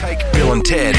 Take 0.00 0.32
Bill 0.32 0.52
and 0.54 0.64
Ted, 0.64 0.94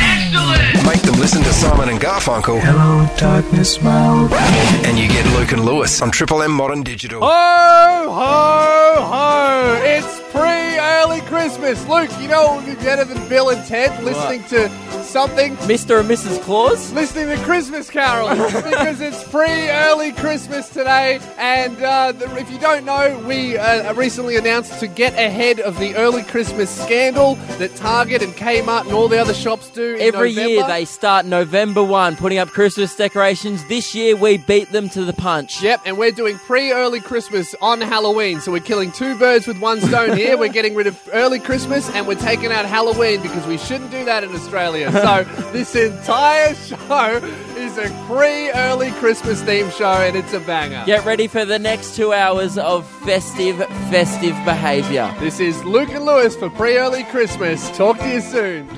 make 0.86 1.02
them 1.02 1.16
listen 1.20 1.42
to 1.42 1.52
Simon 1.54 1.90
and 1.90 2.00
Garfunkel, 2.00 2.60
Hello, 2.62 3.08
darkness, 3.18 3.82
my 3.82 4.08
old 4.08 4.32
and 4.32 5.00
you 5.00 5.08
get 5.08 5.26
Luke 5.36 5.52
and 5.54 5.66
Lewis 5.66 6.04
on 6.04 6.12
Triple 6.12 6.44
M 6.44 6.52
Modern 6.52 6.84
Digital. 6.84 7.20
Ho, 7.20 7.28
ho, 7.28 9.02
ho! 9.04 9.82
It's 9.84 10.22
pre-early 10.32 11.22
Christmas. 11.22 11.84
Luke, 11.88 12.12
you 12.22 12.28
know 12.28 12.44
what 12.44 12.64
would 12.64 12.78
be 12.78 12.84
better 12.84 13.04
than 13.04 13.28
Bill 13.28 13.50
and 13.50 13.66
Ted 13.68 14.04
listening 14.04 14.44
to 14.50 14.70
something? 15.12 15.56
Mr. 15.58 16.00
and 16.00 16.10
Mrs. 16.10 16.42
Claus? 16.42 16.92
Listening 16.94 17.36
to 17.36 17.44
Christmas 17.44 17.90
carols 17.90 18.54
because 18.64 19.02
it's 19.02 19.24
pre-early 19.30 20.14
Christmas 20.14 20.70
today, 20.70 21.20
and 21.38 21.82
uh, 21.84 22.14
the, 22.14 22.34
if 22.38 22.50
you 22.50 22.58
don't 22.60 22.86
know, 22.86 23.22
we 23.28 23.58
uh, 23.58 23.94
recently 23.94 24.38
announced 24.38 24.80
to 24.80 24.88
get 24.88 25.14
ahead 25.14 25.60
of 25.60 25.78
the 25.80 25.96
early 25.96 26.24
Christmas 26.24 26.70
scandal 26.70 27.36
that 27.60 27.76
Target 27.76 28.22
and 28.22 28.34
Kmart 28.34 28.86
and 28.86 28.94
all 28.94 29.10
the 29.10 29.20
other 29.20 29.34
shops 29.34 29.70
do. 29.70 29.96
In 29.96 30.02
Every 30.02 30.30
November. 30.30 30.50
year 30.50 30.68
they 30.68 30.86
start 30.86 31.26
November 31.26 31.84
1 31.84 32.16
putting 32.16 32.38
up 32.38 32.48
Christmas 32.50 32.96
decorations. 32.96 33.66
This 33.68 33.94
year 33.94 34.16
we 34.16 34.38
beat 34.38 34.72
them 34.72 34.88
to 34.90 35.04
the 35.04 35.14
punch. 35.14 35.62
Yep, 35.62 35.82
and 35.86 35.98
we're 35.98 36.12
doing 36.12 36.38
pre-early 36.38 37.02
Christmas 37.02 37.54
on 37.62 37.82
Halloween. 37.82 38.40
So 38.40 38.52
we're 38.52 38.60
killing 38.62 38.92
two 38.92 39.18
birds 39.20 39.46
with 39.46 39.60
one 39.60 39.82
stone 39.82 40.16
here. 40.16 40.38
we're 40.42 40.50
getting 40.54 40.74
rid 40.74 40.88
of 40.88 40.98
early 41.12 41.40
Christmas 41.40 41.90
and 41.90 42.08
we're 42.08 42.16
taking 42.16 42.52
out 42.52 42.66
Halloween 42.66 43.22
because 43.22 43.46
we 43.46 43.58
shouldn't 43.58 43.92
do 43.92 44.06
that 44.06 44.24
in 44.24 44.34
Australia. 44.34 44.90
So 45.02 45.24
this 45.52 45.76
entire 45.76 46.54
show 46.54 47.18
is 47.58 47.78
a 47.80 47.90
pre-early 48.08 48.92
Christmas 48.92 49.42
theme 49.42 49.72
show 49.72 49.94
and 49.94 50.16
it's 50.16 50.34
a 50.34 50.40
banger. 50.42 50.84
Get 50.86 51.04
ready 51.06 51.28
for 51.28 51.44
the 51.44 51.58
next 51.58 51.96
two 51.96 52.14
hours 52.14 52.58
of 52.58 52.88
festive, 53.04 53.58
festive 53.90 54.36
behaviour. 54.46 55.12
This 55.20 55.40
is 55.40 55.64
Luke 55.64 55.90
and 55.90 56.06
Lewis 56.06 56.36
for 56.36 56.52
pre-early 56.52 57.04
Christmas. 57.06 57.76
Talk 57.76 57.98
to 57.98 58.10
you 58.10 58.22
soon. 58.22 58.70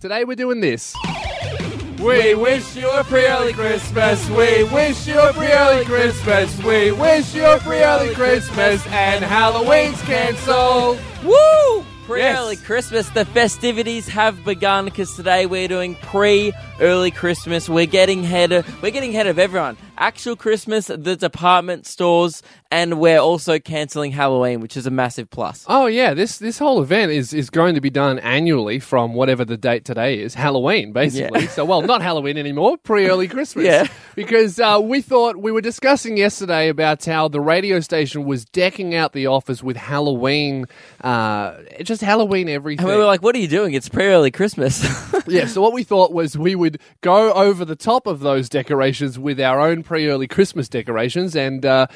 Today 0.00 0.24
we're 0.24 0.34
doing 0.34 0.60
this. 0.60 0.94
We 1.98 2.34
wish 2.34 2.76
you 2.76 2.90
a 2.90 3.02
pre-early 3.04 3.54
Christmas. 3.54 4.28
We 4.28 4.64
wish 4.64 5.06
you 5.06 5.18
a 5.18 5.32
pre-early 5.32 5.84
Christmas. 5.86 6.62
We 6.62 6.92
wish 6.92 7.34
you 7.34 7.44
a 7.44 7.58
pre-early 7.58 8.14
Christmas. 8.14 8.86
And 8.88 9.24
Halloween's 9.24 10.00
cancelled. 10.02 10.98
Woo! 11.24 11.84
Pre-early 12.10 12.56
Yes. 12.56 12.64
Christmas. 12.64 13.08
The 13.10 13.24
festivities 13.24 14.08
have 14.08 14.44
begun 14.44 14.86
because 14.86 15.14
today 15.14 15.46
we're 15.46 15.68
doing 15.68 15.94
pre-early 15.94 17.12
Christmas. 17.12 17.68
We're 17.68 17.86
getting 17.86 18.24
ahead. 18.24 18.50
Of, 18.50 18.82
we're 18.82 18.90
getting 18.90 19.10
ahead 19.10 19.28
of 19.28 19.38
everyone. 19.38 19.76
Actual 19.96 20.34
Christmas, 20.34 20.88
the 20.88 21.14
department 21.14 21.86
stores, 21.86 22.42
and 22.70 23.00
we're 23.00 23.18
also 23.18 23.58
cancelling 23.58 24.12
Halloween, 24.12 24.60
which 24.60 24.76
is 24.76 24.86
a 24.86 24.90
massive 24.90 25.28
plus. 25.28 25.64
Oh 25.68 25.86
yeah, 25.86 26.14
this 26.14 26.38
this 26.38 26.58
whole 26.58 26.80
event 26.82 27.10
is 27.10 27.32
is 27.32 27.50
going 27.50 27.74
to 27.74 27.80
be 27.80 27.90
done 27.90 28.18
annually 28.20 28.78
from 28.78 29.14
whatever 29.14 29.44
the 29.44 29.56
date 29.56 29.84
today 29.84 30.20
is, 30.20 30.34
Halloween 30.34 30.92
basically. 30.92 31.42
Yeah. 31.42 31.48
So 31.48 31.64
well, 31.64 31.82
not 31.82 32.00
Halloween 32.00 32.38
anymore, 32.38 32.76
pre-early 32.78 33.26
Christmas. 33.28 33.64
Yeah. 33.64 33.86
Because 34.14 34.60
uh, 34.60 34.80
we 34.82 35.02
thought 35.02 35.36
we 35.36 35.50
were 35.50 35.60
discussing 35.60 36.16
yesterday 36.16 36.68
about 36.68 37.04
how 37.04 37.28
the 37.28 37.40
radio 37.40 37.80
station 37.80 38.24
was 38.24 38.44
decking 38.44 38.94
out 38.94 39.12
the 39.12 39.26
office 39.26 39.62
with 39.62 39.76
Halloween, 39.76 40.66
uh, 41.02 41.56
just 41.82 42.02
Halloween 42.02 42.48
everything. 42.48 42.84
And 42.84 42.92
we 42.92 42.98
were 42.98 43.06
like, 43.06 43.22
"What 43.22 43.34
are 43.34 43.38
you 43.38 43.48
doing? 43.48 43.74
It's 43.74 43.88
pre-early 43.88 44.30
Christmas." 44.30 44.84
yeah. 45.26 45.46
So 45.46 45.60
what 45.60 45.72
we 45.72 45.82
thought 45.82 46.12
was 46.12 46.38
we 46.38 46.54
would 46.54 46.80
go 47.00 47.32
over 47.32 47.64
the 47.64 47.76
top 47.76 48.06
of 48.06 48.20
those 48.20 48.48
decorations 48.48 49.18
with 49.18 49.40
our 49.40 49.60
own 49.60 49.82
pre-early 49.82 50.28
Christmas 50.28 50.68
decorations, 50.68 51.34
and 51.34 51.64
uh, 51.66 51.86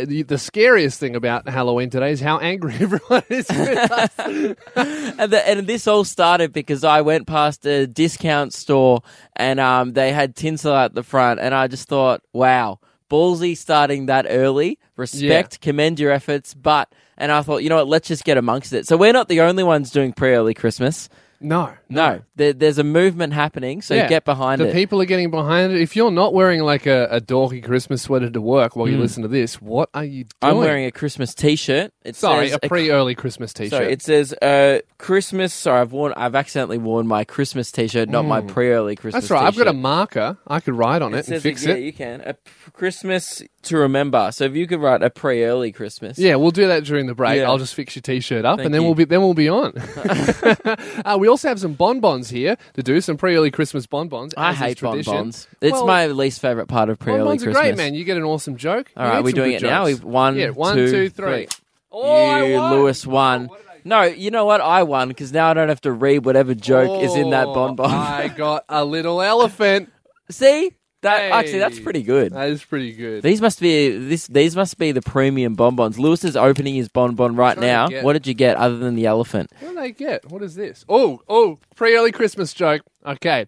uh, 0.00 0.04
the, 0.04 0.22
the 0.22 0.38
scariest 0.38 0.98
thing 0.98 1.16
about 1.16 1.48
Halloween 1.48 1.90
today 1.90 2.12
is 2.12 2.20
how 2.20 2.38
angry 2.38 2.74
everyone 2.80 3.22
is 3.28 3.46
with 3.48 3.92
us. 3.92 4.10
and, 4.18 5.32
the, 5.32 5.42
and 5.46 5.66
this 5.66 5.86
all 5.86 6.04
started 6.04 6.52
because 6.52 6.84
I 6.84 7.02
went 7.02 7.26
past 7.26 7.66
a 7.66 7.86
discount 7.86 8.52
store 8.52 9.02
and 9.36 9.60
um, 9.60 9.92
they 9.92 10.12
had 10.12 10.36
tinsel 10.36 10.74
at 10.74 10.94
the 10.94 11.02
front, 11.02 11.40
and 11.40 11.54
I 11.54 11.68
just 11.68 11.88
thought, 11.88 12.22
wow, 12.32 12.80
ballsy 13.10 13.56
starting 13.56 14.06
that 14.06 14.26
early. 14.28 14.78
Respect, 14.96 15.60
commend 15.60 16.00
your 16.00 16.12
efforts, 16.12 16.54
but. 16.54 16.92
And 17.18 17.30
I 17.30 17.42
thought, 17.42 17.62
you 17.62 17.68
know 17.68 17.76
what? 17.76 17.88
Let's 17.88 18.08
just 18.08 18.24
get 18.24 18.36
amongst 18.36 18.72
it. 18.72 18.86
So 18.88 18.96
we're 18.96 19.12
not 19.12 19.28
the 19.28 19.42
only 19.42 19.62
ones 19.62 19.90
doing 19.90 20.12
pre-early 20.12 20.54
Christmas. 20.54 21.08
No, 21.40 21.72
No, 21.94 22.22
there, 22.36 22.52
there's 22.52 22.78
a 22.78 22.84
movement 22.84 23.32
happening. 23.32 23.82
So 23.82 23.94
Yeah. 23.94 24.08
get 24.08 24.24
behind 24.24 24.60
it. 24.60 24.64
the 24.64 24.70
it. 24.70 24.74
people 24.74 25.00
are 25.00 25.04
getting 25.04 25.30
behind 25.30 25.72
it. 25.72 25.80
If 25.80 25.94
you're 25.96 26.10
not 26.10 26.34
wearing 26.34 26.60
like 26.62 26.86
a, 26.86 27.06
a 27.10 27.20
dorky 27.20 27.62
Christmas 27.64 28.02
sweater 28.02 28.30
to 28.30 28.40
work 28.40 28.76
while 28.76 28.88
you 28.88 28.96
Mm. 28.96 29.00
listen 29.00 29.22
to 29.22 29.28
this, 29.28 29.60
what 29.60 29.88
are 29.94 30.04
you 30.04 30.24
doing? 30.24 30.30
I'm 30.42 30.56
wearing 30.58 30.84
a 30.86 30.90
Christmas 30.90 31.34
T-shirt. 31.34 31.92
It 32.04 32.16
sorry, 32.16 32.48
says 32.48 32.58
a 32.62 32.68
pre-early 32.68 33.14
Christmas 33.14 33.52
T-shirt. 33.52 33.70
So 33.70 33.82
it 33.82 34.02
says 34.02 34.32
uh, 34.42 34.80
Christmas. 34.98 35.52
Sorry, 35.54 35.80
I've 35.80 35.92
worn. 35.92 36.12
I've 36.16 36.34
accidentally 36.34 36.78
worn 36.78 37.06
my 37.06 37.24
Christmas 37.24 37.70
T-shirt, 37.70 38.08
not 38.08 38.24
my 38.24 38.40
pre-early 38.40 38.96
Christmas. 38.96 39.24
That's 39.24 39.30
right. 39.30 39.46
I've 39.46 39.56
got 39.56 39.68
a 39.68 39.70
t-shirt. 39.70 39.76
marker. 39.82 40.36
I 40.46 40.60
could 40.60 40.74
write 40.74 41.02
on 41.02 41.14
it, 41.14 41.18
and 41.18 41.26
says 41.26 41.42
fix 41.42 41.64
yeah, 41.64 41.74
it. 41.74 41.82
you 41.82 41.92
can. 41.92 42.20
A 42.24 42.34
p- 42.34 42.40
Christmas 42.72 43.42
to 43.62 43.76
remember. 43.76 44.30
So 44.32 44.44
if 44.44 44.54
you 44.56 44.66
could 44.66 44.80
write 44.80 45.02
a 45.02 45.10
pre-early 45.10 45.70
Christmas. 45.72 46.18
Yeah, 46.18 46.34
we'll 46.36 46.50
do 46.50 46.66
that 46.66 46.84
during 46.84 47.06
the 47.06 47.14
break. 47.14 47.38
Yeah. 47.38 47.48
I'll 47.48 47.58
just 47.58 47.74
fix 47.74 47.94
your 47.94 48.02
T-shirt 48.02 48.44
up, 48.44 48.58
Thank 48.58 48.66
and 48.66 48.74
then 48.74 48.82
you. 48.82 48.86
we'll 48.86 48.94
be 48.96 49.04
then 49.04 49.20
we'll 49.20 49.34
be 49.34 49.48
on. 49.48 49.72
uh, 51.04 51.16
we 51.18 51.28
also 51.28 51.48
have 51.48 51.60
some 51.60 51.74
bonbons 51.82 52.30
here 52.30 52.56
to 52.74 52.82
do 52.82 53.00
some 53.00 53.16
pre-early 53.16 53.50
Christmas 53.50 53.86
bonbons. 53.88 54.34
I 54.36 54.50
as 54.50 54.54
is 54.56 54.60
hate 54.62 54.76
tradition. 54.78 55.12
bonbons. 55.14 55.48
It's 55.60 55.72
Well, 55.72 55.86
my 55.86 56.06
least 56.06 56.40
favorite 56.40 56.68
part 56.68 56.88
of 56.90 57.00
pre-early 57.00 57.18
Bonbons 57.24 57.42
are 57.42 57.46
Christmas. 57.46 57.62
great, 57.62 57.76
man. 57.76 57.94
You 57.94 58.04
get 58.04 58.16
an 58.16 58.22
awesome 58.22 58.56
joke. 58.56 58.92
All 58.96 59.04
right, 59.04 59.22
we're 59.24 59.32
doing 59.32 59.52
it 59.52 59.62
now. 59.62 59.86
We've 59.86 60.02
one, 60.04 60.36
Yeah, 60.36 60.50
one, 60.50 60.76
two, 60.76 61.08
three. 61.08 61.48
Oh, 61.90 62.02
I 62.30 62.44
you, 62.44 62.54
won. 62.56 62.72
Lewis, 62.72 63.04
won. 63.06 63.50
No, 63.84 64.02
you 64.02 64.30
know 64.30 64.44
what? 64.44 64.60
I 64.60 64.84
won 64.84 65.08
because 65.08 65.32
now 65.32 65.50
I 65.50 65.54
don't 65.54 65.68
have 65.68 65.80
to 65.80 65.90
read 65.92 66.24
whatever 66.24 66.54
joke 66.54 67.02
is 67.02 67.16
in 67.16 67.30
that 67.30 67.48
Oh, 67.48 67.54
bonbon. 67.54 67.90
I 67.90 68.28
got 68.36 68.64
a 68.68 68.84
little 68.84 69.20
elephant. 69.20 69.90
See 70.30 70.70
that? 71.02 71.30
Actually, 71.32 71.58
that's 71.60 71.78
pretty 71.80 72.02
good. 72.02 72.32
That 72.32 72.48
is 72.48 72.64
pretty 72.64 72.92
good. 72.92 73.22
These 73.22 73.40
must 73.40 73.60
be 73.60 73.90
this. 73.96 74.26
These 74.26 74.56
must 74.56 74.78
be 74.78 74.90
the 74.92 75.02
premium 75.02 75.54
bonbons. 75.54 75.98
Lewis 75.98 76.24
is 76.24 76.36
opening 76.36 76.74
his 76.74 76.88
bonbon 76.88 77.36
right 77.36 77.58
now. 77.58 77.88
get- 77.88 78.02
What 78.04 78.14
did 78.14 78.26
you 78.26 78.34
get 78.34 78.56
other 78.56 78.78
than 78.78 78.94
the 78.94 79.06
elephant? 79.06 79.50
What 79.60 79.70
did 79.70 79.78
I 79.78 79.90
get? 79.90 80.30
What 80.30 80.42
is 80.42 80.54
this? 80.54 80.84
Oh, 80.88 81.20
oh, 81.28 81.58
pre-early 81.76 82.12
Christmas 82.12 82.52
joke. 82.52 82.82
Okay. 83.06 83.46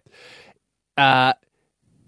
Uh, 0.97 1.33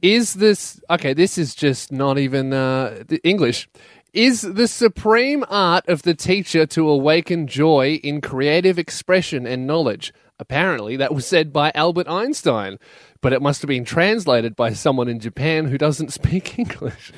is 0.02 0.36
this 0.36 0.80
okay? 0.90 1.14
This 1.14 1.38
is 1.38 1.56
just 1.56 1.92
not 1.92 2.18
even 2.18 2.54
uh, 2.54 3.04
the 3.08 3.20
English. 3.24 3.68
Is 4.14 4.42
the 4.42 4.68
supreme 4.68 5.44
art 5.50 5.88
of 5.88 6.04
the 6.04 6.14
teacher 6.14 6.66
to 6.68 6.90
awaken 6.90 7.46
joy 7.48 8.00
in 8.04 8.22
creative 8.22 8.80
expression 8.80 9.46
and 9.46 9.68
knowledge? 9.68 10.14
Apparently, 10.40 10.96
that 10.98 11.14
was 11.14 11.26
said 11.26 11.52
by 11.52 11.72
Albert 11.74 12.08
Einstein, 12.08 12.78
but 13.22 13.34
it 13.34 13.42
must 13.42 13.62
have 13.62 13.68
been 13.70 13.86
translated 13.86 14.56
by 14.56 14.74
someone 14.74 15.08
in 15.08 15.20
Japan 15.20 15.66
who 15.66 15.78
doesn't 15.78 16.12
speak 16.14 16.58
English. 16.60 17.12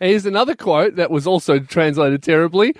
here's 0.00 0.26
another 0.26 0.54
quote 0.54 0.96
that 0.96 1.10
was 1.10 1.26
also 1.26 1.58
translated 1.58 2.22
terribly. 2.22 2.74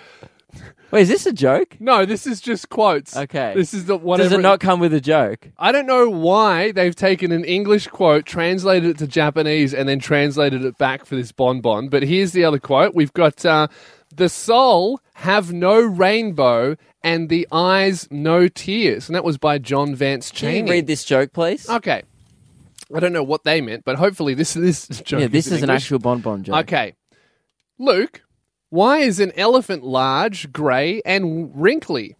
Wait, 0.90 1.02
is 1.02 1.08
this 1.08 1.24
a 1.26 1.32
joke? 1.32 1.76
No, 1.78 2.04
this 2.04 2.26
is 2.26 2.40
just 2.40 2.68
quotes. 2.68 3.16
Okay. 3.16 3.52
This 3.54 3.72
is 3.72 3.84
the 3.84 3.96
whatever. 3.96 4.28
Does 4.30 4.38
it 4.38 4.42
not 4.42 4.58
come 4.58 4.80
with 4.80 4.92
a 4.92 5.00
joke? 5.00 5.48
I 5.56 5.70
don't 5.70 5.86
know 5.86 6.10
why 6.10 6.72
they've 6.72 6.96
taken 6.96 7.30
an 7.30 7.44
English 7.44 7.86
quote, 7.86 8.26
translated 8.26 8.90
it 8.90 8.98
to 8.98 9.06
Japanese, 9.06 9.72
and 9.72 9.88
then 9.88 10.00
translated 10.00 10.64
it 10.64 10.76
back 10.78 11.04
for 11.04 11.14
this 11.14 11.30
bonbon. 11.30 11.88
But 11.90 12.02
here's 12.02 12.32
the 12.32 12.44
other 12.44 12.58
quote. 12.58 12.92
We've 12.96 13.12
got 13.12 13.44
uh, 13.46 13.68
the 14.14 14.28
soul 14.28 15.00
have 15.14 15.52
no 15.52 15.80
rainbow 15.80 16.74
and 17.04 17.28
the 17.28 17.46
eyes 17.52 18.08
no 18.10 18.48
tears, 18.48 19.08
and 19.08 19.14
that 19.14 19.22
was 19.24 19.38
by 19.38 19.58
John 19.58 19.94
Vance 19.94 20.30
Can 20.32 20.38
Cheney. 20.38 20.58
you 20.66 20.72
read 20.72 20.86
this 20.88 21.04
joke, 21.04 21.32
please? 21.32 21.70
Okay. 21.70 22.02
I 22.94 23.00
don't 23.00 23.12
know 23.12 23.22
what 23.22 23.44
they 23.44 23.60
meant, 23.60 23.84
but 23.84 23.96
hopefully 23.96 24.34
this 24.34 24.54
this 24.54 24.86
joke. 25.04 25.20
yeah, 25.20 25.26
this 25.28 25.46
in 25.48 25.54
is 25.54 25.62
an 25.62 25.70
English. 25.70 25.84
actual 25.84 25.98
bonbon 26.00 26.44
joke. 26.44 26.56
Okay, 26.64 26.94
Luke, 27.78 28.22
why 28.70 28.98
is 28.98 29.20
an 29.20 29.32
elephant 29.36 29.84
large, 29.84 30.52
grey, 30.52 31.00
and 31.04 31.50
wrinkly? 31.54 32.16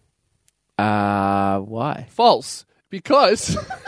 Uh, 0.77 1.59
why? 1.59 2.07
False. 2.09 2.65
Because 2.89 3.55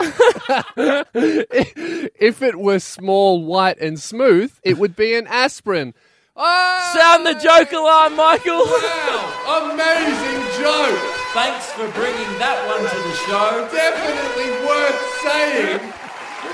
if 0.76 2.42
it 2.42 2.56
were 2.58 2.78
small, 2.78 3.44
white, 3.44 3.78
and 3.78 4.00
smooth, 4.00 4.52
it 4.62 4.78
would 4.78 4.96
be 4.96 5.14
an 5.14 5.26
aspirin. 5.26 5.94
Oh, 6.36 6.92
Sound 6.96 7.26
the 7.26 7.34
joke 7.34 7.72
alarm, 7.72 8.16
Michael. 8.16 8.64
Wow, 8.64 9.70
amazing 9.70 10.42
joke. 10.62 10.98
Thanks 11.32 11.66
for 11.72 11.86
bringing 11.92 12.38
that 12.38 12.58
one 12.66 12.80
to 12.80 12.96
the 12.96 13.14
show. 13.26 13.68
Definitely 13.70 14.50
worth 14.66 14.98
saying. 15.22 15.92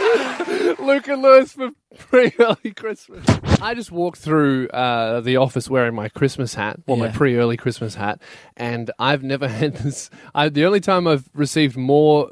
Luke 0.80 1.08
and 1.08 1.22
Lewis 1.22 1.52
for 1.52 1.70
pre-early 1.98 2.72
Christmas. 2.74 3.24
I 3.60 3.74
just 3.74 3.92
walked 3.92 4.18
through 4.18 4.68
uh, 4.68 5.20
the 5.20 5.36
office 5.36 5.68
wearing 5.68 5.94
my 5.94 6.08
Christmas 6.08 6.54
hat, 6.54 6.80
or 6.86 6.96
my 6.96 7.06
Yeah. 7.06 7.12
pre-early 7.12 7.56
Christmas 7.56 7.94
hat, 7.94 8.20
and 8.56 8.90
I've 8.98 9.22
never 9.22 9.48
had 9.60 9.74
this. 9.76 10.10
I, 10.34 10.48
the 10.48 10.64
only 10.64 10.80
time 10.80 11.06
I've 11.06 11.28
received 11.34 11.76
more 11.76 12.30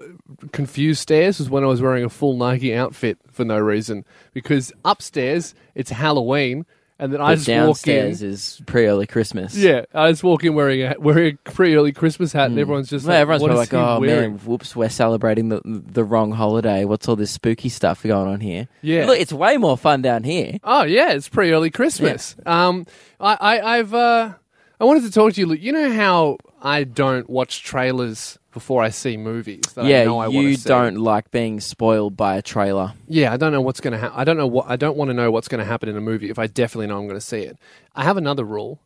confused 0.52 1.00
stares 1.00 1.38
was 1.38 1.50
when 1.50 1.64
I 1.64 1.66
was 1.66 1.82
wearing 1.82 2.04
a 2.04 2.08
full 2.10 2.36
Nike 2.36 2.74
outfit 2.74 3.18
for 3.30 3.44
no 3.44 3.58
reason. 3.58 4.04
Because 4.32 4.72
upstairs 4.84 5.54
it's 5.74 5.90
Halloween, 5.90 6.64
and 6.98 7.12
then 7.12 7.20
I 7.20 7.34
just 7.36 7.46
walk 7.48 7.56
in. 7.56 7.64
downstairs 7.66 8.22
is 8.22 8.62
pre-early 8.66 9.06
Christmas. 9.06 9.56
Yeah, 9.56 9.84
I 9.94 10.10
just 10.10 10.24
walk 10.24 10.42
in 10.44 10.54
wearing 10.54 10.82
a 10.82 10.94
wearing 10.98 11.38
a 11.46 11.50
pretty 11.50 11.74
early 11.76 11.92
Christmas 11.92 12.32
hat, 12.32 12.50
and 12.50 12.58
everyone's 12.58 12.88
just 12.90 13.04
Hmm. 13.04 13.10
Well, 13.10 13.16
like, 13.16 13.22
everyone's 13.22 13.42
what 13.42 13.48
probably 13.48 13.62
is 13.64 13.72
like, 13.72 13.80
he 13.80 13.88
"Oh 13.88 14.00
wearing? 14.00 14.30
man, 14.32 14.40
whoops, 14.40 14.74
we're 14.76 14.88
celebrating 14.88 15.48
the 15.48 15.60
the 15.64 16.04
wrong 16.04 16.32
holiday. 16.32 16.84
What's 16.84 17.08
all 17.08 17.16
this 17.16 17.30
spooky 17.30 17.68
stuff 17.68 18.02
going 18.02 18.28
on 18.28 18.40
here?" 18.40 18.68
Yeah. 18.82 19.06
look, 19.06 19.18
it's 19.18 19.32
way 19.32 19.56
more 19.56 19.76
fun 19.78 20.02
down 20.02 20.24
here. 20.24 20.58
Oh 20.64 20.82
yeah, 20.84 21.12
it's 21.12 21.28
pretty 21.28 21.52
early 21.52 21.70
Christmas. 21.70 22.34
Um, 22.46 22.86
I, 23.20 23.36
I 23.40 23.78
I've 23.78 23.94
uh, 23.94 24.32
I 24.80 24.84
wanted 24.84 25.04
to 25.04 25.10
talk 25.12 25.34
to 25.34 25.40
you. 25.40 25.46
Luke. 25.46 25.60
You 25.62 25.72
know 25.72 25.92
how 25.92 26.38
I 26.62 26.84
don't 26.84 27.28
watch 27.30 27.62
trailers 27.62 28.38
before 28.58 28.82
I 28.82 28.90
see 28.90 29.16
movies. 29.16 29.62
That 29.74 29.84
I 29.84 29.88
yeah, 29.88 30.04
know 30.04 30.18
I 30.18 30.26
you 30.26 30.56
don't 30.56 30.96
like 30.96 31.30
being 31.30 31.60
spoiled 31.60 32.16
by 32.16 32.36
a 32.36 32.42
trailer. 32.42 32.92
Yeah, 33.06 33.32
I 33.32 33.36
don't 33.36 33.52
know 33.52 33.60
what's 33.60 33.80
going 33.80 33.92
to 33.92 33.98
happen. 33.98 34.18
I 34.18 34.24
don't 34.24 34.36
know 34.36 34.46
what. 34.46 34.66
I 34.68 34.76
don't 34.76 34.96
want 34.96 35.10
to 35.10 35.14
know 35.14 35.30
what's 35.30 35.48
going 35.48 35.60
to 35.60 35.64
happen 35.64 35.88
in 35.88 35.96
a 35.96 36.00
movie 36.00 36.28
if 36.30 36.38
I 36.38 36.46
definitely 36.48 36.88
know 36.88 36.98
I'm 36.98 37.06
going 37.06 37.20
to 37.20 37.24
see 37.24 37.40
it. 37.40 37.56
I 37.94 38.02
have 38.04 38.16
another 38.16 38.44
rule. 38.44 38.80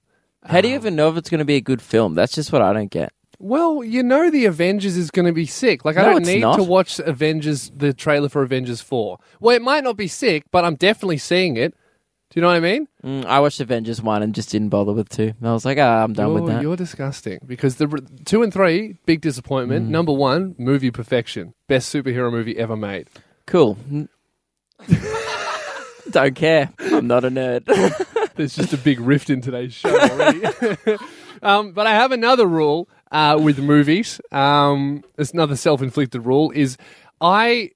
How 0.45 0.61
do 0.61 0.69
you 0.69 0.75
um, 0.75 0.81
even 0.81 0.97
know 0.97 1.09
if 1.09 1.17
it's 1.17 1.31
going 1.31 1.39
to 1.39 1.45
be 1.45 1.57
a 1.57 1.61
good 1.61 1.81
film? 1.81 2.15
That's 2.15 2.35
just 2.35 2.53
what 2.53 2.63
I 2.63 2.73
don't 2.73 2.91
get. 2.91 3.13
Well, 3.39 3.83
you 3.83 4.03
know 4.03 4.31
the 4.31 4.45
Avengers 4.45 4.97
is 4.97 5.11
going 5.11 5.27
to 5.27 5.33
be 5.33 5.47
sick. 5.47 5.85
Like 5.85 5.97
I 5.97 6.03
No, 6.03 6.13
don't 6.13 6.27
need 6.27 6.41
not. 6.43 6.57
to 6.57 6.63
watch 6.63 6.99
Avengers 7.01 7.71
the 7.75 7.93
trailer 7.93 8.29
for 8.29 8.43
Avengers 8.43 8.81
4. 8.81 9.19
Well, 9.41 9.57
it 9.57 9.63
might 9.63 9.83
not 9.85 9.97
be 9.97 10.07
sick, 10.09 10.45
but 10.53 10.65
I'm 10.65 10.77
definitely 10.77 11.19
seeing 11.19 11.57
it. 11.57 11.75
Do 12.33 12.41
you 12.41 12.43
know 12.43 12.49
what 12.49 12.57
I 12.57 12.61
mean? 12.61 12.89
Mm, 13.05 13.27
I 13.27 13.41
watched 13.41 13.61
Avengers 13.61 14.01
one 14.01 14.23
and 14.23 14.35
just 14.35 14.49
didn't 14.49 14.71
bother 14.71 14.95
with 14.95 15.11
two. 15.11 15.35
I 15.43 15.53
was 15.53 15.67
like, 15.67 15.77
ah, 15.77 16.03
I'm 16.03 16.15
done 16.15 16.29
you're, 16.31 16.41
with 16.41 16.47
that. 16.51 16.63
You're 16.63 16.77
disgusting 16.77 17.41
because 17.45 17.77
the 17.77 17.87
2 18.25 18.43
and 18.43 18.51
3 18.51 18.97
big 19.05 19.19
Mm. 19.19 19.23
disappointment. 19.23 19.91
Number 19.91 20.15
1, 20.15 20.55
movie 20.57 20.91
perfection. 20.91 21.53
Best 21.69 21.95
superhero 21.95 22.31
movie 22.31 22.57
ever 22.57 22.75
made. 22.75 23.09
Cool. 23.47 23.77
Mm. 23.91 24.09
don't 26.11 26.35
care. 26.35 26.71
I'm 26.79 27.07
not 27.07 27.25
a 27.27 27.31
nerd. 27.31 27.67
There's 28.37 28.57
just 28.57 28.73
a 28.73 28.79
big 28.79 28.99
rift 28.99 29.29
in 29.29 29.43
today's 29.43 29.75
show 29.75 29.95
already. 29.95 30.43
um, 31.43 31.73
but 31.73 31.87
I 31.87 31.91
have 31.91 32.13
another 32.13 32.47
rule 32.47 32.89
uh, 33.11 33.39
with 33.43 33.59
movies. 33.59 34.23
Um, 34.31 35.05
it's 35.19 35.33
another 35.33 35.55
self-inflicted 35.57 36.25
rule 36.25 36.51
is 36.53 36.79
I 37.21 37.73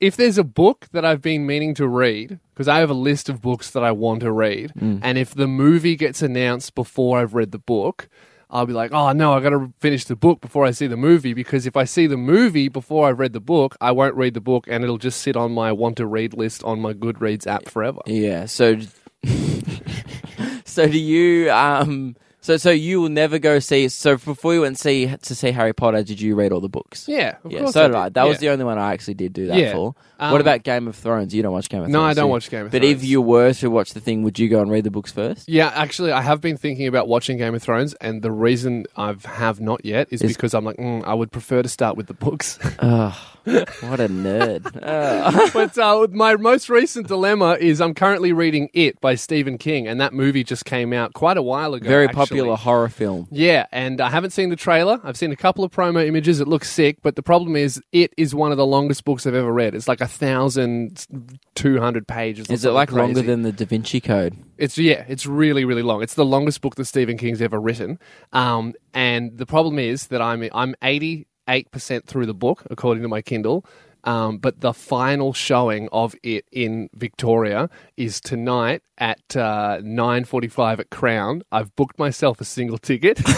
if 0.00 0.16
there's 0.16 0.38
a 0.38 0.44
book 0.44 0.86
that 0.92 1.04
I've 1.04 1.20
been 1.20 1.44
meaning 1.46 1.74
to 1.74 1.86
read 1.86 2.38
because 2.58 2.66
I 2.66 2.80
have 2.80 2.90
a 2.90 2.94
list 2.94 3.28
of 3.28 3.40
books 3.40 3.70
that 3.70 3.84
I 3.84 3.92
want 3.92 4.22
to 4.22 4.32
read, 4.32 4.72
and 4.80 5.16
if 5.16 5.32
the 5.32 5.46
movie 5.46 5.94
gets 5.94 6.22
announced 6.22 6.74
before 6.74 7.20
I've 7.20 7.32
read 7.34 7.52
the 7.52 7.58
book. 7.58 8.08
I'll 8.50 8.64
be 8.64 8.72
like, 8.72 8.92
oh 8.92 9.12
no, 9.12 9.34
I 9.34 9.40
got 9.40 9.50
to 9.50 9.70
finish 9.78 10.06
the 10.06 10.16
book 10.16 10.40
before 10.40 10.64
I 10.64 10.70
see 10.70 10.86
the 10.86 10.96
movie 10.96 11.34
because 11.34 11.66
if 11.66 11.76
I 11.76 11.84
see 11.84 12.06
the 12.06 12.16
movie 12.16 12.68
before 12.70 13.06
I've 13.06 13.18
read 13.18 13.34
the 13.34 13.40
book, 13.40 13.76
I 13.78 13.92
won't 13.92 14.14
read 14.14 14.32
the 14.32 14.40
book 14.40 14.64
and 14.66 14.82
it'll 14.82 14.96
just 14.96 15.20
sit 15.20 15.36
on 15.36 15.52
my 15.52 15.70
want 15.70 15.98
to 15.98 16.06
read 16.06 16.32
list 16.32 16.64
on 16.64 16.80
my 16.80 16.94
Goodreads 16.94 17.46
app 17.46 17.68
forever. 17.68 18.00
yeah. 18.06 18.46
So, 18.46 18.78
so 20.64 20.88
do 20.88 20.98
you? 20.98 21.50
Um. 21.52 22.16
So, 22.48 22.56
so 22.56 22.70
you 22.70 22.98
will 23.02 23.10
never 23.10 23.38
go 23.38 23.58
see. 23.58 23.90
So, 23.90 24.16
before 24.16 24.54
you 24.54 24.62
went 24.62 24.78
see 24.78 25.06
to 25.06 25.34
see 25.34 25.50
Harry 25.50 25.74
Potter, 25.74 26.02
did 26.02 26.18
you 26.18 26.34
read 26.34 26.50
all 26.50 26.60
the 26.60 26.68
books? 26.70 27.06
Yeah, 27.06 27.36
of 27.44 27.52
Yeah, 27.52 27.58
course 27.60 27.74
so 27.74 27.84
I 27.84 27.86
did 27.88 27.94
I. 27.96 28.08
That 28.08 28.26
was 28.26 28.36
Yeah. 28.36 28.40
the 28.40 28.52
only 28.54 28.64
one 28.64 28.78
I 28.78 28.94
actually 28.94 29.12
did 29.14 29.34
do 29.34 29.48
that 29.48 29.58
Yeah. 29.58 29.74
for. 29.74 29.94
Um, 30.18 30.32
what 30.32 30.40
about 30.40 30.62
Game 30.62 30.88
of 30.88 30.96
Thrones? 30.96 31.34
You 31.34 31.42
don't 31.42 31.52
watch 31.52 31.68
Game 31.68 31.80
of 31.80 31.84
Thrones? 31.84 31.92
No, 31.92 31.98
Thrones. 32.00 32.16
I 32.16 32.20
don't 32.22 32.28
you? 32.28 32.32
watch 32.32 32.50
Game 32.50 32.60
of 32.64 32.70
Thrones. 32.70 32.72
But 32.72 32.86
Thrones. 32.86 33.02
if 33.04 33.08
you 33.08 33.20
were 33.20 33.52
to 33.52 33.68
watch 33.70 33.92
the 33.92 34.00
thing, 34.00 34.22
would 34.22 34.38
you 34.38 34.48
go 34.48 34.62
and 34.62 34.70
read 34.70 34.84
the 34.84 34.90
books 34.90 35.12
first? 35.12 35.46
Yeah, 35.46 35.70
actually, 35.74 36.10
I 36.10 36.22
have 36.22 36.40
been 36.40 36.56
thinking 36.56 36.86
about 36.86 37.06
watching 37.06 37.36
Game 37.36 37.54
of 37.54 37.62
Thrones, 37.62 37.92
and 38.00 38.22
the 38.22 38.32
reason 38.32 38.86
I 38.96 39.14
have 39.26 39.60
not 39.60 39.84
yet 39.84 40.08
is 40.10 40.22
Is- 40.22 40.32
because 40.34 40.54
I'm 40.54 40.64
like, 40.64 40.78
mm, 40.78 41.04
I 41.04 41.12
would 41.12 41.30
prefer 41.30 41.60
to 41.62 41.68
start 41.68 41.98
with 41.98 42.06
the 42.06 42.14
books. 42.14 42.58
What 43.48 43.98
a 43.98 44.08
nerd. 44.10 44.66
Ugh. 44.82 45.50
but 45.54 45.78
uh, 45.78 46.06
my 46.10 46.36
most 46.36 46.68
recent 46.68 47.08
dilemma 47.08 47.56
is 47.58 47.80
I'm 47.80 47.94
currently 47.94 48.34
reading 48.34 48.68
It 48.74 49.00
by 49.00 49.14
Stephen 49.14 49.56
King, 49.56 49.88
and 49.88 49.98
that 50.02 50.12
movie 50.12 50.44
just 50.44 50.66
came 50.66 50.92
out 50.92 51.14
quite 51.14 51.38
a 51.38 51.42
while 51.42 51.72
ago. 51.72 51.88
Very 51.88 52.04
actually. 52.08 52.14
Horror 52.46 52.88
film. 52.88 53.28
Yeah, 53.30 53.66
and 53.72 54.00
I 54.00 54.10
haven't 54.10 54.30
seen 54.30 54.50
the 54.50 54.56
trailer. 54.56 55.00
I've 55.04 55.16
seen 55.16 55.32
a 55.32 55.36
couple 55.36 55.64
of 55.64 55.70
promo 55.70 56.06
images. 56.06 56.40
It 56.40 56.48
looks 56.48 56.70
sick, 56.70 56.98
but 57.02 57.16
the 57.16 57.22
problem 57.22 57.56
is, 57.56 57.80
it 57.92 58.12
is 58.16 58.34
one 58.34 58.50
of 58.50 58.56
the 58.56 58.66
longest 58.66 59.04
books 59.04 59.26
I've 59.26 59.34
ever 59.34 59.52
read. 59.52 59.74
It's 59.74 59.88
like 59.88 60.00
a 60.00 60.06
thousand 60.06 61.06
two 61.54 61.78
hundred 61.80 62.06
pages. 62.06 62.48
Is 62.50 62.64
it 62.64 62.70
like 62.70 62.90
something 62.90 63.04
longer 63.04 63.22
than 63.22 63.42
the 63.42 63.52
Da 63.52 63.64
Vinci 63.64 64.00
Code? 64.00 64.36
It's 64.56 64.78
yeah, 64.78 65.04
it's 65.08 65.26
really 65.26 65.64
really 65.64 65.82
long. 65.82 66.02
It's 66.02 66.14
the 66.14 66.24
longest 66.24 66.60
book 66.60 66.74
that 66.76 66.84
Stephen 66.86 67.16
King's 67.18 67.42
ever 67.42 67.60
written. 67.60 67.98
Um, 68.32 68.74
and 68.94 69.36
the 69.36 69.46
problem 69.46 69.78
is 69.78 70.08
that 70.08 70.22
I'm 70.22 70.48
I'm 70.52 70.74
eighty 70.82 71.26
eight 71.48 71.70
percent 71.70 72.06
through 72.06 72.26
the 72.26 72.34
book 72.34 72.64
according 72.70 73.02
to 73.02 73.08
my 73.08 73.22
Kindle. 73.22 73.64
Um, 74.04 74.38
but 74.38 74.60
the 74.60 74.72
final 74.72 75.32
showing 75.32 75.88
of 75.92 76.14
it 76.22 76.44
in 76.52 76.88
Victoria 76.94 77.68
is 77.96 78.20
tonight 78.20 78.82
at 78.96 79.36
uh, 79.36 79.80
nine 79.82 80.24
forty 80.24 80.48
five 80.48 80.80
at 80.80 80.90
Crown. 80.90 81.42
I've 81.50 81.74
booked 81.76 81.98
myself 81.98 82.40
a 82.40 82.44
single 82.44 82.78
ticket. 82.78 83.20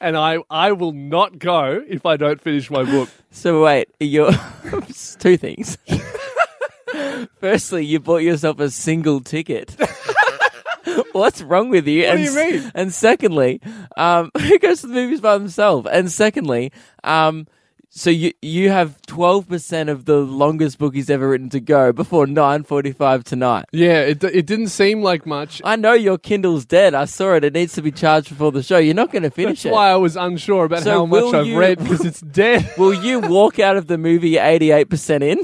And 0.00 0.16
I, 0.16 0.38
I 0.50 0.72
will 0.72 0.92
not 0.92 1.38
go 1.38 1.82
if 1.88 2.06
I 2.06 2.16
don't 2.16 2.40
finish 2.40 2.70
my 2.70 2.84
book. 2.84 3.08
So 3.30 3.64
wait, 3.64 3.88
you're 3.98 4.32
two 5.18 5.36
things. 5.36 5.78
Firstly, 7.40 7.84
you 7.84 8.00
bought 8.00 8.22
yourself 8.22 8.60
a 8.60 8.70
single 8.70 9.20
ticket. 9.20 9.76
What's 11.12 11.42
wrong 11.42 11.70
with 11.70 11.86
you? 11.88 12.02
What 12.02 12.16
and, 12.16 12.18
do 12.18 12.32
you 12.32 12.34
mean? 12.34 12.72
And 12.74 12.94
secondly, 12.94 13.60
um, 13.96 14.30
who 14.38 14.58
goes 14.58 14.82
to 14.82 14.86
the 14.86 14.94
movies 14.94 15.20
by 15.20 15.36
themselves? 15.38 15.88
And 15.90 16.10
secondly, 16.10 16.72
um, 17.04 17.46
so 17.92 18.08
you 18.08 18.32
you 18.40 18.70
have 18.70 19.02
twelve 19.02 19.48
percent 19.48 19.88
of 19.90 20.04
the 20.04 20.18
longest 20.18 20.78
book 20.78 20.94
he's 20.94 21.10
ever 21.10 21.28
written 21.28 21.48
to 21.50 21.60
go 21.60 21.92
before 21.92 22.26
nine 22.26 22.62
forty 22.62 22.92
five 22.92 23.24
tonight. 23.24 23.64
Yeah, 23.72 24.00
it, 24.02 24.22
it 24.22 24.46
didn't 24.46 24.68
seem 24.68 25.02
like 25.02 25.26
much. 25.26 25.60
I 25.64 25.74
know 25.76 25.92
your 25.92 26.16
Kindle's 26.16 26.64
dead. 26.64 26.94
I 26.94 27.04
saw 27.06 27.34
it. 27.34 27.44
It 27.44 27.52
needs 27.54 27.72
to 27.74 27.82
be 27.82 27.90
charged 27.90 28.28
before 28.28 28.52
the 28.52 28.62
show. 28.62 28.78
You're 28.78 28.94
not 28.94 29.10
going 29.10 29.24
to 29.24 29.30
finish 29.30 29.60
it. 29.60 29.64
That's 29.64 29.64
it. 29.66 29.72
why 29.72 29.90
I 29.90 29.96
was 29.96 30.16
unsure 30.16 30.64
about 30.66 30.84
So 30.84 30.90
how 31.00 31.06
much 31.06 31.22
will 31.24 31.36
I've 31.36 31.46
you- 31.46 31.58
read 31.58 31.78
because 31.78 32.04
it's 32.04 32.20
dead. 32.42 32.72
Will 32.78 32.94
you 32.94 33.20
walk 33.20 33.58
out 33.58 33.76
of 33.76 33.88
the 33.88 33.98
movie 33.98 34.34
88% 34.34 35.22
in? 35.22 35.38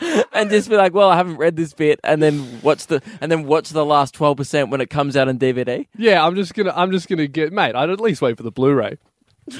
and 0.32 0.50
just 0.50 0.68
be 0.68 0.76
like, 0.76 0.92
"Well, 0.92 1.08
I 1.08 1.16
haven't 1.16 1.36
read 1.38 1.56
this 1.56 1.72
bit," 1.72 2.00
and 2.04 2.22
then 2.22 2.60
watch 2.62 2.86
the 2.86 3.02
and 3.20 3.32
then 3.32 3.44
watch 3.46 3.70
the 3.70 3.84
last 3.84 4.14
12% 4.14 4.70
when 4.70 4.80
it 4.82 4.90
comes 4.90 5.16
out 5.16 5.28
on 5.28 5.38
DVD. 5.38 5.86
Yeah, 5.96 6.24
I'm 6.24 6.34
just 6.36 6.52
gonna 6.54 6.72
I'm 6.76 6.92
just 6.92 7.08
gonna 7.08 7.26
get 7.26 7.52
mate. 7.52 7.74
I'd 7.74 7.88
at 7.90 8.00
least 8.00 8.20
wait 8.20 8.36
for 8.36 8.42
the 8.42 8.50
Blu-ray. 8.50 8.98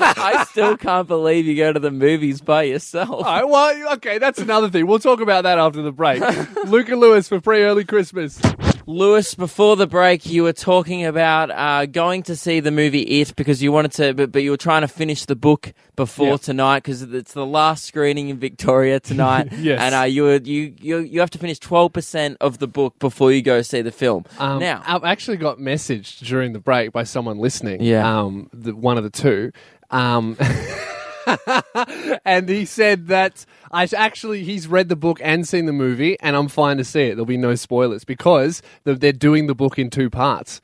I 0.00 0.44
still 0.50 0.76
can't 0.76 1.06
believe 1.06 1.46
you 1.46 1.56
go 1.56 1.72
to 1.72 1.78
the 1.78 1.90
movies 1.90 2.40
by 2.40 2.64
yourself. 2.64 3.24
Right, 3.24 3.44
well, 3.44 3.94
okay, 3.94 4.18
that's 4.18 4.40
another 4.40 4.68
thing. 4.68 4.86
We'll 4.86 4.98
talk 4.98 5.20
about 5.20 5.42
that 5.44 5.58
after 5.58 5.82
the 5.82 5.92
break. 5.92 6.22
Luca 6.66 6.96
Lewis 6.96 7.28
for 7.28 7.40
pre-early 7.40 7.84
Christmas. 7.84 8.40
Lewis, 8.86 9.34
before 9.34 9.76
the 9.76 9.86
break, 9.86 10.26
you 10.26 10.42
were 10.42 10.52
talking 10.52 11.04
about 11.04 11.50
uh, 11.50 11.86
going 11.86 12.22
to 12.24 12.36
see 12.36 12.60
the 12.60 12.70
movie 12.70 13.00
It 13.20 13.34
because 13.36 13.62
you 13.62 13.72
wanted 13.72 13.92
to, 13.92 14.12
but, 14.14 14.30
but 14.32 14.42
you 14.42 14.50
were 14.50 14.56
trying 14.58 14.82
to 14.82 14.88
finish 14.88 15.24
the 15.24 15.34
book 15.36 15.72
before 15.96 16.28
Yeah. 16.32 16.36
tonight 16.36 16.82
because 16.82 17.00
it's 17.02 17.32
the 17.32 17.46
last 17.46 17.84
screening 17.84 18.28
in 18.28 18.38
Victoria 18.38 19.00
tonight. 19.00 19.48
Yes. 19.64 19.80
and 19.80 19.94
uh, 19.94 20.02
you, 20.02 20.24
were, 20.24 20.36
you 20.36 20.74
you 20.80 20.98
you 20.98 21.20
have 21.20 21.30
to 21.30 21.38
finish 21.38 21.58
twelve 21.58 21.92
percent 21.92 22.36
of 22.40 22.58
the 22.58 22.66
book 22.66 22.98
before 22.98 23.32
you 23.32 23.40
go 23.40 23.62
see 23.62 23.80
the 23.80 23.92
film. 23.92 24.24
Um, 24.38 24.58
now, 24.58 24.82
I've 24.84 25.04
actually 25.04 25.38
got 25.38 25.58
messaged 25.58 26.18
during 26.26 26.52
the 26.52 26.58
break 26.58 26.92
by 26.92 27.04
someone 27.04 27.38
listening. 27.38 27.82
Yeah. 27.82 28.06
Um, 28.20 28.50
the, 28.52 28.74
one 28.74 28.98
of 28.98 29.04
the 29.04 29.10
two. 29.10 29.52
Um, 29.90 30.36
and 32.24 32.48
he 32.48 32.64
said 32.64 33.08
that 33.08 33.44
I 33.70 33.88
actually 33.96 34.44
he's 34.44 34.66
read 34.66 34.88
the 34.88 34.96
book 34.96 35.18
and 35.22 35.46
seen 35.46 35.66
the 35.66 35.72
movie, 35.72 36.18
and 36.20 36.36
I'm 36.36 36.48
fine 36.48 36.76
to 36.78 36.84
see 36.84 37.02
it. 37.02 37.10
There'll 37.10 37.26
be 37.26 37.36
no 37.36 37.54
spoilers 37.54 38.04
because 38.04 38.62
they're, 38.84 39.12
doing 39.12 39.46
the 39.46 39.54
book 39.54 39.78
in 39.78 39.90
two 39.90 40.10
parts. 40.10 40.60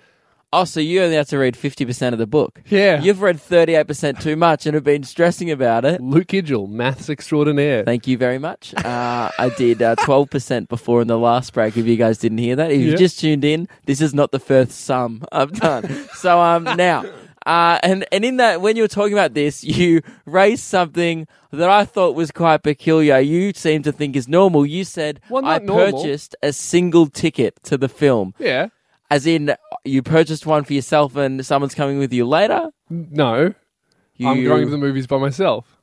oh, 0.52 0.64
so 0.64 0.80
you 0.80 1.02
only 1.02 1.16
have 1.16 1.28
to 1.28 1.38
read 1.38 1.56
fifty 1.56 1.84
percent 1.84 2.12
of 2.12 2.18
the 2.18 2.26
book. 2.26 2.60
Yeah. 2.68 3.00
You've 3.00 3.22
read 3.22 3.40
thirty-eight 3.40 3.86
percent 3.86 4.20
too 4.20 4.36
much 4.36 4.66
and 4.66 4.74
have 4.74 4.84
been 4.84 5.04
stressing 5.04 5.50
about 5.50 5.84
it. 5.84 6.00
Luke 6.00 6.28
Kidgel, 6.28 6.68
maths 6.68 7.08
extraordinaire. 7.08 7.84
Thank 7.84 8.06
you 8.06 8.16
very 8.16 8.38
much. 8.38 8.74
Uh, 8.74 9.30
I 9.38 9.50
did 9.56 9.80
uh, 9.82 9.94
twelve 9.96 10.30
percent 10.30 10.68
before 10.68 11.00
in 11.00 11.08
the 11.08 11.18
last 11.18 11.52
break. 11.52 11.76
If 11.76 11.86
you 11.86 11.96
guys 11.96 12.18
didn't 12.18 12.38
hear 12.38 12.56
that, 12.56 12.70
if 12.70 12.80
you 12.80 12.96
just 12.96 13.20
tuned 13.20 13.44
in, 13.44 13.68
this 13.86 14.00
is 14.00 14.12
not 14.14 14.32
the 14.32 14.40
first 14.40 14.72
sum 14.72 15.24
I've 15.30 15.52
done. 15.52 16.08
so 16.14 16.40
um, 16.40 16.64
now, 16.64 17.04
uh, 17.46 17.78
and 17.82 18.04
and 18.12 18.24
in 18.24 18.36
that, 18.36 18.60
when 18.60 18.76
you 18.76 18.82
were 18.82 18.88
talking 18.88 19.12
about 19.14 19.34
this, 19.34 19.64
you 19.78 20.02
raised 20.26 20.62
something 20.62 21.26
that 21.52 21.68
I 21.70 21.84
thought 21.84 22.14
was 22.14 22.30
quite 22.30 22.62
peculiar. 22.62 23.18
You 23.18 23.52
seem 23.54 23.82
to 23.82 23.92
think 23.92 24.16
is 24.16 24.28
normal. 24.28 24.64
You 24.66 24.84
said 24.84 25.20
Well, 25.28 25.44
I 25.44 25.58
normal. 25.58 25.92
purchased 26.02 26.36
a 26.42 26.52
single 26.52 27.06
ticket 27.08 27.62
to 27.64 27.76
the 27.78 27.88
film, 27.88 28.34
yeah. 28.38 28.68
as 29.10 29.26
in 29.26 29.54
you 29.84 30.02
purchased 30.02 30.46
one 30.46 30.64
for 30.64 30.74
yourself 30.74 31.16
and 31.16 31.44
someone's 31.44 31.74
coming 31.74 31.98
with 31.98 32.12
you 32.12 32.26
later. 32.26 32.70
No, 32.88 33.54
You, 34.16 34.28
I'm 34.28 34.44
going 34.44 34.64
to 34.66 34.70
the 34.70 34.78
movies 34.78 35.06
by 35.06 35.18
myself. 35.18 35.76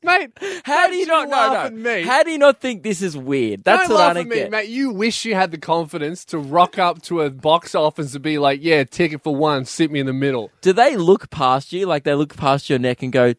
Mate, 0.04 0.30
How 0.64 0.88
do 0.88 0.94
you 0.94 1.04
don't 1.06 1.28
know? 1.30 1.70
me? 1.70 2.02
How 2.02 2.22
do 2.22 2.30
you 2.30 2.38
not 2.38 2.58
think 2.60 2.82
this 2.82 3.02
is 3.02 3.16
weird? 3.16 3.64
That's 3.64 3.86
don't 3.88 3.96
what 3.96 4.02
I 4.02 4.06
laugh 4.06 4.14
don't 4.14 4.22
at 4.24 4.28
me, 4.28 4.36
get. 4.36 4.50
mate. 4.50 4.68
You 4.70 4.90
wish 4.92 5.24
you 5.26 5.34
had 5.34 5.50
the 5.50 5.58
confidence 5.58 6.24
to 6.26 6.38
rock 6.38 6.78
up 6.78 7.02
to 7.02 7.20
a 7.20 7.30
box 7.30 7.74
office 7.74 8.14
and 8.14 8.22
be 8.22 8.38
like, 8.38 8.60
"Yeah, 8.62 8.84
ticket 8.84 9.22
for 9.22 9.36
one, 9.36 9.66
sit 9.66 9.90
me 9.90 10.00
in 10.00 10.06
the 10.06 10.12
middle." 10.14 10.50
Do 10.62 10.72
they 10.72 10.96
look 10.96 11.28
past 11.30 11.72
you, 11.74 11.84
like 11.86 12.04
they 12.04 12.14
look 12.14 12.34
past 12.36 12.70
your 12.70 12.78
neck 12.78 13.02
and 13.02 13.12
go, 13.12 13.34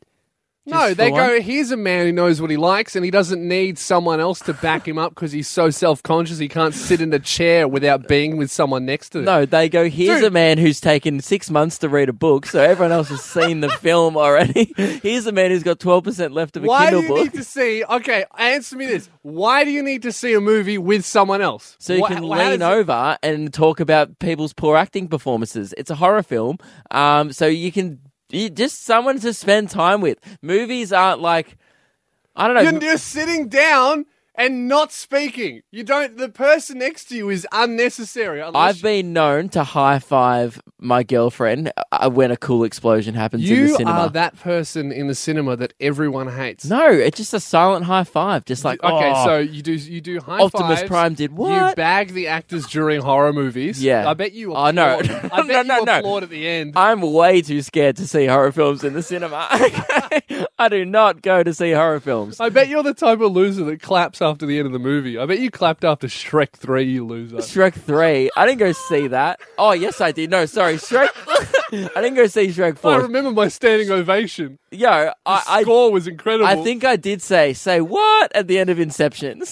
No, 0.66 0.94
they 0.94 1.10
go, 1.10 1.34
one? 1.34 1.42
here's 1.42 1.72
a 1.72 1.78
man 1.78 2.06
who 2.06 2.12
knows 2.12 2.40
what 2.40 2.52
he 2.52 2.58
likes 2.58 2.96
and 2.96 3.04
he 3.04 3.10
doesn't 3.10 3.46
need 3.46 3.80
someone 3.80 4.20
else 4.20 4.40
to 4.42 4.54
back 4.54 4.88
him 4.88 5.00
up 5.00 5.16
because 5.16 5.32
he's 5.32 5.48
so 5.48 5.72
self 5.72 6.04
conscious 6.04 6.38
he 6.38 6.48
can't 6.48 6.76
sit 6.76 7.02
in 7.02 7.12
a 7.14 7.20
chair 7.20 7.68
without 7.68 8.08
being 8.08 8.38
with 8.38 8.52
someone 8.52 8.86
next 8.86 9.10
to 9.10 9.20
him. 9.20 9.26
No, 9.26 9.46
they 9.48 9.70
go, 9.70 9.90
here's 9.90 10.20
Dude. 10.20 10.28
a 10.28 10.32
man 10.32 10.60
who's 10.60 10.80
taken 10.80 11.20
six 11.20 11.50
months 11.50 11.80
to 11.80 11.90
read 11.90 12.10
a 12.10 12.14
book, 12.14 12.46
so 12.46 12.62
everyone 12.62 12.92
else 12.92 13.10
has 13.10 13.24
seen 13.24 13.62
the 13.62 13.70
film 13.70 14.16
already. 14.16 14.72
Here's 15.02 15.26
a 15.26 15.32
man 15.32 15.50
who's 15.50 15.64
got 15.64 15.80
12% 15.80 16.32
left 16.32 16.56
of 16.58 16.64
a 16.64 16.68
Why 16.68 16.92
do 16.92 17.00
you 17.02 17.08
book. 17.08 17.18
need 17.18 17.34
to 17.34 17.44
see? 17.44 17.84
Okay, 17.84 18.26
answer 18.38 18.76
me 18.78 18.86
this. 18.86 19.10
Why 19.24 19.64
do 19.64 19.72
you 19.72 19.82
need 19.82 20.04
to 20.04 20.12
see 20.12 20.34
a 20.36 20.42
movie 20.42 20.78
with 20.78 21.06
someone 21.06 21.42
else? 21.42 21.76
So 21.80 21.94
you 21.94 22.02
Wha- 22.02 22.08
can 22.10 22.24
lean 22.24 22.60
does 22.60 22.70
it- 22.70 22.80
over 22.80 23.18
and 23.24 23.52
talk 23.52 23.80
about 23.80 24.20
people's 24.20 24.54
poor 24.54 24.78
acting 24.78 25.08
performances. 25.08 25.74
It's 25.76 25.90
a 25.90 25.96
horror 25.96 26.22
film, 26.24 26.58
um, 26.92 27.32
so 27.34 27.48
you 27.48 27.72
can 27.72 28.00
you, 28.34 28.50
just 28.50 28.84
someone 28.84 29.20
to 29.20 29.34
spend 29.34 29.70
time 29.70 30.02
with. 30.02 30.18
Movies 30.42 30.92
aren't 30.94 31.22
like 31.22 31.58
I 32.36 32.48
don't 32.48 32.56
know. 32.56 32.72
You're, 32.72 32.84
you're 32.84 32.98
sitting 32.98 33.50
down 33.50 34.06
and 34.36 34.68
not 34.68 34.92
speaking. 34.92 35.62
You 35.72 35.84
don't. 35.84 36.18
The 36.18 36.30
person 36.30 36.80
next 36.80 37.06
to 37.06 37.16
you 37.16 37.30
is 37.30 37.46
unnecessary. 37.52 38.42
I've 38.42 38.82
been 38.82 39.14
known 39.14 39.50
to 39.50 39.64
high 39.64 40.00
five 40.00 40.62
my 40.80 41.04
girlfriend 41.04 41.72
uh, 41.92 42.10
when 42.10 42.32
a 42.32 42.38
cool 42.38 42.64
explosion 42.64 43.14
happens 43.14 43.44
in 43.44 43.50
the 43.50 43.56
cinema. 43.56 43.70
You 43.72 43.78
cinema. 43.78 44.00
are 44.00 44.10
that 44.10 44.40
person 44.40 44.92
in 44.92 45.08
the 45.08 45.16
cinema 45.16 45.56
that 45.58 45.74
everyone 45.80 46.28
hates. 46.32 46.66
no, 46.66 46.90
it's 46.90 47.18
just 47.18 47.34
a 47.34 47.40
silent 47.40 47.86
high 47.86 48.04
five, 48.04 48.46
just 48.46 48.66
like 48.66 48.82
Okay, 48.84 49.14
oh. 49.16 49.26
so 49.26 49.38
you 49.40 49.62
do 49.62 49.74
you 49.74 50.02
do 50.02 50.20
high 50.20 50.40
Optimus 50.40 50.80
fives, 50.80 50.90
Prime 50.90 51.14
did 51.14 51.34
what? 51.34 51.50
You 51.54 51.62
what? 51.62 51.76
bag 51.76 52.14
the 52.14 52.28
actors 52.28 52.66
during 52.68 53.02
horror 53.02 53.34
movies. 53.34 53.84
Yeah. 53.84 54.10
I 54.10 54.14
bet 54.14 54.34
you. 54.34 54.54
Oh, 54.56 54.66
Applaud. 54.68 54.74
no. 54.76 55.30
I 55.32 55.48
bet 55.48 55.66
No, 55.68 55.76
no, 55.76 55.80
you 55.80 55.86
no. 55.86 56.00
applaud 56.00 56.24
at 56.24 56.30
the 56.30 56.48
end. 56.48 56.74
I'm 56.76 57.02
way 57.02 57.42
too 57.42 57.62
scared 57.62 57.98
to 57.98 58.08
see 58.08 58.26
horror 58.26 58.52
films 58.52 58.84
in 58.84 58.94
the 58.94 59.04
cinema. 59.04 59.48
I 60.58 60.70
do 60.70 60.86
not 60.86 61.22
go 61.22 61.44
to 61.44 61.54
see 61.54 61.72
horror 61.72 62.00
films. 62.00 62.40
I 62.40 62.50
bet 62.50 62.68
you're 62.68 62.84
the 62.84 62.94
type 62.94 63.20
of 63.20 63.32
loser 63.32 63.64
that 63.66 63.82
claps 63.82 64.21
after 64.22 64.46
the 64.46 64.58
end 64.58 64.68
of 64.68 64.74
the 64.74 64.80
movie. 64.80 65.18
I 65.18 65.26
bet 65.26 65.40
you 65.40 65.52
clapped 65.52 65.84
after 65.84 66.08
Shrek 66.08 66.52
Three. 66.52 66.84
You 66.84 67.06
loser. 67.06 67.38
Shrek 67.38 67.74
3. 67.74 68.32
I 68.36 68.46
didn't 68.46 68.60
go 68.60 68.72
see 68.72 69.08
that. 69.08 69.40
Oh, 69.58 69.72
yes, 69.72 70.02
I 70.02 70.12
did. 70.12 70.30
No, 70.30 70.46
sorry. 70.46 70.76
Shrek. 70.76 71.10
I 71.96 72.02
didn't 72.02 72.16
go 72.16 72.28
see 72.28 72.48
Shrek 72.48 72.78
4. 72.78 72.94
I 72.94 72.98
remember 72.98 73.32
my 73.32 73.48
standing 73.48 73.90
ovation. 73.90 74.60
Yo, 74.72 74.90
I, 74.90 75.14
I, 75.26 75.62
Score 75.64 75.92
was 75.92 76.08
incredible. 76.08 76.46
I 76.46 76.64
think 76.64 76.84
I 76.84 76.96
did 76.96 77.22
say, 77.22 77.54
say 77.54 77.82
what 77.82 78.32
at 78.36 78.48
the 78.48 78.60
end 78.60 78.70
of 78.70 78.80
Inception. 78.80 79.44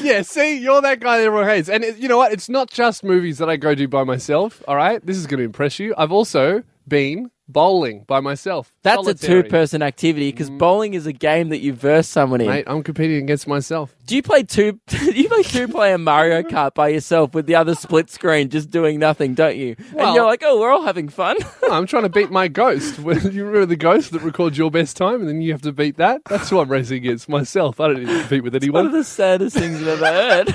Yeah, 0.00 0.20
see, 0.20 0.58
you're 0.58 0.82
that 0.82 1.00
guy 1.00 1.18
that 1.18 1.24
everyone 1.24 1.48
hates. 1.48 1.68
And 1.68 1.82
it, 1.82 1.96
you 1.96 2.08
know 2.08 2.18
what? 2.18 2.30
It's 2.32 2.48
not 2.48 2.70
just 2.70 3.02
movies 3.02 3.38
that 3.38 3.48
I 3.48 3.56
go 3.56 3.74
to 3.74 3.88
by 3.88 4.04
myself, 4.04 4.62
all 4.68 4.76
right? 4.76 5.04
This 5.04 5.16
is 5.16 5.26
going 5.26 5.38
to 5.38 5.44
impress 5.44 5.78
you. 5.78 5.94
I've 5.96 6.12
also 6.12 6.62
been 6.86 7.30
bowling 7.48 8.04
by 8.06 8.20
myself. 8.20 8.76
That's 8.82 9.06
a 9.06 9.14
two 9.14 9.42
person 9.44 9.82
activity 9.82 10.30
because 10.30 10.50
mm. 10.50 10.58
bowling 10.58 10.94
is 10.94 11.06
a 11.06 11.12
game 11.12 11.48
that 11.48 11.58
you 11.58 11.72
verse 11.72 12.06
someone 12.06 12.40
in. 12.40 12.48
Mate, 12.48 12.64
I'm 12.66 12.82
competing 12.82 13.22
against 13.22 13.46
myself. 13.46 13.94
Do 14.06 14.16
you 14.16 14.22
play 14.22 14.42
two? 14.42 14.80
do 14.86 15.10
you 15.10 15.28
play 15.28 15.42
two 15.42 15.68
player 15.68 15.98
Mario 15.98 16.42
Kart 16.42 16.74
by 16.74 16.88
yourself 16.88 17.34
with 17.34 17.46
the 17.46 17.54
other 17.54 17.74
split 17.74 18.10
screen, 18.10 18.50
just 18.50 18.70
doing 18.70 18.98
nothing, 18.98 19.34
don't 19.34 19.56
you? 19.56 19.76
and 19.96 20.14
you're 20.14 20.26
like, 20.26 20.42
oh, 20.44 20.60
we're 20.60 20.70
all 20.70 20.84
having 20.84 21.08
fun. 21.08 21.36
I'm 21.70 21.86
trying 21.86 22.04
to 22.04 22.08
beat 22.08 22.30
my 22.30 22.48
ghost. 22.48 22.98
you 22.98 23.04
remember 23.04 23.66
the 23.66 23.76
ghost 23.76 24.12
that 24.12 24.22
records 24.22 24.58
your 24.58 24.70
best 24.70 24.96
time 24.96 25.20
and 25.20 25.28
then 25.28 25.40
you 25.40 25.52
have 25.52 25.62
to 25.62 25.72
beat 25.72 25.96
that? 25.96 26.24
That's 26.26 26.50
who 26.50 26.60
I'm 26.60 26.70
racing 26.70 26.98
against, 26.98 27.28
myself. 27.28 27.80
I 27.80 27.88
don't 27.88 28.00
need 28.00 28.08
to 28.08 28.20
compete 28.20 28.44
with 28.44 28.54
anyone. 28.54 28.84
One 28.84 28.86
of 28.86 28.92
the 28.92 29.04
saddest 29.04 29.56
things 29.56 29.80
I've 29.80 30.02
ever 30.02 30.06
heard. 30.06 30.54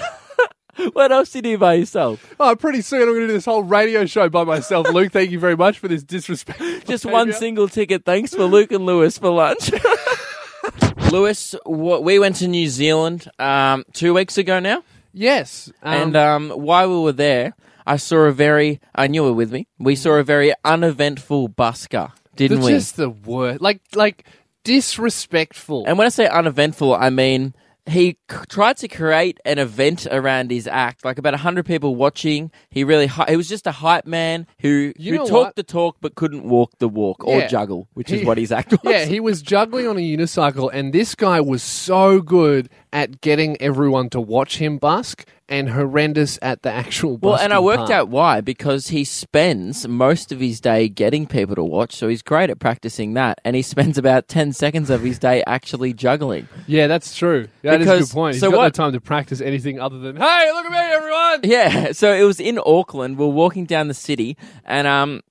what 0.93 1.11
else 1.11 1.31
do 1.31 1.39
you 1.39 1.41
do 1.43 1.57
by 1.57 1.75
yourself? 1.75 2.33
Oh, 2.39 2.55
pretty 2.55 2.81
soon 2.81 3.01
I'm 3.03 3.09
going 3.09 3.21
to 3.21 3.27
do 3.27 3.33
this 3.33 3.45
whole 3.45 3.63
radio 3.63 4.05
show 4.05 4.29
by 4.29 4.43
myself. 4.43 4.89
Luke, 4.89 5.11
thank 5.11 5.31
you 5.31 5.39
very 5.39 5.55
much 5.55 5.79
for 5.79 5.87
this 5.87 6.03
disrespect. 6.03 6.59
Just 6.87 7.05
one 7.05 7.31
single 7.33 7.67
ticket. 7.67 8.05
Thanks 8.05 8.33
for 8.33 8.45
Luke 8.45 8.71
and 8.71 8.85
Lewis 8.85 9.17
for 9.17 9.29
lunch. 9.29 9.71
Lewis, 11.11 11.53
wh- 11.65 12.01
we 12.01 12.17
went 12.19 12.37
to 12.37 12.47
New 12.47 12.67
Zealand 12.67 13.29
um, 13.37 13.83
two 13.93 14.13
weeks 14.13 14.37
ago 14.37 14.59
now, 14.59 14.83
Yes. 15.13 15.71
um, 15.83 15.93
and 15.93 16.15
um, 16.15 16.49
while 16.51 16.89
we 16.89 17.03
were 17.03 17.11
there, 17.11 17.53
I 17.85 17.97
saw 17.97 18.19
a 18.25 18.31
very. 18.31 18.79
I 18.95 19.07
knew 19.07 19.23
you 19.23 19.29
were 19.29 19.35
with 19.35 19.51
me. 19.51 19.67
We 19.77 19.95
saw 19.95 20.13
a 20.13 20.23
very 20.23 20.53
uneventful 20.63 21.49
busker, 21.49 22.11
didn't 22.35 22.61
the, 22.61 22.65
we? 22.65 22.71
just 22.71 22.95
the 22.95 23.09
worst. 23.09 23.61
Like, 23.61 23.81
like 23.93 24.25
disrespectful. 24.63 25.85
And 25.85 25.97
when 25.97 26.05
I 26.07 26.09
say 26.09 26.27
uneventful, 26.27 26.95
I 26.95 27.09
mean 27.09 27.53
he 27.85 28.17
c- 28.31 28.37
tried 28.49 28.77
to 28.77 28.87
create 28.87 29.39
an 29.45 29.59
event 29.59 30.07
around 30.09 30.51
his 30.51 30.67
act, 30.67 31.03
like 31.03 31.17
about 31.17 31.35
hundred 31.35 31.65
people 31.65 31.95
watching. 31.95 32.49
He 32.69 32.83
really 32.83 33.07
hy- 33.07 33.25
he 33.29 33.35
was 33.35 33.49
just 33.49 33.67
a 33.67 33.71
hype 33.73 34.05
man 34.05 34.47
who 34.59 34.93
You 34.97 35.11
who 35.13 35.17
know 35.19 35.25
talked 35.25 35.31
what? 35.47 35.55
the 35.57 35.63
talk 35.63 35.97
but 35.99 36.15
couldn't 36.15 36.43
walk 36.47 36.71
the 36.79 36.87
walk 36.87 37.23
or 37.25 37.39
Yeah. 37.39 37.47
juggle, 37.47 37.89
which 37.93 38.09
is 38.11 38.21
He- 38.21 38.25
what 38.25 38.37
his 38.37 38.51
act 38.51 38.71
was. 38.71 38.79
Yeah, 38.85 39.05
he 39.05 39.19
was 39.19 39.41
juggling 39.41 39.87
on 39.87 39.97
a 39.97 40.01
unicycle, 40.01 40.69
and 40.73 40.93
this 40.93 41.13
guy 41.15 41.41
was 41.41 41.61
so 41.61 42.21
good 42.21 42.69
at 42.93 43.19
getting 43.21 43.61
everyone 43.61 44.09
to 44.11 44.21
watch 44.21 44.57
him 44.59 44.77
busk 44.77 45.25
and 45.49 45.69
horrendous 45.69 46.39
at 46.41 46.61
the 46.61 46.71
actual 46.71 47.17
Well, 47.17 47.35
and 47.35 47.53
I 47.53 47.59
worked 47.59 47.89
out 47.89 48.07
why 48.09 48.39
because 48.41 48.87
he 48.87 49.03
spends 49.03 49.87
most 49.87 50.31
of 50.31 50.39
his 50.39 50.61
day 50.61 50.87
getting 50.87 51.27
people 51.27 51.55
to 51.55 51.63
watch, 51.63 51.93
so 51.95 52.07
he's 52.07 52.21
great 52.21 52.49
at 52.49 52.59
practicing 52.59 53.13
that, 53.15 53.39
and 53.43 53.55
he 53.55 53.61
spends 53.61 53.97
about 53.99 54.27
ten 54.27 54.53
seconds 54.53 54.89
of 54.89 55.01
his 55.01 55.19
day 55.19 55.43
actually 55.45 55.93
juggling. 55.93 56.47
Yeah, 56.65 56.87
that's 56.87 57.15
true. 57.15 57.49
That 57.61 57.81
is 57.81 57.87
a 57.89 57.99
good 57.99 58.09
point. 58.09 58.35
He's 58.35 58.41
so 58.41 58.49
got 58.51 58.55
no 58.55 58.59
what- 58.63 58.73
time 58.73 58.93
to 58.93 59.01
practice 59.01 59.41
anything 59.41 59.79
other 59.79 59.99
than, 59.99 60.15
hey, 60.15 60.51
look 60.53 60.65
at 60.65 60.71
me, 60.71 60.77
everyone! 60.77 61.39
Yeah, 61.43 61.91
so 61.93 62.13
it 62.13 62.23
was 62.23 62.39
in 62.39 62.59
Auckland. 62.65 63.17
We're 63.17 63.27
walking 63.27 63.65
down 63.65 63.89
the 63.89 63.93
city, 63.93 64.37
and 64.65 64.87
um, 64.87 65.21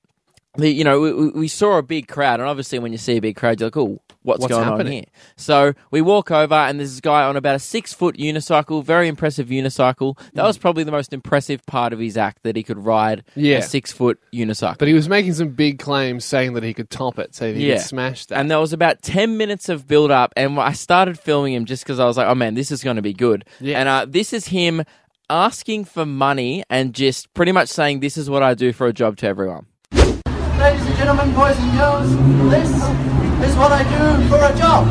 the, 0.56 0.70
you 0.70 0.84
know, 0.84 1.00
we, 1.00 1.12
we- 1.12 1.30
we 1.30 1.48
saw 1.48 1.78
a 1.78 1.82
big 1.82 2.06
crowd, 2.08 2.38
and 2.40 2.48
obviously, 2.48 2.78
when 2.78 2.92
you 2.92 2.98
see 2.98 3.16
a 3.16 3.20
big 3.20 3.36
crowd, 3.36 3.60
you're 3.60 3.68
like, 3.68 3.76
"Oh, 3.78 3.98
what's, 4.22 4.40
What's 4.40 4.50
going 4.52 4.64
on 4.64 4.72
happening?" 4.72 4.92
here?" 4.92 5.04
So 5.36 5.72
we 5.90 6.00
walk 6.00 6.30
over, 6.30 6.54
and 6.54 6.78
there's 6.78 6.90
this 6.92 7.00
guy 7.00 7.22
on 7.24 7.36
about 7.36 7.54
a 7.56 7.58
six 7.58 7.92
foot 7.92 8.16
unicycle, 8.16 8.84
very 8.84 9.08
impressive 9.08 9.48
unicycle. 9.48 10.18
That 10.34 10.44
was 10.44 10.58
probably 10.58 10.84
the 10.84 10.92
most 10.92 11.12
impressive 11.12 11.64
part 11.66 11.92
of 11.92 11.98
his 11.98 12.16
act 12.16 12.42
that 12.44 12.56
he 12.56 12.62
could 12.62 12.78
ride 12.84 13.24
Yeah. 13.34 13.58
a 13.58 13.62
six 13.62 13.92
foot 13.92 14.18
unicycle. 14.32 14.78
But 14.78 14.88
he 14.88 14.94
was 14.94 15.08
making 15.08 15.34
some 15.34 15.48
big 15.50 15.78
claims 15.78 16.24
saying 16.24 16.54
that 16.54 16.62
he 16.62 16.74
could 16.74 16.90
top 16.90 17.18
it, 17.18 17.34
saying 17.34 17.56
he 17.56 17.68
Yeah. 17.68 17.76
could 17.76 17.84
smash 17.86 18.26
that. 18.26 18.38
And 18.38 18.50
there 18.50 18.60
was 18.60 18.72
about 18.72 19.02
10 19.02 19.36
minutes 19.36 19.68
of 19.68 19.86
build 19.86 20.10
up, 20.10 20.32
and 20.36 20.58
I 20.58 20.72
started 20.72 21.18
filming 21.18 21.54
him 21.54 21.64
just 21.64 21.82
because 21.84 21.98
I 22.00 22.04
was 22.04 22.16
like, 22.16 22.26
oh 22.28 22.34
man, 22.34 22.54
this 22.54 22.70
is 22.70 22.82
going 22.82 22.96
to 22.96 23.02
be 23.02 23.12
good. 23.12 23.44
Yeah. 23.60 23.78
And 23.80 23.88
uh, 23.88 24.06
this 24.08 24.32
is 24.32 24.46
him 24.48 24.82
asking 25.30 25.84
for 25.84 26.04
money 26.04 26.62
and 26.68 26.92
just 26.94 27.32
pretty 27.32 27.52
much 27.52 27.68
saying, 27.70 28.00
this 28.00 28.16
is 28.18 28.28
what 28.28 28.42
I 28.42 28.54
do 28.54 28.72
for 28.72 28.86
a 28.86 28.92
job 28.92 29.16
to 29.18 29.26
everyone. 29.26 29.66
Ladies 29.92 30.86
and 30.86 30.96
gentlemen, 30.96 31.34
boys 31.34 31.56
and 31.58 31.72
girls, 31.78 32.10
this 32.50 33.21
is 33.44 33.56
what 33.56 33.72
I 33.72 33.82
do 33.82 34.28
for 34.30 34.38
a 34.38 34.52
job. 34.54 34.86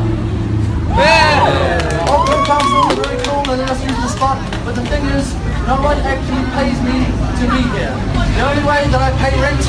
Yeah. 0.92 2.08
Auckland 2.08 2.44
Council 2.44 2.92
is 2.92 2.98
very 3.00 3.18
cool 3.24 3.40
and 3.48 3.58
let 3.64 3.70
us 3.70 3.80
use 3.80 3.96
the 3.96 4.08
spot, 4.08 4.36
but 4.64 4.74
the 4.74 4.84
thing 4.92 5.04
is, 5.16 5.32
no 5.64 5.80
one 5.80 5.96
actually 6.04 6.44
pays 6.52 6.78
me 6.84 7.08
to 7.40 7.44
be 7.48 7.62
here. 7.72 7.94
The 8.36 8.42
only 8.44 8.64
way 8.64 8.84
that 8.92 9.00
I 9.00 9.10
pay 9.16 9.32
rent, 9.40 9.62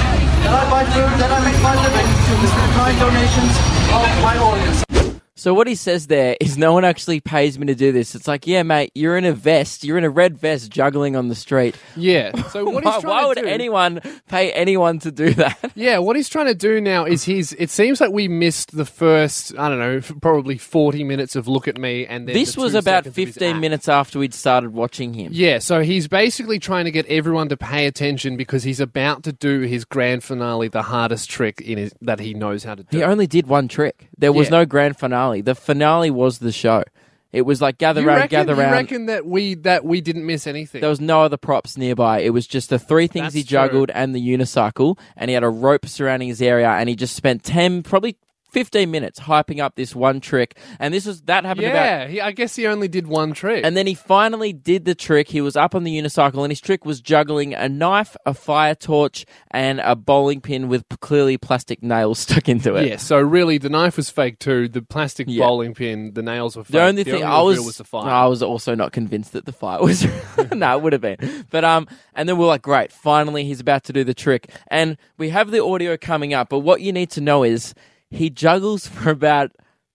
that 0.44 0.54
I 0.54 0.64
buy 0.68 0.84
food, 0.92 1.12
that 1.20 1.32
I 1.32 1.40
make 1.48 1.60
my 1.64 1.76
living 1.80 2.10
is 2.44 2.52
through 2.52 2.72
kind 2.76 2.98
donations 3.00 3.54
of 3.96 4.08
my 4.20 4.36
audience. 4.38 5.23
So 5.44 5.54
what 5.54 5.68
he 5.68 5.76
says 5.76 6.08
there 6.08 6.38
is 6.40 6.58
no 6.58 6.72
one 6.72 6.86
actually 6.86 7.20
pays 7.20 7.60
me 7.60 7.66
to 7.66 7.76
do 7.76 7.92
this. 7.92 8.16
It's 8.16 8.30
like, 8.30 8.48
yeah, 8.48 8.64
mate, 8.64 8.94
you're 8.96 9.18
in 9.18 9.26
a 9.26 9.34
vest, 9.34 9.84
you're 9.84 9.98
in 9.98 10.06
a 10.06 10.10
red 10.10 10.38
vest 10.38 10.72
juggling 10.72 11.18
on 11.18 11.28
the 11.28 11.36
street. 11.36 11.76
yeah. 11.98 12.32
So 12.44 12.64
what 12.64 12.86
he's 12.86 12.94
Why, 12.94 13.02
trying 13.02 13.14
why 13.14 13.22
to 13.24 13.28
would 13.28 13.38
do, 13.40 13.46
anyone 13.46 14.00
pay 14.30 14.54
anyone 14.54 15.00
to 15.00 15.12
do 15.12 15.34
that? 15.34 15.60
Yeah, 15.76 15.98
what 15.98 16.16
he's 16.16 16.30
trying 16.30 16.46
to 16.46 16.56
do 16.56 16.80
now 16.80 17.04
is 17.06 17.24
he's. 17.24 17.52
It 17.54 17.72
seems 17.72 18.00
like 18.00 18.12
we 18.12 18.28
missed 18.28 18.78
the 18.78 18.86
first, 18.86 19.58
I 19.58 19.70
don't 19.70 19.80
know, 19.80 20.02
probably 20.22 20.58
40 20.58 21.04
minutes 21.04 21.36
of 21.36 21.48
Look 21.48 21.68
at 21.68 21.78
Me, 21.78 22.06
and 22.06 22.28
then 22.28 22.36
This 22.36 22.54
the 22.54 22.62
was 22.62 22.76
about 22.76 23.06
seconds 23.06 23.08
of 23.08 23.16
his 23.16 23.36
15 23.36 23.60
minutes 23.60 23.90
after 23.90 24.20
we'd 24.20 24.36
started 24.36 24.72
watching 24.72 25.14
him. 25.14 25.32
Yeah, 25.34 25.60
so 25.60 25.82
he's 25.82 26.08
basically 26.08 26.60
trying 26.60 26.86
to 26.86 26.92
get 26.92 27.08
everyone 27.08 27.50
to 27.50 27.58
pay 27.58 27.88
attention 27.88 28.38
because 28.38 28.64
he's 28.64 28.80
about 28.80 29.24
to 29.24 29.34
do 29.34 29.62
his 29.62 29.84
grand 29.84 30.24
finale, 30.24 30.68
the 30.68 30.84
hardest 30.84 31.30
trick 31.30 31.60
in 31.60 31.80
his, 31.80 31.94
that 32.02 32.20
he 32.20 32.36
knows 32.36 32.64
how 32.64 32.76
to 32.76 32.84
do. 32.84 32.98
He 32.98 33.04
only 33.04 33.26
did 33.26 33.48
one 33.48 33.68
trick. 33.68 34.10
There 34.24 34.32
was 34.34 34.48
Yeah. 34.48 34.60
no 34.60 34.66
grand 34.66 34.96
finale. 34.98 35.42
The 35.42 35.54
finale 35.54 36.10
was 36.10 36.40
the 36.40 36.54
show. 36.54 36.84
It 37.34 37.42
was 37.48 37.62
like 37.62 37.78
gather 37.78 38.00
you 38.02 38.08
round, 38.08 38.22
reckon, 38.22 38.30
gather 38.40 38.54
you 38.54 38.62
round. 38.62 38.72
reckon 38.72 39.06
that 39.08 39.26
we 39.26 39.56
that 39.56 39.84
we 39.84 40.02
didn't 40.02 40.26
miss 40.26 40.46
anything? 40.48 40.82
There 40.82 40.90
was 40.90 41.02
no 41.02 41.24
other 41.24 41.36
props 41.36 41.78
nearby. 41.78 42.20
It 42.20 42.30
was 42.30 42.46
just 42.48 42.70
the 42.70 42.78
three 42.80 43.08
things 43.08 43.26
That's 43.26 43.36
he 43.36 43.42
true. 43.42 43.50
juggled 43.58 43.90
and 43.94 44.14
the 44.16 44.22
unicycle, 44.22 44.98
and 45.18 45.30
he 45.30 45.34
had 45.34 45.44
a 45.44 45.50
rope 45.50 45.88
surrounding 45.88 46.30
his 46.30 46.42
area, 46.42 46.70
and 46.70 46.88
he 46.88 46.96
just 46.96 47.16
spent 47.16 47.44
ten, 47.44 47.82
probably 47.84 48.16
fifteen 48.54 48.92
minutes 48.92 49.20
hyping 49.20 49.60
up 49.60 49.76
this 49.76 49.96
one 49.96 50.22
trick. 50.22 50.58
And 50.80 50.94
this 50.94 51.06
was 51.06 51.22
that 51.24 51.44
happened 51.44 51.66
about 51.68 51.84
yeah, 51.86 52.08
he, 52.08 52.22
I 52.22 52.32
guess 52.32 52.56
he 52.56 52.68
only 52.68 52.88
did 52.88 53.08
one 53.08 53.34
trick. 53.34 53.66
And 53.66 53.76
then 53.76 53.88
he 53.88 53.96
finally 53.96 54.54
did 54.54 54.86
the 54.86 54.96
trick. 54.96 55.28
He 55.28 55.42
was 55.42 55.56
up 55.56 55.76
on 55.76 55.84
the 55.84 56.00
unicycle, 56.00 56.44
and 56.44 56.52
his 56.52 56.62
trick 56.62 56.86
was 56.86 57.02
juggling 57.02 57.54
a 57.54 57.68
knife, 57.68 58.16
a 58.26 58.34
fire 58.34 58.76
torch, 58.76 59.26
and 59.52 59.80
a 59.82 59.96
bowling 59.96 60.40
pin 60.40 60.70
with 60.70 60.86
clearly 61.02 61.38
plastic 61.38 61.82
nails 61.84 62.20
stuck 62.20 62.48
into 62.48 62.76
it. 62.76 62.88
yeah, 62.88 62.98
so 62.98 63.20
really 63.20 63.58
the 63.58 63.70
knife 63.70 63.98
was 63.98 64.10
fake 64.10 64.40
too. 64.40 64.68
The 64.70 64.82
plastic 64.82 65.28
Yeah. 65.30 65.46
bowling 65.46 65.74
pin, 65.74 66.14
the 66.14 66.22
nails 66.22 66.56
were 66.56 66.64
fake. 66.64 66.72
The 66.74 66.82
only 66.84 67.04
thing 67.04 67.24
I 67.24 67.44
reveal 67.44 67.66
was, 67.66 67.78
the 67.78 67.84
fire. 67.84 68.10
I 68.10 68.26
was 68.28 68.44
also 68.44 68.76
not 68.76 68.92
convinced 68.92 69.34
that 69.34 69.46
the 69.46 69.52
fire 69.52 69.82
was. 69.82 70.06
no, 70.54 70.78
it 70.78 70.82
would 70.84 70.94
have 70.94 71.02
been. 71.02 71.46
But 71.50 71.66
um, 71.66 71.88
and 72.14 72.30
then 72.30 72.38
we're 72.38 72.48
like, 72.48 72.62
great, 72.62 72.92
finally 72.92 73.44
he's 73.46 73.60
about 73.60 73.84
to 73.86 73.94
do 73.94 74.04
the 74.04 74.14
trick, 74.14 74.52
and 74.68 74.98
we 75.18 75.30
have 75.30 75.50
the 75.52 75.64
audio 75.64 75.98
coming 75.98 76.34
up. 76.34 76.50
But 76.50 76.60
what 76.60 76.82
you 76.82 76.92
need 76.94 77.10
to 77.12 77.22
know 77.22 77.44
is 77.44 77.74
he 78.14 78.30
juggles 78.30 78.88
for 78.88 79.10
about 79.10 79.52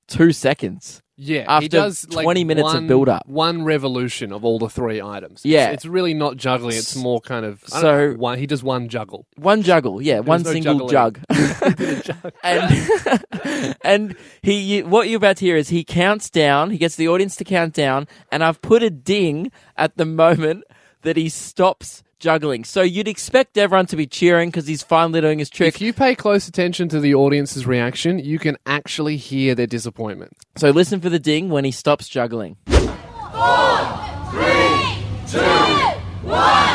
two 0.09 0.33
seconds. 0.33 1.03
Yeah, 1.21 1.41
he 1.41 1.47
After 1.67 1.69
does 1.69 2.09
like 2.11 2.23
20 2.23 2.45
minutes 2.45 2.75
of 2.75 2.87
build-up. 2.87 3.27
One 3.27 3.65
revolution 3.65 4.33
of 4.33 4.45
all 4.45 4.61
the 4.61 4.69
three 4.69 5.03
items. 5.03 5.45
Yeah. 5.45 5.71
it's, 5.71 5.79
it's 5.79 5.85
really 5.87 6.15
not 6.15 6.37
juggling. 6.37 6.77
It's 6.77 6.95
more 6.95 7.21
kind 7.21 7.45
of 7.45 7.61
So- 7.67 8.13
know, 8.13 8.15
one. 8.17 8.39
He 8.39 8.47
does 8.47 8.63
one 8.63 8.89
juggle. 8.89 9.27
One 9.37 9.63
juggle, 9.63 10.01
yeah, 10.01 10.21
one 10.21 10.43
no 10.45 10.53
single 10.53 10.89
juggling. 10.89 11.25
jug. 11.27 12.25
and 12.45 13.77
and 13.83 14.17
he, 14.43 14.61
you, 14.61 14.87
what 14.87 15.09
you're 15.09 15.17
about 15.17 15.39
to 15.39 15.45
hear 15.45 15.57
is 15.57 15.71
he 15.71 15.83
counts 15.83 16.31
down. 16.31 16.71
He 16.71 16.79
gets 16.79 16.95
the 16.95 17.09
audience 17.09 17.35
to 17.37 17.45
count 17.45 17.75
down, 17.75 18.07
and 18.31 18.45
I've 18.45 18.63
put 18.63 18.85
a 18.85 18.91
ding 18.91 19.51
at 19.77 19.97
the 19.97 20.07
moment 20.07 20.63
that 21.03 21.17
he 21.17 21.29
stops 21.29 22.05
juggling. 22.19 22.65
So 22.65 22.83
you'd 22.83 23.09
expect 23.09 23.57
everyone 23.59 23.87
to 23.87 23.97
be 23.97 24.07
cheering 24.07 24.51
because 24.51 24.67
he's 24.67 24.83
finally 24.83 25.21
doing 25.21 25.39
his 25.39 25.51
trick. 25.51 25.75
If 25.75 25.81
you 25.81 25.93
pay 25.93 26.15
close 26.15 26.49
attention 26.49 26.89
to 26.91 27.01
the 27.01 27.15
audience's 27.15 27.67
reaction, 27.67 28.19
you 28.19 28.39
can 28.39 28.57
actually 28.67 29.17
hear 29.17 29.55
their 29.55 29.67
disappointment. 29.67 30.33
So 30.57 30.71
listen 30.71 31.01
for 31.01 31.09
the 31.09 31.19
ding 31.19 31.49
when 31.49 31.65
he 31.65 31.71
stops 31.71 32.09
juggling. 32.09 32.57
Listen 36.29 36.68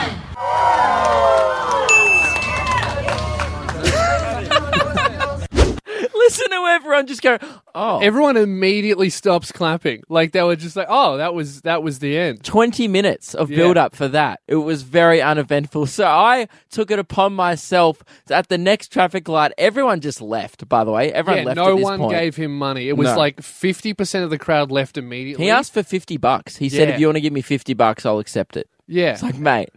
everyone 6.66 7.08
just 7.08 7.22
go, 7.22 7.38
oh. 7.76 8.00
Everyone 8.00 8.38
immediately 8.38 9.10
stops 9.10 9.52
clapping. 9.52 10.04
Like 10.10 10.32
they 10.32 10.42
were 10.44 10.56
just 10.56 10.76
like, 10.76 10.88
"Oh, 10.90 11.18
that 11.18 11.34
was 11.34 11.62
that 11.62 11.84
was 11.84 12.00
the 12.00 12.18
end." 12.18 12.44
20 12.44 12.88
minutes 12.88 13.34
of 13.34 13.50
Yeah. 13.50 13.58
build 13.58 13.78
up 13.78 13.96
for 13.96 14.08
that. 14.10 14.40
It 14.48 14.56
was 14.56 14.84
very 14.84 15.22
uneventful. 15.22 15.86
So 15.88 16.06
I 16.06 16.48
took 16.70 16.92
it 16.92 17.00
upon 17.00 17.34
myself 17.34 18.04
at 18.30 18.50
the 18.50 18.58
next 18.58 18.92
traffic 18.92 19.28
light. 19.28 19.52
Everyone 19.58 20.02
just 20.02 20.22
left, 20.22 20.68
by 20.70 20.84
the 20.84 20.92
way. 20.92 21.12
Everyone 21.12 21.40
Yeah, 21.44 21.46
left 21.48 21.56
no 21.58 21.72
at 21.72 21.76
this 21.78 21.84
one 21.84 22.00
point. 22.00 22.12
gave 22.18 22.36
him 22.36 22.58
money. 22.58 22.90
It 22.90 22.98
was 22.98 23.10
No. 23.10 23.18
like 23.18 23.42
fifty 23.42 23.94
percent 23.94 24.24
of 24.24 24.30
the 24.30 24.38
crowd 24.40 24.72
left 24.72 24.98
immediately. 24.98 25.46
he 25.46 25.52
asked 25.52 25.74
for 25.74 25.84
50 25.84 26.18
bucks. 26.18 26.58
He 26.58 26.70
said, 26.70 26.88
Yeah. 26.90 26.94
if 26.96 27.00
you 27.00 27.08
want 27.08 27.18
to 27.18 27.22
give 27.22 27.34
me 27.34 27.42
50 27.42 27.74
bucks, 27.74 28.06
I'll 28.06 28.20
accept 28.20 28.58
it. 28.58 28.68
"Yeah, 28.88 29.12
It's 29.14 29.24
like, 29.24 29.38
mate, 29.38 29.70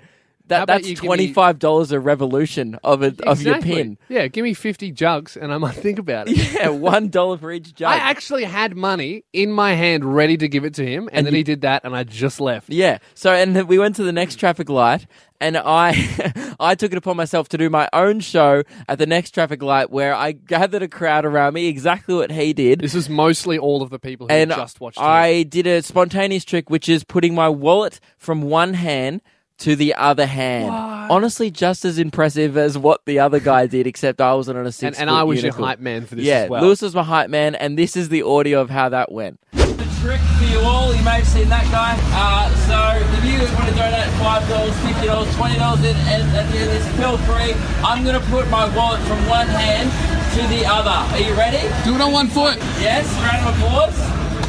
that, 0.48 0.66
that's 0.66 0.86
give 0.88 1.02
me- 1.02 1.32
$25 1.32 1.92
a 1.92 2.00
revolution 2.00 2.78
of, 2.84 3.02
a, 3.02 3.14
of 3.26 3.42
your 3.42 3.60
pin. 3.60 3.98
Yeah, 4.08 4.28
give 4.28 4.42
me 4.44 4.54
fifty 4.54 4.92
jugs, 4.92 5.36
and 5.36 5.52
I 5.52 5.58
might 5.58 5.74
think 5.74 5.98
about 5.98 6.28
it." 6.28 6.36
Yeah, 6.56 6.68
$1 6.68 7.40
for 7.40 7.52
each 7.52 7.74
jug. 7.74 7.88
I 7.92 7.96
actually 7.96 8.44
had 8.44 8.76
money 8.76 9.24
in 9.32 9.50
my 9.52 9.74
hand 9.74 10.04
ready 10.04 10.36
to 10.38 10.48
give 10.48 10.64
it 10.64 10.74
to 10.74 10.86
him, 10.86 11.08
and, 11.08 11.18
And 11.18 11.26
then 11.26 11.34
you- 11.34 11.38
he 11.38 11.42
did 11.42 11.60
that, 11.62 11.84
and 11.84 11.94
I 11.96 12.04
just 12.04 12.40
left. 12.40 12.70
Yeah. 12.70 12.98
So, 13.14 13.32
and 13.32 13.54
then 13.56 13.66
we 13.66 13.78
went 13.78 13.96
to 13.96 14.04
the 14.04 14.12
next 14.12 14.36
traffic 14.36 14.68
light, 14.68 15.06
and 15.40 15.56
I, 15.56 16.54
I 16.60 16.74
took 16.76 16.92
it 16.92 16.98
upon 16.98 17.16
myself 17.16 17.48
to 17.50 17.58
do 17.58 17.68
my 17.68 17.88
own 17.92 18.20
show 18.20 18.62
at 18.88 18.98
the 18.98 19.06
next 19.06 19.32
traffic 19.32 19.62
light, 19.62 19.90
where 19.90 20.14
I 20.14 20.32
gathered 20.32 20.82
a 20.82 20.88
crowd 20.88 21.24
around 21.24 21.54
me, 21.54 21.66
exactly 21.66 22.14
what 22.14 22.30
he 22.30 22.52
did. 22.52 22.80
This 22.80 22.94
is 22.94 23.08
mostly 23.10 23.58
all 23.58 23.82
of 23.82 23.90
the 23.90 23.98
people 23.98 24.28
who 24.28 24.32
and 24.34 24.50
just 24.50 24.80
watched. 24.80 24.98
I 25.00 25.42
did 25.42 25.66
a 25.66 25.82
spontaneous 25.82 26.44
trick, 26.44 26.70
which 26.70 26.88
is 26.88 27.04
putting 27.04 27.34
my 27.34 27.48
wallet 27.48 28.00
from 28.16 28.42
one 28.42 28.74
hand 28.74 29.20
to 29.58 29.76
the 29.76 29.94
other 29.94 30.26
hand. 30.26 30.70
Honestly, 31.10 31.50
just 31.50 31.84
as 31.84 31.98
impressive 31.98 32.56
as 32.56 32.76
what 32.76 33.04
the 33.06 33.18
other 33.20 33.38
guy 33.40 33.66
did, 33.66 33.86
except 33.86 34.20
I 34.20 34.34
wasn't 34.34 34.58
on 34.58 34.64
a 34.64 34.66
and, 34.66 34.74
six. 34.74 34.98
and 34.98 35.08
I 35.08 35.22
was 35.22 35.42
your 35.42 35.52
hype 35.52 35.78
man 35.80 36.04
for 36.06 36.14
this 36.16 36.24
Yeah, 36.24 36.40
as 36.44 36.50
well. 36.50 36.62
Lewis 36.62 36.82
was 36.82 36.94
my 36.94 37.02
hype 37.04 37.30
man, 37.30 37.54
and 37.54 37.78
this 37.78 37.96
is 37.96 38.08
the 38.08 38.22
audio 38.22 38.60
of 38.60 38.70
how 38.70 38.88
that 38.90 39.12
went. 39.12 39.38
the 39.52 39.86
trick 40.02 40.20
for 40.38 40.44
you 40.44 40.58
all. 40.60 40.94
You 40.94 41.02
may 41.04 41.18
have 41.22 41.26
seen 41.28 41.48
that 41.48 41.64
guy. 41.70 41.94
Uh, 42.12 42.50
so 42.66 42.76
if 43.16 43.24
you 43.24 43.38
want 43.54 43.68
to 43.70 43.74
donate 43.76 44.10
five 44.18 44.46
dollars, 44.48 44.74
fifty 44.84 45.06
dollars, 45.06 45.34
twenty 45.36 45.56
dollars, 45.58 45.80
and 45.84 45.96
at 46.34 46.50
the 46.50 46.58
end 46.58 46.68
of 46.68 46.74
this, 46.74 46.86
feel 46.98 47.16
free. 47.18 47.54
I'm 47.86 48.02
going 48.04 48.18
to 48.20 48.26
put 48.28 48.48
my 48.50 48.66
wallet 48.76 49.00
from 49.02 49.18
one 49.28 49.46
hand 49.46 49.88
to 50.34 50.42
the 50.54 50.66
other. 50.66 50.90
Are 50.90 51.20
you 51.22 51.34
ready? 51.38 51.62
Do 51.84 51.94
it 51.94 52.00
on 52.00 52.12
one 52.12 52.26
foot. 52.28 52.56
Yes. 52.82 53.06
Round 53.22 53.46
of 53.46 53.54
applause. 53.62 53.96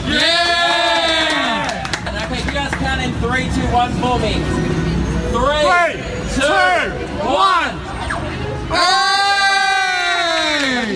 Yeah. 0.10 1.86
And 2.08 2.18
okay, 2.26 2.44
you 2.44 2.52
guys 2.52 2.72
count 2.82 3.02
in 3.02 3.14
three, 3.22 3.46
two, 3.54 3.68
one 3.72 3.92
for 4.02 4.18
me. 4.20 4.42
Three, 5.38 6.02
two, 6.34 6.90
one. 7.24 7.78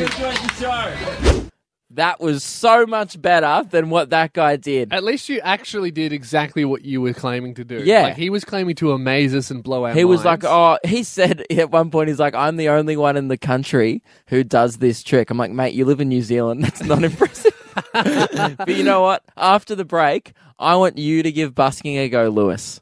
Enjoy 0.01 0.91
the. 0.95 1.51
That 1.91 2.19
was 2.21 2.43
so 2.43 2.88
much 2.88 3.21
better 3.21 3.67
than 3.69 3.89
what 3.89 4.10
that 4.12 4.33
guy 4.33 4.55
did. 4.55 4.93
At 4.93 5.03
least 5.03 5.29
you 5.29 5.41
actually 5.41 5.91
did 5.91 6.11
exactly 6.13 6.63
what 6.66 6.83
you 6.83 7.01
were 7.01 7.13
claiming 7.13 7.53
to 7.55 7.66
do. 7.66 7.83
Yeah. 7.83 8.03
like 8.03 8.16
he 8.16 8.29
was 8.31 8.44
claiming 8.46 8.75
to 8.75 8.94
amaze 8.94 9.35
us 9.35 9.51
and 9.51 9.61
blow 9.61 9.83
our 9.83 9.94
He 9.94 10.05
was 10.05 10.25
like, 10.25 10.44
minds. 10.44 10.79
"Oh," 10.83 10.87
he 10.89 11.03
said 11.03 11.44
at 11.51 11.70
one 11.70 11.92
point, 11.92 12.07
"He's 12.07 12.20
like, 12.20 12.33
I'm 12.33 12.55
the 12.55 12.70
only 12.70 12.98
one 12.98 13.18
in 13.18 13.27
the 13.27 13.37
country 13.37 14.01
who 14.27 14.44
does 14.44 14.77
this 14.77 15.03
trick." 15.03 15.29
I'm 15.29 15.37
like, 15.37 15.51
"Mate, 15.51 15.75
you 15.75 15.85
live 15.85 16.01
in 16.01 16.09
New 16.09 16.24
Zealand. 16.24 16.63
That's 16.66 16.81
not 16.81 17.03
impressive." 17.03 17.53
but 17.94 18.70
you 18.70 18.83
know 18.83 19.01
what? 19.01 19.24
After 19.37 19.75
the 19.75 19.85
break, 19.85 20.33
I 20.57 20.77
want 20.77 20.98
you 20.98 21.22
to 21.24 21.31
give 21.31 21.53
busking 21.53 21.98
a 21.98 22.09
go, 22.09 22.29
Lewis. 22.29 22.81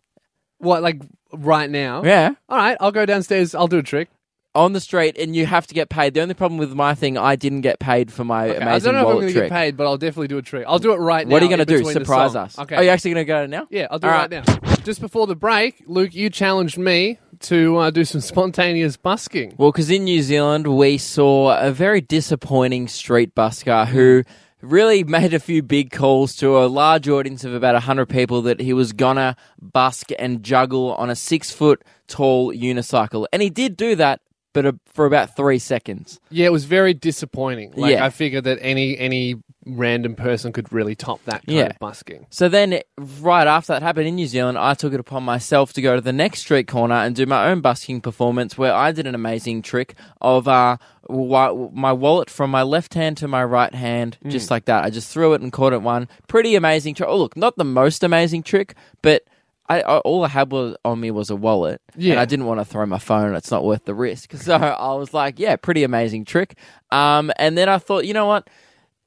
what, 0.59 0.81
like 0.83 1.01
right 1.33 1.69
now? 1.69 2.03
Yeah, 2.03 2.31
All 2.47 2.57
right, 2.57 2.77
I'll 2.79 2.91
go 2.91 3.05
downstairs. 3.05 3.53
I'll 3.55 3.67
do 3.67 3.77
a 3.79 3.83
trick. 3.83 4.09
on 4.55 4.73
the 4.73 4.79
street, 4.79 5.15
and 5.17 5.35
you 5.35 5.45
have 5.45 5.67
to 5.67 5.73
get 5.75 5.89
paid. 5.89 6.15
The 6.15 6.21
only 6.21 6.33
problem 6.33 6.57
with 6.57 6.73
my 6.73 6.95
thing, 6.95 7.17
I 7.19 7.35
didn't 7.35 7.61
get 7.61 7.79
paid 7.79 8.11
for 8.11 8.23
my 8.23 8.49
Okay, 8.49 8.57
I 8.57 8.61
amazing 8.63 8.91
don't 8.91 8.95
know 8.95 8.99
if 9.01 9.03
I'm 9.03 9.05
wallet 9.13 9.21
going 9.21 9.33
to 9.33 9.39
trick. 9.39 9.49
get 9.49 9.55
paid, 9.55 9.77
but 9.77 9.85
I'll 9.85 9.97
definitely 9.97 10.27
do 10.27 10.39
a 10.39 10.41
trick. 10.41 10.65
I'll 10.67 10.79
do 10.79 10.91
it 10.91 10.97
right 10.97 11.27
now. 11.27 11.31
What 11.33 11.41
are 11.43 11.45
you 11.45 11.55
going 11.55 11.65
to 11.65 11.65
do? 11.65 11.83
Surprise 11.91 12.35
us? 12.35 12.57
Okay. 12.57 12.75
Are 12.75 12.83
you 12.83 12.89
actually 12.89 13.13
going 13.13 13.25
to 13.25 13.27
go 13.27 13.45
now? 13.45 13.67
yeah, 13.69 13.87
I'll 13.91 13.99
do 13.99 14.07
it 14.07 14.11
right. 14.11 14.31
right 14.33 14.47
now. 14.47 14.75
Just 14.83 15.01
before 15.01 15.27
the 15.27 15.35
break, 15.35 15.83
Luke, 15.85 16.15
you 16.15 16.29
challenged 16.31 16.79
me 16.79 17.19
to 17.41 17.77
uh, 17.77 17.89
do 17.91 18.03
some 18.03 18.21
spontaneous 18.21 18.97
busking. 18.97 19.53
Well, 19.57 19.71
because 19.71 19.91
in 19.91 20.03
New 20.05 20.21
Zealand, 20.23 20.65
we 20.67 20.97
saw 20.97 21.57
a 21.59 21.71
very 21.71 22.01
disappointing 22.01 22.87
street 22.87 23.35
busker 23.35 23.85
who 23.87 24.23
really 24.61 25.03
made 25.03 25.33
a 25.33 25.39
few 25.39 25.61
big 25.63 25.91
calls 25.91 26.35
to 26.37 26.57
a 26.57 26.67
large 26.67 27.07
audience 27.07 27.43
of 27.43 27.53
about 27.53 27.73
100 27.73 28.07
people 28.07 28.41
that 28.43 28.59
he 28.59 28.73
was 28.73 28.93
gonna 28.93 29.35
busk 29.61 30.09
and 30.19 30.43
juggle 30.43 30.93
on 30.95 31.09
a 31.09 31.15
six 31.15 31.51
foot 31.51 31.83
tall 32.07 32.53
unicycle. 32.53 33.25
And 33.31 33.41
he 33.41 33.49
did 33.49 33.77
do 33.77 33.95
that, 33.95 34.21
but 34.53 34.65
uh, 34.65 34.71
for 34.93 35.05
about 35.05 35.35
three 35.35 35.59
seconds. 35.59 36.19
Yeah, 36.29 36.45
it 36.47 36.51
was 36.51 36.65
very 36.65 36.93
disappointing. 36.93 37.73
Like 37.75 37.93
Yeah. 37.93 38.05
I 38.05 38.09
figured 38.09 38.43
that 38.45 38.57
any 38.61 38.97
any 38.97 39.35
random 39.65 40.15
person 40.15 40.51
could 40.51 40.71
really 40.73 40.95
top 40.95 41.23
that 41.25 41.45
kind 41.45 41.57
Yeah. 41.57 41.65
of 41.67 41.79
busking. 41.79 42.25
So 42.31 42.49
then, 42.49 42.79
right 43.21 43.45
after 43.45 43.73
that 43.73 43.83
happened 43.83 44.07
in 44.07 44.15
New 44.15 44.25
Zealand, 44.25 44.57
I 44.57 44.73
took 44.73 44.93
it 44.93 44.99
upon 44.99 45.21
myself 45.23 45.73
to 45.73 45.81
go 45.81 45.95
to 45.95 46.01
the 46.01 46.13
next 46.13 46.39
street 46.39 46.67
corner 46.67 46.95
and 46.95 47.15
do 47.15 47.25
my 47.27 47.49
own 47.49 47.61
busking 47.61 48.01
performance, 48.01 48.57
where 48.57 48.73
I 48.73 48.91
did 48.91 49.05
an 49.05 49.13
amazing 49.13 49.61
trick 49.61 49.93
of 50.21 50.47
uh, 50.47 50.77
wa- 51.07 51.69
my 51.71 51.93
wallet 51.93 52.29
from 52.31 52.49
my 52.49 52.63
left 52.63 52.95
hand 52.95 53.17
to 53.17 53.27
my 53.27 53.43
right 53.43 53.75
hand, 53.75 54.17
just 54.27 54.49
like 54.49 54.65
that. 54.65 54.83
I 54.83 54.89
just 54.89 55.11
threw 55.13 55.33
it 55.33 55.41
and 55.41 55.51
caught 55.51 55.73
it 55.73 55.81
one. 55.83 56.07
Pretty 56.27 56.55
amazing 56.55 56.95
trick. 56.95 57.09
Oh, 57.09 57.17
look, 57.17 57.37
not 57.37 57.55
the 57.57 57.65
most 57.65 58.03
amazing 58.03 58.43
trick, 58.43 58.73
but. 59.03 59.23
I, 59.69 59.81
I, 59.81 59.97
all 59.99 60.25
I 60.25 60.27
had 60.29 60.51
was, 60.51 60.75
on 60.83 60.99
me 60.99 61.11
was 61.11 61.29
a 61.29 61.35
wallet, 61.35 61.79
Yeah. 61.95 62.13
and 62.13 62.19
I 62.19 62.25
didn't 62.25 62.45
want 62.47 62.59
to 62.59 62.65
throw 62.65 62.85
my 62.87 62.97
phone. 62.97 63.35
It's 63.35 63.51
not 63.51 63.63
worth 63.63 63.85
the 63.85 63.93
risk. 63.93 64.33
So 64.37 64.55
I 64.55 64.95
was 64.95 65.13
like, 65.13 65.39
"Yeah, 65.39 65.55
pretty 65.57 65.83
amazing 65.83 66.25
trick." 66.25 66.55
Um, 66.91 67.31
and 67.37 67.57
then 67.57 67.69
I 67.69 67.77
thought, 67.77 68.05
you 68.05 68.13
know 68.13 68.25
what? 68.25 68.49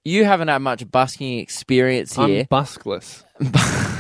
You 0.05 0.25
haven't 0.25 0.48
had 0.48 0.59
much 0.59 0.88
busking 0.90 1.38
experience 1.38 2.14
here. 2.16 2.40
I'm 2.40 2.46
buskless. 2.46 3.25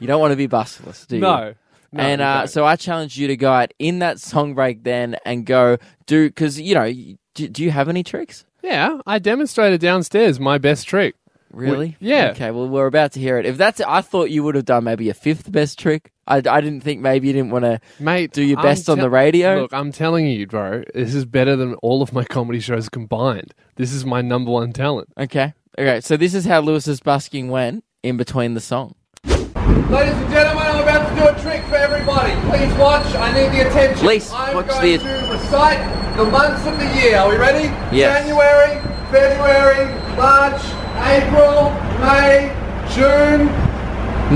You 0.00 0.06
don't 0.06 0.20
want 0.20 0.32
to 0.32 0.36
be 0.36 0.46
buskless, 0.48 1.06
do 1.06 1.16
you? 1.16 1.20
No. 1.20 1.54
No, 1.92 2.02
and 2.02 2.20
uh, 2.22 2.46
so 2.46 2.64
I 2.64 2.76
challenged 2.76 3.16
you 3.18 3.26
to 3.28 3.36
go 3.36 3.52
out 3.52 3.74
in 3.78 3.98
that 3.98 4.18
song 4.20 4.54
break 4.54 4.82
then 4.84 5.16
and 5.26 5.44
go 5.44 5.76
do 6.06 6.28
because 6.28 6.58
you 6.60 6.74
know 6.74 6.90
do, 7.34 7.48
do 7.48 7.62
you 7.64 7.70
have 7.72 7.88
any 7.88 8.02
tricks? 8.04 8.44
yeah, 8.62 8.98
I 9.06 9.18
demonstrated 9.18 9.80
downstairs 9.80 10.38
my 10.40 10.56
best 10.56 10.86
trick. 10.86 11.16
Really? 11.52 11.96
yeah. 12.00 12.30
Okay. 12.30 12.50
Well, 12.50 12.68
we're 12.68 12.86
about 12.86 13.12
to 13.12 13.20
hear 13.20 13.38
it. 13.38 13.46
If 13.46 13.56
that's, 13.56 13.80
I 13.80 14.00
thought 14.02 14.30
you 14.30 14.42
would 14.44 14.54
have 14.54 14.64
done 14.64 14.84
maybe 14.84 15.08
a 15.08 15.14
fifth 15.14 15.50
best 15.50 15.78
trick. 15.78 16.12
I, 16.26 16.36
I 16.36 16.60
didn't 16.60 16.82
think 16.82 17.00
maybe 17.00 17.26
you 17.26 17.32
didn't 17.32 17.50
want 17.50 17.64
to 17.64 17.80
Mate, 17.98 18.32
do 18.32 18.42
your 18.42 18.58
I'm 18.58 18.64
best 18.64 18.88
on 18.88 18.98
the 18.98 19.10
radio. 19.10 19.62
Look, 19.62 19.72
I'm 19.74 19.90
telling 19.90 20.26
you, 20.26 20.46
bro, 20.46 20.84
this 20.94 21.14
is 21.14 21.24
better 21.24 21.56
than 21.56 21.74
all 21.76 22.02
of 22.02 22.12
my 22.12 22.22
comedy 22.24 22.60
shows 22.60 22.88
combined. 22.88 23.52
This 23.74 23.92
is 23.92 24.04
my 24.04 24.20
number 24.22 24.50
one 24.52 24.72
talent. 24.72 25.08
Okay. 25.18 25.54
Okay. 25.76 26.00
So 26.00 26.16
this 26.16 26.34
is 26.34 26.44
how 26.44 26.60
Lewis's 26.60 27.00
busking 27.00 27.48
went 27.50 27.82
in 28.04 28.16
between 28.16 28.54
the 28.54 28.60
song. 28.60 28.94
Ladies 29.24 30.14
and 30.14 30.30
gentlemen, 30.30 30.62
I'm 30.66 30.82
about 30.82 31.08
to 31.08 31.14
do 31.16 31.28
a 31.28 31.42
trick 31.42 31.64
for 31.64 31.74
everybody. 31.74 32.32
Please 32.48 32.72
watch. 32.78 33.06
I 33.16 33.32
need 33.32 33.50
the 33.58 33.66
attention. 33.68 33.98
Please, 33.98 34.30
I'm 34.32 34.54
watch 34.54 34.68
going 34.68 34.82
the- 34.82 34.98
to 34.98 35.32
recite 35.32 36.16
the 36.16 36.24
months 36.26 36.64
of 36.66 36.78
the 36.78 36.86
year. 37.00 37.16
Are 37.16 37.28
we 37.28 37.36
ready? 37.36 37.64
Yes. 37.94 38.22
January, 38.24 38.80
February, 39.10 39.86
March, 40.16 40.62
April, 41.02 41.70
May, 42.00 42.52
June, 42.94 43.46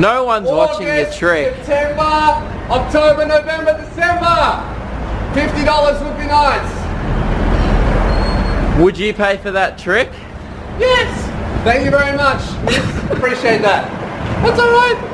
No 0.00 0.24
one's 0.24 0.48
watching 0.48 0.86
your 0.86 0.96
August, 0.96 1.18
trick. 1.18 1.54
September, 1.56 2.02
October, 2.70 3.26
November, 3.26 3.76
December. 3.78 4.70
Fifty 5.34 5.64
dollars 5.64 6.00
would 6.02 6.16
be 6.18 6.26
nice. 6.26 6.70
Would 8.80 8.98
you 8.98 9.12
pay 9.14 9.36
for 9.36 9.50
that 9.52 9.78
trick? 9.78 10.08
Yes. 10.78 11.30
Thank 11.64 11.84
you 11.84 11.90
very 11.90 12.16
much. 12.16 12.40
Appreciate 13.10 13.62
that. 13.62 13.88
That's 14.44 14.58
all 14.60 14.70
right. 14.70 15.10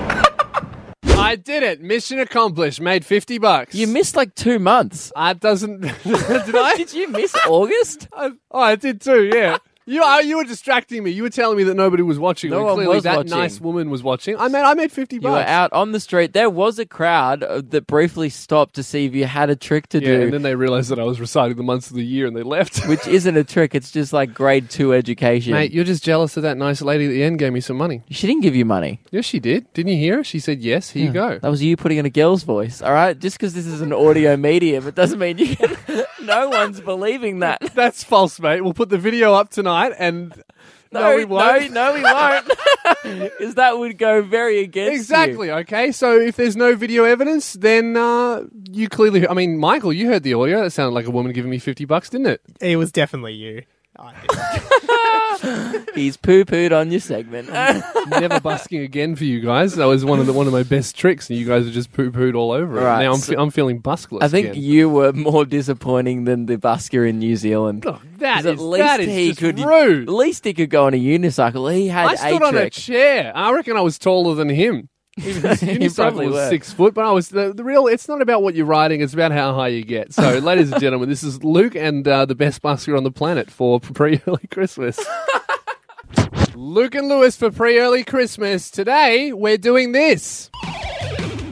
I 1.19 1.37
did 1.37 1.63
it. 1.63 1.81
Mission 1.83 2.19
accomplished. 2.19 2.81
Made 2.81 3.05
50 3.05 3.39
bucks. 3.39 3.75
You 3.75 3.87
missed 3.87 4.17
like 4.17 4.35
two 4.35 4.59
months. 4.59 5.13
Uh, 5.15 5.35
doesn't. 5.35 5.81
did 6.05 6.57
I? 6.57 6.75
Did 6.77 6.93
you 6.95 7.09
miss 7.09 7.37
August? 7.47 8.09
I- 8.17 8.31
Oh, 8.51 8.61
I 8.61 8.75
did 8.77 9.01
too, 9.01 9.31
yeah. 9.33 9.59
You 9.87 10.03
are 10.03 10.23
you 10.23 10.37
were 10.37 10.45
distracting 10.45 11.03
me. 11.03 11.11
You 11.11 11.23
were 11.25 11.31
telling 11.31 11.57
me 11.57 11.65
that 11.65 11.75
nobody 11.75 12.03
was 12.03 12.19
watching. 12.19 12.51
No 12.51 12.59
when 12.59 12.65
one 12.67 12.75
clearly 12.77 12.95
was 12.97 13.05
that 13.05 13.17
watching. 13.17 13.31
nice 13.31 13.61
woman 13.61 13.91
was 13.91 14.03
watching. 14.03 14.37
I 14.37 14.47
made 14.49 14.63
I 14.63 14.75
made 14.75 14.93
fifty 14.93 15.17
You 15.17 15.23
were 15.23 15.31
bucks. 15.31 15.51
out 15.51 15.73
on 15.73 15.93
the 15.93 15.99
street. 16.01 16.33
There 16.33 16.51
was 16.51 16.79
a 16.79 16.87
crowd 16.87 17.43
uh, 17.43 17.63
that 17.71 17.87
briefly 17.87 18.29
stopped 18.29 18.75
to 18.75 18.83
see 18.83 19.07
if 19.07 19.15
you 19.15 19.25
had 19.25 19.51
a 19.51 19.57
trick 19.57 19.89
to 19.89 19.99
Yeah, 20.01 20.17
do. 20.19 20.23
and 20.25 20.33
then 20.33 20.43
they 20.43 20.55
realized 20.55 20.91
that 20.91 21.01
I 21.01 21.05
was 21.05 21.19
reciting 21.19 21.57
the 21.57 21.63
months 21.63 21.91
of 21.91 21.97
the 21.97 22.05
year 22.05 22.27
and 22.27 22.37
they 22.37 22.43
left. 22.43 22.87
which 22.89 23.07
isn't 23.09 23.37
a 23.37 23.43
trick. 23.43 23.75
It's 23.75 23.91
just 23.91 24.13
like 24.13 24.33
grade 24.35 24.71
two 24.71 24.93
education. 24.93 25.55
Mate, 25.55 25.73
you're 25.73 25.85
just 25.85 26.05
jealous 26.05 26.37
of 26.37 26.43
that 26.45 26.57
nice 26.59 26.83
lady 26.83 27.07
at 27.07 27.11
the 27.11 27.23
end 27.25 27.39
gave 27.39 27.53
me 27.53 27.61
some 27.61 27.77
money. 27.79 28.03
she 28.11 28.27
didn't 28.27 28.43
give 28.43 28.55
you 28.55 28.65
money. 28.67 29.01
Yes, 29.11 29.25
she 29.25 29.41
did. 29.41 29.73
Didn't 29.73 29.93
you 29.93 29.99
hear 29.99 30.17
her? 30.19 30.25
She 30.25 30.39
said 30.39 30.61
yes. 30.61 30.91
Here 30.91 31.07
you 31.07 31.13
go. 31.13 31.39
That 31.39 31.51
was 31.51 31.63
you 31.63 31.77
putting 31.77 31.99
in 31.99 32.07
a 32.07 32.11
girl's 32.11 32.43
voice. 32.45 32.81
All 32.83 32.93
right, 32.93 33.19
just 33.19 33.39
because 33.39 33.55
this 33.55 33.67
is 33.67 33.81
an 33.81 33.93
audio 33.93 34.37
medium, 34.37 34.87
it 34.87 34.95
doesn't 34.95 35.19
mean 35.19 35.39
you. 35.39 35.57
Can, 35.57 35.77
no 36.23 36.49
one's 36.51 36.81
believing 36.81 37.41
that. 37.41 37.61
That's 37.75 38.05
false, 38.05 38.39
mate. 38.39 38.61
We'll 38.61 38.75
put 38.75 38.91
the 38.91 38.99
video 38.99 39.33
up 39.35 39.51
tonight 39.71 39.95
and 39.99 40.43
No, 40.93 41.17
we 41.17 41.25
won't. 41.25 41.71
no, 41.73 41.93
no, 41.93 41.95
we 41.95 42.03
won't. 42.03 43.31
Because 43.39 43.55
that 43.55 43.79
would 43.79 43.97
go 43.97 44.23
very 44.23 44.59
against 44.61 44.93
you. 44.93 44.99
Exactly. 44.99 45.51
Okay. 45.51 45.93
So 45.93 46.19
if 46.19 46.35
there's 46.37 46.57
no 46.57 46.75
video 46.75 47.05
evidence, 47.05 47.53
then 47.55 47.97
uh, 47.97 48.45
you 48.71 48.89
clearly. 48.89 49.27
I 49.29 49.35
mean, 49.35 49.57
Michael, 49.59 49.93
you 49.93 50.09
heard 50.09 50.23
the 50.25 50.35
audio. 50.35 50.63
That 50.65 50.71
sounded 50.71 50.95
like 50.95 51.07
a 51.07 51.11
woman 51.13 51.33
giving 51.33 51.51
me 51.51 51.59
fifty 51.61 51.85
bucks, 51.85 52.11
didn't 52.11 52.27
it? 52.27 52.41
It 52.61 52.77
was 52.77 52.91
definitely 52.91 53.35
you. 53.35 53.63
I 54.03 54.15
did. 55.83 55.89
He's 55.95 56.17
poo 56.17 56.45
pooed 56.45 56.73
on 56.79 56.91
your 56.91 57.01
segment. 57.01 57.49
Never 58.09 58.41
busking 58.41 58.81
again 58.81 59.15
for 59.17 59.25
you 59.25 59.41
guys. 59.41 59.77
That 59.77 59.85
was 59.87 60.05
one 60.05 60.19
of 60.21 60.27
the 60.27 60.33
one 60.33 60.47
of 60.47 60.53
my 60.53 60.63
best 60.63 60.97
tricks, 60.97 61.29
and 61.31 61.39
you 61.39 61.47
guys 61.47 61.67
are 61.67 61.71
just 61.71 61.93
poo 61.93 62.11
pooed 62.11 62.35
all 62.35 62.53
over 62.53 62.79
it. 62.81 62.85
Right, 62.85 63.03
Now 63.03 63.13
I'm, 63.13 63.19
so- 63.19 63.33
fe- 63.35 63.39
I'm 63.39 63.51
feeling 63.51 63.79
buskless. 63.81 64.23
I 64.23 64.29
think 64.29 64.49
again. 64.51 64.63
you 64.63 64.89
were 64.89 65.13
more 65.13 65.45
disappointing 65.45 66.25
than 66.25 66.47
the 66.47 66.57
busker 66.57 67.09
in 67.09 67.19
New 67.19 67.37
Zealand. 67.37 67.85
Oh, 67.87 68.01
that 68.19 68.37
'Cause 68.37 68.47
at 68.47 68.55
is- 68.55 68.61
least 68.61 68.79
that 68.87 69.01
is 69.01 69.07
he 69.09 69.29
just 69.29 69.41
could 69.41 69.59
rude. 69.61 70.09
At 70.09 70.15
least 70.15 70.45
he 70.45 70.55
could 70.55 70.71
go 70.71 70.87
on 70.87 70.95
a 70.95 71.01
unicycle. 71.01 71.73
He 71.75 71.89
had 71.89 72.07
I 72.09 72.15
stood 72.17 72.43
a 72.43 72.47
on 72.47 72.57
a 72.57 72.71
chair. 72.71 73.33
I 73.35 73.53
reckon 73.53 73.77
I 73.77 73.81
was 73.83 73.99
taller 73.99 74.35
than 74.35 74.49
him. 74.49 74.89
Even 75.27 75.43
his 75.43 75.61
unicycle 75.63 75.97
probably 75.97 76.27
was 76.27 76.35
were. 76.35 76.49
six 76.49 76.73
foot, 76.73 76.95
but 76.95 77.05
I 77.05 77.11
was 77.13 77.29
the, 77.29 77.53
the 77.53 77.65
real. 77.65 77.87
It's 77.87 78.09
not 78.09 78.23
about 78.23 78.43
what 78.43 78.55
you're 78.55 78.67
riding; 78.67 79.01
it's 79.01 79.13
about 79.13 79.33
how 79.33 79.55
high 79.55 79.69
you 79.69 79.85
get. 79.85 80.15
So, 80.15 80.39
ladies 80.39 80.73
and 80.73 80.81
gentlemen, 80.81 81.09
this 81.09 81.23
is 81.23 81.45
Luke 81.45 81.75
and 81.75 82.07
uh, 82.09 82.25
the 82.25 82.35
best 82.35 82.63
busker 82.63 82.97
on 82.97 83.05
the 83.05 83.11
planet 83.11 83.51
for 83.51 83.81
pre-early 83.81 84.47
Christmas. 84.51 84.99
Luke 86.55 86.95
and 86.95 87.09
Lewis 87.09 87.37
for 87.37 87.51
pre-early 87.51 88.05
Christmas. 88.05 88.71
Today, 88.71 89.33
we're 89.33 89.59
doing 89.59 89.93
this. 89.93 90.51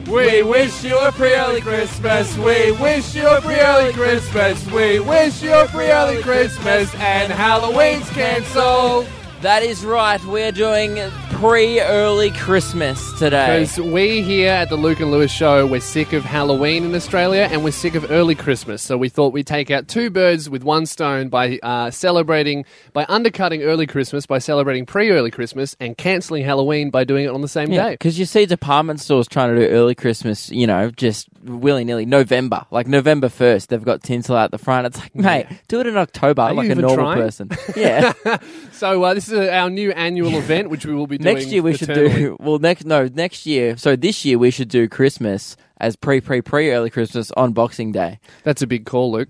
We 0.09 0.41
wish 0.41 0.83
you 0.83 0.97
a 0.97 1.11
pre-early 1.11 1.61
Christmas. 1.61 2.35
We 2.37 2.71
wish 2.71 3.13
you 3.13 3.27
a 3.27 3.39
pre-early 3.41 3.93
Christmas. 3.93 4.65
We 4.71 4.99
wish 4.99 5.43
you 5.43 5.53
a 5.53 5.67
pre-early 5.67 6.23
Christmas. 6.23 6.93
And 6.95 7.31
Halloween's 7.31 8.09
cancelled. 8.09 9.07
That 9.41 9.61
is 9.61 9.85
right. 9.85 10.23
We're 10.25 10.51
doing 10.51 10.97
pre-early 11.39 12.31
Christmas 12.31 13.13
today. 13.17 13.61
Because 13.61 13.79
we 13.79 14.21
here 14.21 14.51
at 14.51 14.67
the 14.67 14.75
Luke 14.75 14.99
and 14.99 15.09
Lewis 15.09 15.31
show, 15.31 15.65
we're 15.65 15.79
sick 15.79 16.11
of 16.11 16.25
Halloween 16.25 16.83
in 16.83 16.93
Australia 16.93 17.47
and 17.49 17.63
we're 17.63 17.71
sick 17.71 17.95
of 17.95 18.11
early 18.11 18.35
Christmas. 18.35 18.81
So 18.81 18.97
we 18.97 19.07
thought 19.07 19.31
we'd 19.31 19.47
take 19.47 19.71
out 19.71 19.87
two 19.87 20.09
birds 20.09 20.49
with 20.49 20.65
one 20.65 20.85
stone 20.85 21.29
by 21.29 21.57
uh, 21.63 21.91
celebrating, 21.91 22.65
by 22.91 23.05
undercutting 23.07 23.63
early 23.63 23.87
Christmas, 23.87 24.25
by 24.25 24.39
celebrating 24.39 24.85
pre 24.85 25.11
early 25.11 25.31
Christmas, 25.31 25.77
and 25.79 25.97
cancelling 25.97 26.43
Halloween 26.43 26.89
by 26.89 27.05
doing 27.05 27.23
it 27.23 27.29
on 27.29 27.39
the 27.39 27.47
same 27.47 27.71
Yeah, 27.71 27.85
day. 27.85 27.91
because 27.91 28.19
you 28.19 28.25
see 28.25 28.45
department 28.45 28.99
stores 28.99 29.25
trying 29.25 29.55
to 29.55 29.61
do 29.65 29.73
early 29.73 29.95
Christmas, 29.95 30.49
you 30.51 30.67
know, 30.67 30.91
just 30.91 31.29
willy 31.45 31.85
nilly. 31.85 32.05
November, 32.05 32.65
like 32.69 32.85
November 32.85 33.29
first, 33.29 33.69
they've 33.69 33.81
got 33.85 34.03
tinsel 34.03 34.35
out 34.35 34.51
the 34.51 34.57
front. 34.57 34.87
It's 34.87 34.99
like, 34.99 35.15
mate, 35.15 35.45
do 35.69 35.79
it 35.79 35.87
in 35.87 35.95
October, 35.95 36.41
Are 36.41 36.53
like 36.53 36.69
a 36.69 36.75
normal 36.75 36.95
trying? 36.97 37.17
person. 37.17 37.49
Yeah. 37.77 38.11
So 38.71 39.03
uh, 39.03 39.13
this 39.13 39.27
is 39.27 39.37
our 39.49 39.69
new 39.69 39.91
annual 39.91 40.37
event, 40.37 40.69
which 40.69 40.85
we 40.85 40.93
will 40.93 41.05
be 41.05 41.17
doing 41.17 41.28
next 41.33 41.47
year 41.47 41.61
we 41.61 41.75
should 41.75 41.93
do. 41.93 42.37
Well, 42.39 42.59
next 42.59 42.85
no, 42.85 43.07
next 43.07 43.45
year. 43.45 43.77
So 43.77 43.95
this 43.95 44.23
year 44.25 44.37
we 44.37 44.51
should 44.51 44.69
do 44.69 44.87
Christmas 44.87 45.57
as 45.77 45.95
pre 45.95 46.21
pre 46.21 46.41
pre 46.41 46.71
early 46.71 46.89
Christmas 46.89 47.31
on 47.31 47.53
Boxing 47.53 47.91
Day. 47.91 48.19
That's 48.43 48.61
a 48.61 48.67
big 48.67 48.85
call, 48.85 49.11
Luke. 49.11 49.29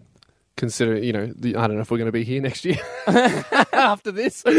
Consider, 0.59 0.97
you 0.97 1.13
know, 1.13 1.31
the, 1.37 1.55
I 1.55 1.67
don't 1.67 1.77
know 1.77 1.81
if 1.81 1.89
we're 1.89 1.99
going 1.99 2.07
to 2.07 2.11
be 2.11 2.25
here 2.25 2.41
next 2.41 2.65
year 2.65 2.75
after 3.07 4.11
this. 4.11 4.43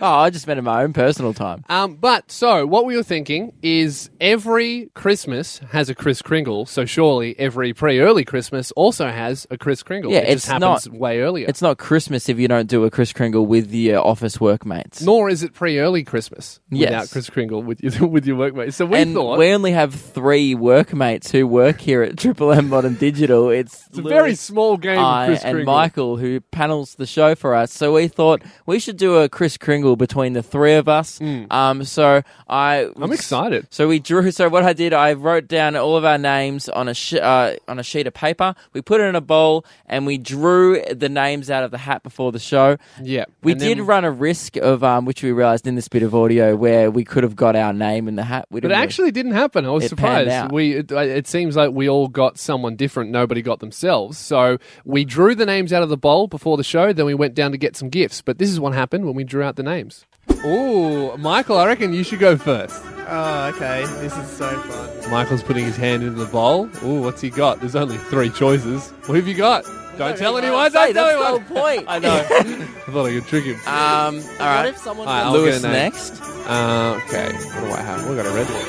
Oh, 0.00 0.06
I 0.14 0.30
just 0.30 0.42
spent 0.42 0.62
my 0.62 0.84
own 0.84 0.92
personal 0.92 1.34
time. 1.34 1.64
Um, 1.68 1.96
but 1.96 2.30
so 2.30 2.66
what 2.66 2.84
we 2.84 2.96
were 2.96 3.02
thinking 3.02 3.52
is 3.62 4.10
every 4.20 4.90
Christmas 4.94 5.58
has 5.72 5.88
a 5.90 5.94
Chris 5.94 6.22
Kringle, 6.22 6.66
so 6.66 6.84
surely 6.84 7.36
every 7.38 7.72
pre-early 7.74 8.24
Christmas 8.24 8.70
also 8.72 9.08
has 9.08 9.46
a 9.50 9.58
Chris 9.58 9.82
Kringle. 9.82 10.12
Yeah, 10.12 10.18
it 10.20 10.34
just 10.34 10.36
it's 10.36 10.46
happens 10.46 10.86
not- 10.88 10.98
way 10.98 11.20
earlier. 11.20 11.46
It's 11.48 11.60
not 11.62 11.78
Christmas 11.78 12.28
if 12.28 12.38
you 12.38 12.46
don't 12.48 12.68
do 12.68 12.84
a 12.84 12.90
Chris 12.90 13.12
Kringle 13.12 13.44
with 13.46 13.72
your 13.72 14.00
office 14.06 14.40
workmates. 14.40 15.02
Nor 15.02 15.28
is 15.30 15.42
it 15.42 15.52
pre-early 15.52 16.04
Christmas 16.04 16.60
Yes. 16.70 16.90
without 16.90 17.10
Chris 17.10 17.30
Kringle 17.30 17.62
with 17.62 17.82
your 17.82 18.06
with 18.08 18.24
your 18.26 18.36
workmates. 18.36 18.76
So 18.76 18.86
we 18.86 18.98
and 18.98 19.14
thought 19.14 19.38
we 19.38 19.52
only 19.52 19.72
have 19.72 19.94
three 19.94 20.54
workmates 20.54 21.30
who 21.30 21.46
work 21.46 21.80
here 21.80 22.02
at 22.02 22.16
Triple 22.16 22.52
M 22.52 22.68
Modern 22.68 22.94
Digital. 22.94 23.50
It's, 23.50 23.86
it's 23.88 23.98
a 23.98 24.02
very 24.02 24.36
small 24.36 24.76
game 24.76 24.98
I 24.98 25.17
Chris 25.26 25.42
and 25.44 25.54
Kringle. 25.56 25.74
Michael 25.74 26.16
who 26.16 26.40
panels 26.40 26.94
the 26.94 27.06
show 27.06 27.34
for 27.34 27.54
us. 27.54 27.72
So 27.72 27.94
we 27.94 28.08
thought 28.08 28.42
we 28.66 28.78
should 28.78 28.96
do 28.96 29.16
a 29.16 29.28
Chris 29.28 29.56
Kringle 29.56 29.96
between 29.96 30.32
the 30.32 30.42
three 30.42 30.74
of 30.74 30.88
us. 30.88 31.20
Um, 31.50 31.84
so 31.84 32.22
I. 32.48 32.90
I'm 32.96 33.12
excited. 33.12 33.66
So 33.70 33.88
we 33.88 33.98
drew. 33.98 34.30
So 34.30 34.48
what 34.48 34.64
I 34.64 34.72
did, 34.72 34.92
I 34.92 35.12
wrote 35.14 35.48
down 35.48 35.76
all 35.76 35.96
of 35.96 36.04
our 36.04 36.18
names 36.18 36.68
on 36.68 36.88
a 36.88 36.94
sh- 36.94 37.14
uh, 37.14 37.56
on 37.66 37.78
a 37.78 37.82
sheet 37.82 38.06
of 38.06 38.14
paper. 38.14 38.54
We 38.72 38.82
put 38.82 39.00
it 39.00 39.04
in 39.04 39.14
a 39.16 39.20
bowl 39.20 39.64
and 39.86 40.06
we 40.06 40.18
drew 40.18 40.82
the 40.84 41.08
names 41.08 41.50
out 41.50 41.64
of 41.64 41.70
the 41.70 41.78
hat 41.78 42.02
before 42.02 42.32
the 42.32 42.38
show. 42.38 42.76
Yeah, 43.02 43.24
We 43.42 43.52
and 43.52 43.60
did 43.60 43.78
then- 43.78 43.86
run 43.86 44.04
a 44.04 44.10
risk 44.10 44.56
of 44.56 44.82
um, 44.84 45.04
which 45.04 45.22
we 45.22 45.32
realized 45.32 45.66
in 45.66 45.74
this 45.74 45.88
bit 45.88 46.02
of 46.02 46.14
audio 46.14 46.56
where 46.56 46.90
we 46.90 47.04
could 47.04 47.22
have 47.22 47.36
got 47.36 47.56
our 47.56 47.72
name 47.72 48.08
in 48.08 48.16
the 48.16 48.24
hat. 48.24 48.46
We 48.50 48.60
But 48.60 48.70
it 48.70 48.74
really- 48.74 48.82
actually 48.82 49.10
didn't 49.12 49.32
happen. 49.32 49.64
I 49.66 49.70
was 49.70 49.84
It 49.84 49.88
surprised. 49.90 50.52
We 50.52 50.74
it, 50.76 50.90
it 50.92 51.26
seems 51.26 51.56
like 51.56 51.72
we 51.72 51.88
all 51.88 52.08
got 52.08 52.38
someone 52.38 52.76
different. 52.76 53.10
Nobody 53.10 53.42
got 53.42 53.60
themselves. 53.60 54.18
So 54.18 54.58
we 54.84 55.04
drew 55.08 55.34
the 55.34 55.46
names 55.46 55.72
out 55.72 55.82
of 55.82 55.88
the 55.88 55.96
bowl 55.96 56.28
before 56.28 56.56
the 56.56 56.62
show. 56.64 56.92
Then 56.92 57.06
we 57.06 57.14
went 57.14 57.34
down 57.34 57.50
to 57.52 57.58
get 57.58 57.74
some 57.76 57.88
gifts. 57.88 58.22
But 58.22 58.38
this 58.38 58.50
is 58.50 58.60
what 58.60 58.74
happened 58.74 59.04
when 59.06 59.14
we 59.16 59.24
drew 59.24 59.42
out 59.42 59.56
the 59.56 59.62
names. 59.64 60.04
Oh, 60.44 61.16
Michael, 61.16 61.58
I 61.58 61.66
reckon 61.66 61.92
you 61.92 62.04
should 62.04 62.20
go 62.20 62.36
first. 62.36 62.80
oh, 63.08 63.52
okay. 63.56 63.84
This 64.00 64.16
is 64.16 64.28
so 64.30 64.48
fun. 64.60 65.10
Michael's 65.10 65.42
putting 65.42 65.64
his 65.64 65.76
hand 65.76 66.02
into 66.04 66.22
the 66.22 66.30
bowl. 66.30 66.68
Oh, 66.82 67.00
what's 67.00 67.20
he 67.20 67.30
got? 67.30 67.58
There's 67.60 67.74
only 67.74 67.96
three 67.96 68.30
choices. 68.30 68.90
What 69.06 69.16
have 69.16 69.26
you 69.26 69.34
got? 69.34 69.64
Don't 69.96 70.16
tell 70.16 70.38
anyone. 70.38 70.70
Say, 70.70 70.92
Don't 70.92 70.94
tell 70.94 71.06
that's 71.06 71.18
the 71.18 71.24
anyone. 71.26 71.40
whole 71.42 71.62
point. 71.62 71.84
I 71.88 71.98
know. 71.98 72.14
I 72.30 72.90
thought 72.92 73.06
I 73.06 73.10
could 73.14 73.26
trick 73.26 73.44
him. 73.46 73.56
Um, 73.66 74.20
all 74.38 74.46
right. 74.46 74.66
if 74.68 74.78
someone 74.78 75.08
All 75.08 75.14
right, 75.14 75.24
I'll 75.24 75.32
Lewis 75.32 75.62
get 75.62 75.72
next. 75.72 76.20
Uh, 76.22 77.00
okay. 77.06 77.32
What 77.32 77.60
do 77.64 77.70
I 77.72 77.80
have? 77.80 78.08
We 78.08 78.14
got 78.14 78.26
a 78.26 78.30
red 78.30 78.46
one. 78.46 78.64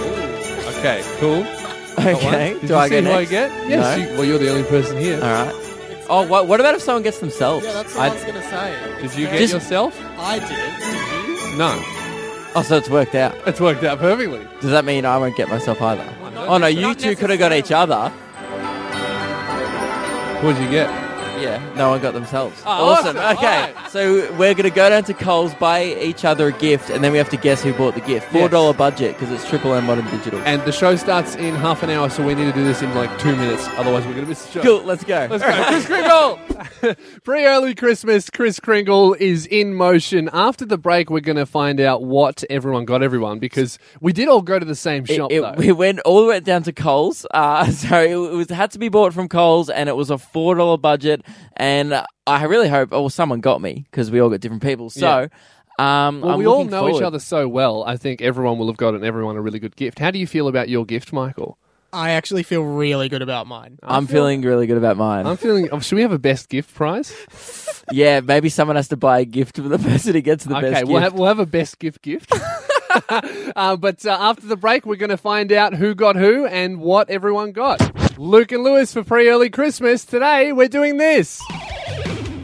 Ooh, 0.00 0.78
Okay, 0.78 1.02
cool. 1.20 1.44
Got 2.12 2.22
one. 2.24 2.34
Okay. 2.34 2.52
Did 2.54 2.60
Do 2.62 2.66
you 2.68 2.76
I 2.76 2.88
see 2.88 2.94
go 3.00 3.02
who 3.02 3.10
I 3.10 3.16
next? 3.18 3.30
get? 3.30 3.50
Yes. 3.68 3.98
No. 3.98 4.04
You, 4.04 4.12
well, 4.16 4.24
you're 4.24 4.38
the 4.38 4.48
only 4.50 4.64
person 4.64 4.96
here. 4.98 5.16
All 5.16 5.22
right. 5.30 5.54
Oh, 6.08 6.26
what, 6.26 6.46
what 6.46 6.60
about 6.60 6.74
if 6.74 6.82
someone 6.82 7.02
gets 7.02 7.18
themselves? 7.18 7.64
Yeah, 7.66 7.72
that's 7.72 7.94
what 7.94 8.02
I- 8.02 8.08
I, 8.10 8.14
was 8.14 8.24
gonna 8.24 8.42
say. 8.42 9.02
Did 9.02 9.14
you 9.16 9.26
get 9.26 9.38
Just- 9.38 9.52
yourself? 9.54 10.00
I 10.18 10.38
did. 10.38 10.48
Did 10.48 11.52
you? 11.52 11.58
No. 11.58 11.74
oh, 12.54 12.62
so 12.66 12.76
it's 12.76 12.88
worked 12.88 13.14
out. 13.14 13.34
It's 13.46 13.60
worked 13.60 13.82
out 13.84 13.98
perfectly. 13.98 14.46
Does 14.60 14.70
that 14.70 14.84
mean 14.84 15.04
I 15.04 15.18
won't 15.18 15.36
get 15.36 15.48
myself 15.48 15.80
either? 15.82 16.04
not? 16.34 16.48
Oh 16.48 16.58
no, 16.58 16.66
you 16.68 16.94
two 16.94 17.16
could 17.16 17.30
have 17.30 17.38
got 17.38 17.52
each 17.52 17.72
other. 17.72 18.08
What'd 20.42 20.62
you 20.62 20.70
get? 20.70 21.05
Yeah, 21.40 21.74
no 21.74 21.90
one 21.90 22.00
got 22.00 22.14
themselves. 22.14 22.60
Oh, 22.64 22.70
awesome. 22.70 23.16
awesome. 23.16 23.36
Okay, 23.38 23.72
Alright. 23.74 23.90
so 23.90 24.32
we're 24.36 24.54
gonna 24.54 24.70
go 24.70 24.88
down 24.88 25.04
to 25.04 25.14
Coles, 25.14 25.54
buy 25.54 25.84
each 25.84 26.24
other 26.24 26.48
a 26.48 26.52
gift, 26.52 26.90
and 26.90 27.02
then 27.04 27.12
we 27.12 27.18
have 27.18 27.28
to 27.30 27.36
guess 27.36 27.62
who 27.62 27.72
bought 27.74 27.94
the 27.94 28.00
gift. 28.00 28.30
Four 28.32 28.48
dollar 28.48 28.72
budget 28.74 29.14
because 29.18 29.30
it's 29.32 29.48
Triple 29.48 29.74
M 29.74 29.86
Modern 29.86 30.04
Digital. 30.10 30.40
And 30.44 30.62
the 30.62 30.72
show 30.72 30.96
starts 30.96 31.34
in 31.36 31.54
half 31.54 31.82
an 31.82 31.90
hour, 31.90 32.08
so 32.10 32.24
we 32.24 32.34
need 32.34 32.44
to 32.46 32.52
do 32.52 32.64
this 32.64 32.82
in 32.82 32.94
like 32.94 33.16
two 33.18 33.34
minutes. 33.36 33.66
Otherwise, 33.76 34.04
we're 34.06 34.12
going 34.12 34.24
to 34.24 34.28
miss 34.28 34.44
the 34.46 34.52
show. 34.52 34.62
cool. 34.62 34.82
Let's 34.84 35.04
go. 35.04 35.26
Let's 35.30 35.42
go. 35.44 35.64
Chris 35.66 35.86
Kringle! 35.86 36.38
Pre 37.24 37.44
early 37.44 37.74
Christmas, 37.74 38.30
Chris 38.30 38.60
Kringle 38.60 39.14
is 39.14 39.46
in 39.46 39.74
motion. 39.74 40.30
After 40.32 40.64
the 40.64 40.78
break, 40.78 41.10
we're 41.10 41.20
going 41.20 41.36
to 41.36 41.46
find 41.46 41.80
out 41.80 42.02
what 42.02 42.44
everyone 42.48 42.84
got 42.84 43.02
everyone 43.02 43.38
because 43.38 43.78
we 44.00 44.12
did 44.12 44.28
all 44.28 44.42
go 44.42 44.58
to 44.58 44.64
the 44.64 44.74
same 44.74 45.04
It- 45.08 45.14
shop, 45.16 45.32
it- 45.32 45.40
though. 45.40 45.54
we 45.56 45.72
went 45.72 46.00
all 46.00 46.22
the 46.22 46.28
way 46.28 46.40
down 46.40 46.62
to 46.64 46.72
Coles. 46.72 47.26
Uh, 47.32 47.66
so 47.70 48.00
it, 48.02 48.14
was 48.36 48.50
had 48.50 48.70
to 48.72 48.78
be 48.78 48.88
bought 48.88 49.12
from 49.12 49.28
Coles, 49.28 49.68
and 49.68 49.88
it 49.88 49.96
was 49.96 50.10
a 50.10 50.18
four 50.18 50.54
dollar 50.54 50.78
budget. 50.78 51.22
And 51.56 52.02
I 52.26 52.44
really 52.44 52.68
hope, 52.68 52.90
oh, 52.92 53.02
well, 53.02 53.10
someone 53.10 53.40
got 53.40 53.60
me 53.60 53.86
because 53.90 54.10
we 54.10 54.20
all 54.20 54.28
got 54.28 54.40
different 54.40 54.62
people. 54.62 54.90
So, 54.90 55.28
um, 55.78 56.20
well, 56.20 56.32
I'm 56.32 56.38
we 56.38 56.46
all 56.46 56.58
looking 56.58 56.70
know 56.70 56.88
each 56.88 57.02
other 57.02 57.18
so 57.18 57.48
well. 57.48 57.84
I 57.84 57.96
think 57.96 58.22
everyone 58.22 58.58
will 58.58 58.68
have 58.68 58.76
gotten 58.76 59.04
everyone 59.04 59.36
a 59.36 59.42
really 59.42 59.58
good 59.58 59.76
gift. 59.76 59.98
How 59.98 60.10
do 60.10 60.18
you 60.18 60.26
feel 60.26 60.48
about 60.48 60.68
your 60.68 60.84
gift, 60.84 61.12
Michael? 61.12 61.58
I 61.92 62.10
actually 62.10 62.42
feel 62.42 62.62
really 62.62 63.08
good 63.08 63.22
about 63.22 63.46
mine. 63.46 63.78
I'm 63.82 64.06
feeling 64.06 64.42
really 64.42 64.66
good 64.66 64.76
about 64.76 64.96
mine. 64.96 65.26
I'm 65.26 65.36
feeling. 65.36 65.68
oh, 65.72 65.80
Should 65.80 65.96
we 65.96 66.02
have 66.02 66.12
a 66.12 66.18
best 66.18 66.48
gift 66.48 66.74
prize? 66.74 67.14
yeah, 67.90 68.20
maybe 68.20 68.48
someone 68.48 68.76
has 68.76 68.88
to 68.88 68.96
buy 68.96 69.20
a 69.20 69.24
gift 69.24 69.56
for 69.56 69.62
the 69.62 69.78
person 69.90 70.14
who 70.14 70.20
gets 70.20 70.44
the 70.44 70.56
okay, 70.56 70.70
best 70.72 70.86
we'll 70.86 71.00
have 71.00 71.14
we'll 71.14 71.28
have 71.28 71.38
a 71.38 71.46
best 71.46 71.78
gift 71.78 72.02
gift. 72.02 72.32
uh, 73.56 73.76
but 73.76 74.04
uh, 74.04 74.16
after 74.20 74.46
the 74.46 74.56
break, 74.56 74.84
we're 74.84 74.96
going 74.96 75.10
to 75.10 75.16
find 75.16 75.52
out 75.52 75.74
who 75.74 75.94
got 75.94 76.16
who 76.16 76.46
and 76.46 76.80
what 76.80 77.08
everyone 77.08 77.52
got. 77.52 77.80
Luke 78.18 78.50
and 78.50 78.64
Lewis 78.64 78.94
for 78.94 79.04
pre-early 79.04 79.50
Christmas. 79.50 80.04
Today, 80.04 80.52
we're 80.52 80.68
doing 80.68 80.96
this. 80.96 81.42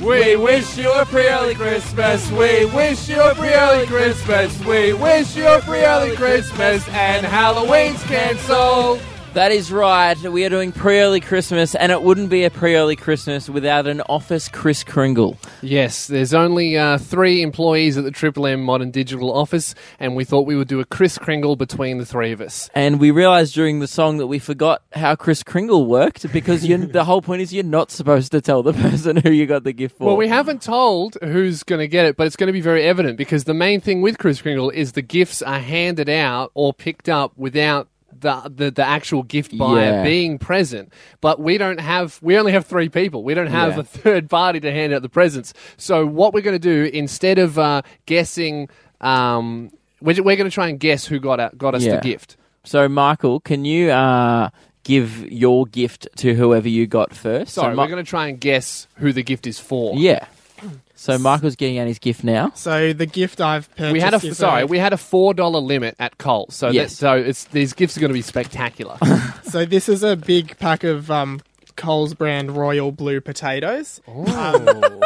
We 0.02 0.36
wish 0.36 0.76
you 0.76 0.92
a 0.92 1.06
pre 1.06 1.26
early 1.28 1.54
Christmas. 1.54 2.30
We 2.30 2.66
wish 2.66 3.08
you 3.08 3.22
a 3.22 3.34
pre 3.34 3.54
early 3.54 3.86
Christmas. 3.86 4.58
We 4.64 4.92
wish 4.92 5.34
you 5.36 5.46
a 5.46 5.60
pre 5.60 5.84
early 5.84 6.14
Christmas. 6.16 6.86
And 6.88 7.24
Halloween's 7.24 8.02
cancelled. 8.04 9.00
That 9.34 9.50
is 9.50 9.72
right. 9.72 10.20
We 10.20 10.44
are 10.44 10.50
doing 10.50 10.72
pre-early 10.72 11.20
Christmas, 11.20 11.74
and 11.74 11.90
it 11.90 12.02
wouldn't 12.02 12.28
be 12.28 12.44
a 12.44 12.50
pre-early 12.50 12.96
Christmas 12.96 13.48
without 13.48 13.86
an 13.86 14.02
office 14.02 14.46
Chris 14.46 14.84
Kringle. 14.84 15.38
Yes, 15.62 16.06
there's 16.06 16.34
only 16.34 16.76
uh, 16.76 16.98
three 16.98 17.40
employees 17.40 17.96
at 17.96 18.04
the 18.04 18.10
Triple 18.10 18.46
M 18.46 18.62
Modern 18.62 18.90
Digital 18.90 19.32
office, 19.32 19.74
and 19.98 20.14
we 20.14 20.26
thought 20.26 20.42
we 20.42 20.54
would 20.54 20.68
do 20.68 20.80
a 20.80 20.84
Chris 20.84 21.16
Kringle 21.16 21.56
between 21.56 21.96
the 21.96 22.04
three 22.04 22.32
of 22.32 22.42
us. 22.42 22.68
And 22.74 23.00
we 23.00 23.10
realised 23.10 23.54
during 23.54 23.80
the 23.80 23.86
song 23.86 24.18
that 24.18 24.26
we 24.26 24.38
forgot 24.38 24.82
how 24.92 25.16
Chris 25.16 25.42
Kringle 25.42 25.86
worked 25.86 26.30
because 26.30 26.66
you 26.66 26.76
the 26.76 27.04
whole 27.04 27.22
point 27.22 27.40
is 27.40 27.54
you're 27.54 27.64
not 27.64 27.90
supposed 27.90 28.32
to 28.32 28.42
tell 28.42 28.62
the 28.62 28.72
person 28.90 29.16
who 29.16 29.30
you 29.30 29.46
got 29.46 29.64
the 29.64 29.72
gift 29.72 29.96
for. 29.96 30.08
Well, 30.08 30.16
we 30.18 30.28
haven't 30.28 30.60
told 30.60 31.16
who's 31.22 31.62
going 31.62 31.80
to 31.80 31.88
get 31.88 32.04
it, 32.04 32.18
but 32.18 32.26
it's 32.26 32.36
going 32.36 32.48
to 32.48 32.52
be 32.52 32.60
very 32.60 32.82
evident 32.84 33.16
because 33.16 33.44
the 33.44 33.54
main 33.54 33.80
thing 33.80 34.02
with 34.02 34.18
Chris 34.18 34.42
Kringle 34.42 34.68
is 34.68 34.92
the 34.92 35.00
gifts 35.00 35.40
are 35.40 35.58
handed 35.58 36.10
out 36.10 36.50
or 36.52 36.74
picked 36.74 37.08
up 37.08 37.32
without 37.38 37.88
the 38.20 38.50
the, 38.54 38.70
the 38.70 38.84
actual 38.84 39.22
gift 39.22 39.56
buyer 39.56 39.84
Yeah. 39.84 40.02
being 40.04 40.38
present. 40.38 40.92
But 41.20 41.40
we 41.40 41.58
don't 41.58 41.80
have 41.80 42.18
we 42.22 42.36
only 42.38 42.52
have 42.52 42.66
three 42.66 42.88
people. 42.88 43.24
We 43.24 43.34
don't 43.34 43.46
have 43.48 43.74
Yeah. 43.74 43.80
a 43.80 43.82
third 43.84 44.28
party 44.30 44.60
to 44.60 44.70
hand 44.72 44.92
out 44.92 45.02
the 45.02 45.08
presents. 45.08 45.54
So 45.76 46.06
what 46.06 46.32
we're 46.34 46.40
going 46.42 46.58
to 46.58 46.58
do 46.58 46.90
instead 46.92 47.38
of 47.38 47.58
uh, 47.58 47.82
guessing, 48.06 48.68
um, 49.00 49.70
we're, 50.00 50.22
we're 50.22 50.36
going 50.36 50.50
to 50.50 50.54
try 50.54 50.68
and 50.68 50.78
guess 50.80 51.06
who 51.06 51.18
got 51.20 51.40
out, 51.40 51.56
got 51.58 51.74
us 51.74 51.82
Yeah. 51.84 51.96
the 51.96 52.00
gift. 52.02 52.36
So, 52.64 52.88
Michael, 52.88 53.40
can 53.40 53.64
you 53.64 53.90
uh, 53.90 54.50
give 54.84 55.30
your 55.32 55.66
gift 55.66 56.06
to 56.18 56.34
whoever 56.34 56.68
you 56.68 56.86
got 56.86 57.12
first? 57.14 57.54
Sorry, 57.54 57.72
so, 57.72 57.76
Mi- 57.76 57.82
we're 57.82 57.88
going 57.88 58.04
to 58.04 58.08
try 58.08 58.28
and 58.28 58.38
guess 58.40 58.86
who 58.96 59.12
the 59.12 59.22
gift 59.24 59.46
is 59.48 59.58
for. 59.58 59.96
yeah. 59.96 60.26
So 60.94 61.18
Michael's 61.18 61.56
getting 61.56 61.78
out 61.78 61.86
his 61.88 61.98
gift 61.98 62.22
now. 62.22 62.52
So 62.54 62.92
the 62.92 63.06
gift 63.06 63.40
I've 63.40 63.68
purchased 63.74 63.92
We 63.92 64.00
had 64.00 64.14
a 64.14 64.18
is 64.24 64.38
sorry, 64.38 64.64
we 64.64 64.78
had 64.78 64.92
a 64.92 64.96
four 64.96 65.34
dollar 65.34 65.58
limit 65.60 65.96
at 65.98 66.18
Coles, 66.18 66.54
so 66.54 66.68
Yes. 66.70 66.90
that, 66.90 66.96
so 66.96 67.14
it's 67.16 67.44
these 67.46 67.72
gifts 67.72 67.96
are 67.96 68.00
going 68.00 68.10
to 68.10 68.14
be 68.14 68.22
spectacular. 68.22 68.98
So 69.44 69.66
this 69.66 69.86
is 69.86 70.02
a 70.02 70.16
big 70.16 70.56
pack 70.58 70.82
of 70.82 71.10
um, 71.10 71.40
Coles 71.76 72.14
brand 72.14 72.56
Royal 72.56 72.92
Blue 72.92 73.20
potatoes. 73.20 74.00
Um, 74.08 74.24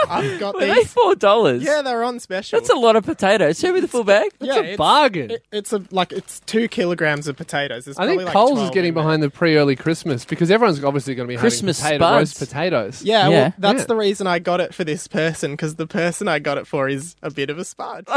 I've 0.09 0.39
got 0.41 0.55
Were 0.55 0.61
they 0.61 0.75
these. 0.75 0.93
four 0.93 1.15
dollars? 1.15 1.63
Yeah, 1.63 1.83
they're 1.83 2.05
on 2.05 2.21
special. 2.21 2.59
that's 2.61 2.71
a 2.71 2.75
lot 2.77 2.97
of 2.97 3.05
potatoes. 3.05 3.59
Show 3.59 3.73
me 3.73 3.81
the 3.81 3.89
full 3.89 4.05
bag. 4.05 4.31
yeah, 4.41 4.61
a 4.61 4.77
bargain. 4.77 5.31
It, 5.33 5.45
it's 5.53 5.73
a 5.73 5.83
like 5.91 6.13
it's 6.13 6.41
two 6.41 6.69
kilograms 6.69 7.27
of 7.29 7.37
potatoes. 7.37 7.85
There's 7.87 7.99
I 7.99 8.07
think 8.07 8.23
probably 8.23 8.25
like 8.27 8.33
Coles 8.35 8.51
is 8.51 8.57
12 8.59 8.75
getting 8.75 8.89
in 8.91 8.95
there. 8.95 9.03
behind 9.05 9.23
the 9.23 9.31
pre-early 9.31 9.77
Christmas 9.77 10.25
because 10.25 10.51
everyone's 10.51 10.83
obviously 10.85 11.15
going 11.15 11.29
to 11.29 11.35
be 11.35 11.39
Christmas 11.39 11.81
having 11.81 11.99
potato, 11.99 12.25
spuds. 12.25 12.41
roast 12.41 12.51
potatoes. 12.51 13.03
Yeah, 13.03 13.29
Yeah. 13.29 13.41
well, 13.41 13.53
that's 13.59 13.79
Yeah. 13.81 13.85
the 13.87 13.97
reason 13.97 14.27
I 14.27 14.39
got 14.39 14.61
it 14.61 14.75
for 14.75 14.85
this 14.85 15.07
person 15.09 15.53
because 15.53 15.77
the 15.77 15.87
person 15.87 16.29
I 16.29 16.39
got 16.39 16.59
it 16.59 16.67
for 16.67 16.89
is 16.89 17.17
a 17.23 17.31
bit 17.31 17.51
of 17.51 17.59
a 17.59 17.65
spud. 17.65 18.07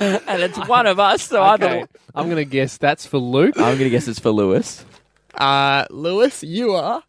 And 0.00 0.42
it's 0.42 0.56
one 0.68 0.86
of 0.86 1.00
us, 1.00 1.22
so 1.24 1.42
I 1.42 1.54
Okay, 1.54 1.80
thought. 1.80 1.90
I'm 2.14 2.26
going 2.26 2.36
to 2.36 2.44
guess 2.44 2.76
that's 2.76 3.04
for 3.04 3.18
Luke. 3.18 3.56
I'm 3.56 3.64
going 3.76 3.78
to 3.78 3.90
guess 3.90 4.06
it's 4.06 4.20
for 4.20 4.30
Lewis. 4.30 4.84
uh, 5.34 5.86
Lewis, 5.90 6.44
you 6.44 6.72
are. 6.74 7.02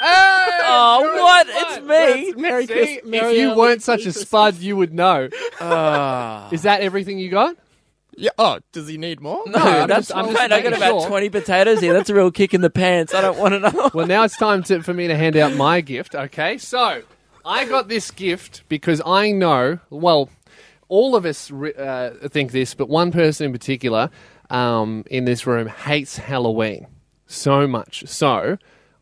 Oh, 0.00 1.22
what? 1.22 1.46
It's 1.50 1.80
me. 1.80 2.30
That's 2.32 2.36
Merry 2.40 2.66
See, 2.66 2.72
Christmas. 2.72 3.20
if 3.32 3.36
you 3.38 3.54
weren't 3.54 3.82
such 3.82 4.06
a 4.06 4.12
spud, 4.12 4.56
you 4.56 4.76
would 4.76 4.92
know. 4.94 5.28
Ah. 5.60 6.48
Is 6.52 6.62
that 6.62 6.80
everything 6.82 7.18
you 7.18 7.30
got? 7.30 7.56
Yeah. 8.16 8.30
Oh, 8.38 8.58
does 8.72 8.88
he 8.88 8.98
need 8.98 9.20
more? 9.20 9.42
No, 9.46 9.58
I'm 9.58 9.88
that's 9.88 10.08
just- 10.08 10.16
I'm 10.16 10.24
fine. 10.26 10.34
just 10.34 10.44
I 10.44 10.48
got 10.48 10.64
making 10.72 10.76
about 10.76 11.00
sure. 11.02 11.08
20 11.08 11.30
potatoes 11.30 11.80
here. 11.80 11.92
That's 11.92 12.10
a 12.10 12.14
real 12.14 12.30
kick 12.32 12.52
in 12.54 12.60
the 12.60 12.70
pants. 12.70 13.14
I 13.14 13.20
don't 13.20 13.38
want 13.38 13.54
to 13.54 13.60
know. 13.60 13.90
Well, 13.94 14.06
now 14.06 14.24
it's 14.24 14.36
time 14.36 14.62
to, 14.64 14.82
for 14.82 14.92
me 14.92 15.06
to 15.08 15.16
hand 15.16 15.36
out 15.36 15.54
my 15.54 15.80
gift. 15.80 16.14
Okay, 16.16 16.58
so 16.58 17.02
I 17.44 17.64
got 17.64 17.88
this 17.88 18.10
gift 18.10 18.64
because 18.68 19.00
I 19.06 19.30
know. 19.30 19.78
Well, 19.90 20.30
all 20.88 21.14
of 21.14 21.24
us 21.26 21.50
re- 21.50 21.74
uh, 21.74 22.10
think 22.28 22.50
this, 22.52 22.74
but 22.74 22.88
one 22.88 23.12
person 23.12 23.46
in 23.46 23.52
particular 23.52 24.10
um, 24.50 25.04
in 25.10 25.24
this 25.24 25.46
room 25.46 25.68
hates 25.68 26.16
Halloween 26.16 26.86
so 27.26 27.68
much. 27.68 28.02
So 28.08 28.58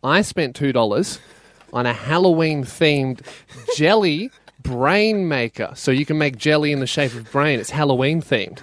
I 0.06 0.22
spent 0.22 0.54
two 0.56 0.72
dollars 0.72 1.18
on 1.72 1.84
a 1.84 1.92
Halloween 1.92 2.64
themed 2.64 3.20
jelly 3.76 4.30
brain 4.62 5.28
maker. 5.28 5.72
So 5.74 5.90
you 5.90 6.06
can 6.06 6.16
make 6.16 6.36
jelly 6.36 6.72
in 6.72 6.80
the 6.80 6.86
shape 6.86 7.12
of 7.14 7.30
brain. 7.32 7.58
It's 7.60 7.70
Halloween 7.70 8.22
themed. 8.22 8.60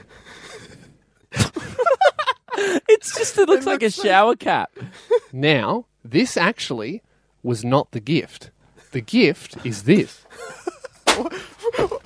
It's 2.87 3.17
just, 3.17 3.37
it 3.37 3.49
looks 3.49 3.65
like 3.65 3.83
a 3.83 3.89
shower 3.89 4.35
cap. 4.35 4.71
Now, 5.33 5.85
this 6.05 6.37
actually 6.37 7.01
was 7.41 7.65
not 7.65 7.91
the 7.91 7.99
gift. 7.99 8.51
The 8.91 9.01
gift 9.01 9.57
is 9.65 9.83
this. 9.83 10.23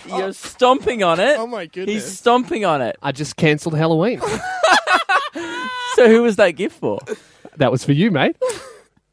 You're 0.07 0.33
stomping 0.33 1.03
on 1.03 1.19
it. 1.19 1.37
Oh 1.37 1.45
my 1.47 1.65
goodness. 1.67 1.93
He's 2.05 2.17
stomping 2.17 2.65
on 2.65 2.81
it. 2.81 2.97
I 3.03 3.11
just 3.11 3.35
cancelled 3.35 3.75
Halloween. 3.75 4.21
So 5.95 6.07
who 6.07 6.21
was 6.21 6.35
that 6.35 6.51
gift 6.51 6.79
for? 6.79 6.99
that 7.55 7.71
was 7.71 7.83
for 7.83 7.91
you, 7.91 8.11
mate. 8.11 8.35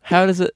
How 0.05 0.27
does 0.27 0.40
it 0.40 0.55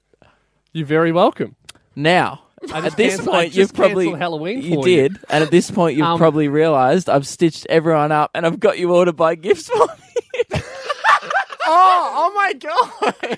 You're 0.73 0.85
very 0.87 1.11
welcome. 1.11 1.55
now? 1.95 2.43
At 2.73 2.95
this 2.97 3.15
cancelled- 3.15 3.29
I 3.35 3.41
point, 3.43 3.55
you've 3.55 3.73
probably 3.73 4.05
cancelled 4.05 4.19
Halloween 4.21 4.61
you 4.61 4.73
for 4.81 4.87
you. 4.89 4.95
did, 5.09 5.19
and 5.29 5.43
at 5.43 5.49
this 5.49 5.71
point, 5.71 5.95
you've 5.97 6.05
Um, 6.05 6.17
probably 6.17 6.49
realised 6.49 7.09
I've 7.09 7.25
stitched 7.25 7.65
everyone 7.69 8.11
up, 8.11 8.31
and 8.35 8.45
I've 8.45 8.59
got 8.59 8.77
you 8.77 8.93
all 8.93 9.05
to 9.05 9.13
buy 9.13 9.35
gifts 9.35 9.67
for 9.69 9.77
me. 9.87 10.59
oh, 11.65 12.13
oh 12.15 12.33
my 12.35 12.53
god. 12.53 13.37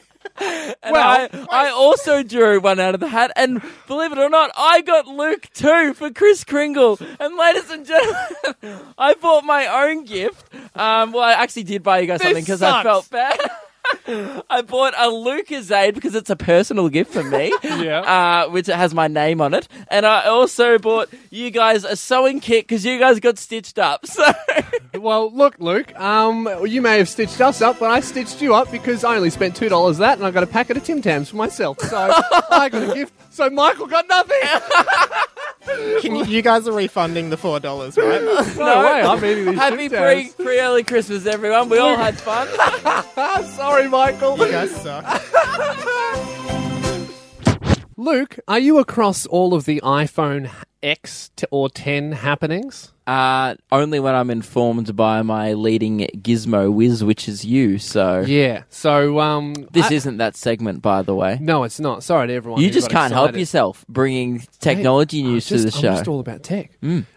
And 0.81 0.97
I, 0.97 1.29
I 1.51 1.69
also 1.69 2.23
drew 2.23 2.59
one 2.59 2.79
out 2.79 2.95
of 2.95 2.99
the 2.99 3.07
hat, 3.07 3.31
and 3.35 3.61
believe 3.85 4.11
it 4.11 4.17
or 4.17 4.27
not, 4.29 4.49
I 4.57 4.81
got 4.81 5.05
Luke 5.05 5.47
too 5.53 5.93
for 5.93 6.09
Chris 6.09 6.43
Kringle. 6.43 6.97
And 7.19 7.37
ladies 7.37 7.69
and 7.69 7.85
gentlemen, 7.85 8.81
I 8.97 9.13
bought 9.13 9.43
my 9.43 9.67
own 9.87 10.05
gift. 10.05 10.51
Um, 10.75 11.11
well, 11.11 11.23
I 11.23 11.33
actually 11.33 11.63
did 11.63 11.83
buy 11.83 11.99
you 11.99 12.07
guys 12.07 12.23
something 12.23 12.41
because 12.43 12.63
I 12.63 12.71
sucks. 12.71 12.83
felt 12.83 13.09
bad. 13.11 13.39
I 14.49 14.61
bought 14.61 14.93
a 14.95 15.07
Lucasade 15.09 15.93
because 15.93 16.15
it's 16.15 16.29
a 16.29 16.35
personal 16.35 16.89
gift 16.89 17.11
for 17.13 17.23
me, 17.23 17.53
Yeah. 17.63 17.99
uh, 18.45 18.49
which 18.49 18.67
it 18.69 18.75
has 18.75 18.93
my 18.93 19.07
name 19.07 19.41
on 19.41 19.53
it. 19.53 19.67
And 19.89 20.05
I 20.05 20.25
also 20.25 20.77
bought 20.77 21.09
you 21.29 21.51
guys 21.51 21.83
a 21.83 21.95
sewing 21.95 22.39
kit 22.39 22.67
because 22.67 22.83
you 22.85 22.99
guys 22.99 23.19
got 23.19 23.37
stitched 23.37 23.79
up. 23.79 24.05
So 24.11 24.31
Well, 24.99 25.31
look, 25.31 25.55
Luke. 25.59 25.97
Um, 25.99 26.47
you 26.65 26.81
may 26.81 26.97
have 26.97 27.07
stitched 27.09 27.39
us 27.41 27.61
up, 27.61 27.79
but 27.79 27.89
I 27.89 28.01
stitched 28.01 28.41
you 28.41 28.53
up 28.53 28.69
because 28.71 29.03
I 29.03 29.15
only 29.15 29.29
spent 29.29 29.55
two 29.55 29.69
dollars 29.69 29.97
that, 29.99 30.17
and 30.17 30.27
I 30.27 30.31
got 30.31 30.43
a 30.43 30.47
packet 30.47 30.75
of 30.77 30.83
Tim 30.83 31.01
Tams 31.01 31.29
for 31.29 31.37
myself. 31.37 31.79
So 31.79 31.97
I 32.51 32.67
got 32.69 32.91
a 32.91 32.93
gift. 32.93 33.13
So 33.33 33.49
Michael 33.49 33.87
got 33.87 34.05
nothing. 34.09 34.37
Can 36.01 36.15
you, 36.15 36.25
you 36.25 36.41
guys 36.41 36.67
are 36.67 36.71
refunding 36.73 37.29
the 37.29 37.37
four 37.37 37.59
dollars, 37.59 37.97
right? 37.97 38.21
no 38.21 38.79
way. 38.83 39.01
I'm 39.03 39.23
eating 39.23 39.45
these 39.45 39.55
happy 39.59 39.89
pre 39.89 39.97
Tams. 39.97 40.33
pre 40.33 40.59
early 40.59 40.83
Christmas, 40.83 41.25
everyone. 41.25 41.69
We 41.69 41.77
all 41.77 41.95
had 41.95 42.17
fun. 42.17 42.47
Sorry, 43.45 43.87
Michael. 43.87 44.37
you 44.37 44.51
guys 44.51 44.71
suck. 44.81 45.05
Luke, 48.01 48.39
are 48.47 48.57
you 48.57 48.79
across 48.79 49.27
all 49.27 49.53
of 49.53 49.65
the 49.65 49.79
iPhone 49.81 50.49
X 50.81 51.29
t- 51.35 51.45
or 51.51 51.69
10 51.69 52.13
happenings? 52.13 52.93
Uh, 53.05 53.53
only 53.71 53.99
when 53.99 54.15
I'm 54.15 54.31
informed 54.31 54.95
by 54.95 55.21
my 55.21 55.53
leading 55.53 55.99
gizmo 56.15 56.73
whiz, 56.73 57.03
which 57.03 57.29
is 57.29 57.45
you. 57.45 57.77
So 57.77 58.21
Yeah. 58.21 58.63
So 58.69 59.19
um, 59.19 59.53
this 59.71 59.91
I- 59.91 59.93
isn't 59.93 60.17
that 60.17 60.35
segment, 60.35 60.81
by 60.81 61.03
the 61.03 61.13
way. 61.13 61.37
No, 61.39 61.63
it's 61.63 61.79
not. 61.79 62.03
Sorry 62.03 62.25
to 62.25 62.33
everyone. 62.33 62.59
You 62.59 62.69
who 62.69 62.73
just 62.73 62.89
got 62.89 63.01
can't 63.01 63.13
help 63.13 63.25
excited. 63.29 63.39
yourself 63.41 63.85
bringing 63.87 64.39
technology 64.59 65.19
I'm 65.21 65.27
news 65.27 65.45
to 65.49 65.59
the 65.59 65.69
show. 65.69 65.89
I'm 65.89 65.95
just 65.97 66.07
all 66.07 66.19
about 66.19 66.41
tech. 66.41 66.71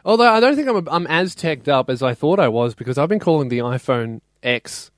Although 0.05 0.31
I 0.31 0.38
don't 0.38 0.55
think 0.55 0.68
I'm, 0.68 0.87
I'm 0.90 1.07
as 1.07 1.35
teched 1.35 1.66
up 1.66 1.88
as 1.88 2.03
I 2.03 2.12
thought 2.12 2.38
I 2.38 2.49
was 2.49 2.75
because 2.75 2.99
I've 2.99 3.09
been 3.09 3.20
calling 3.20 3.49
the 3.49 3.61
iPhone 3.61 4.20
X 4.42 4.90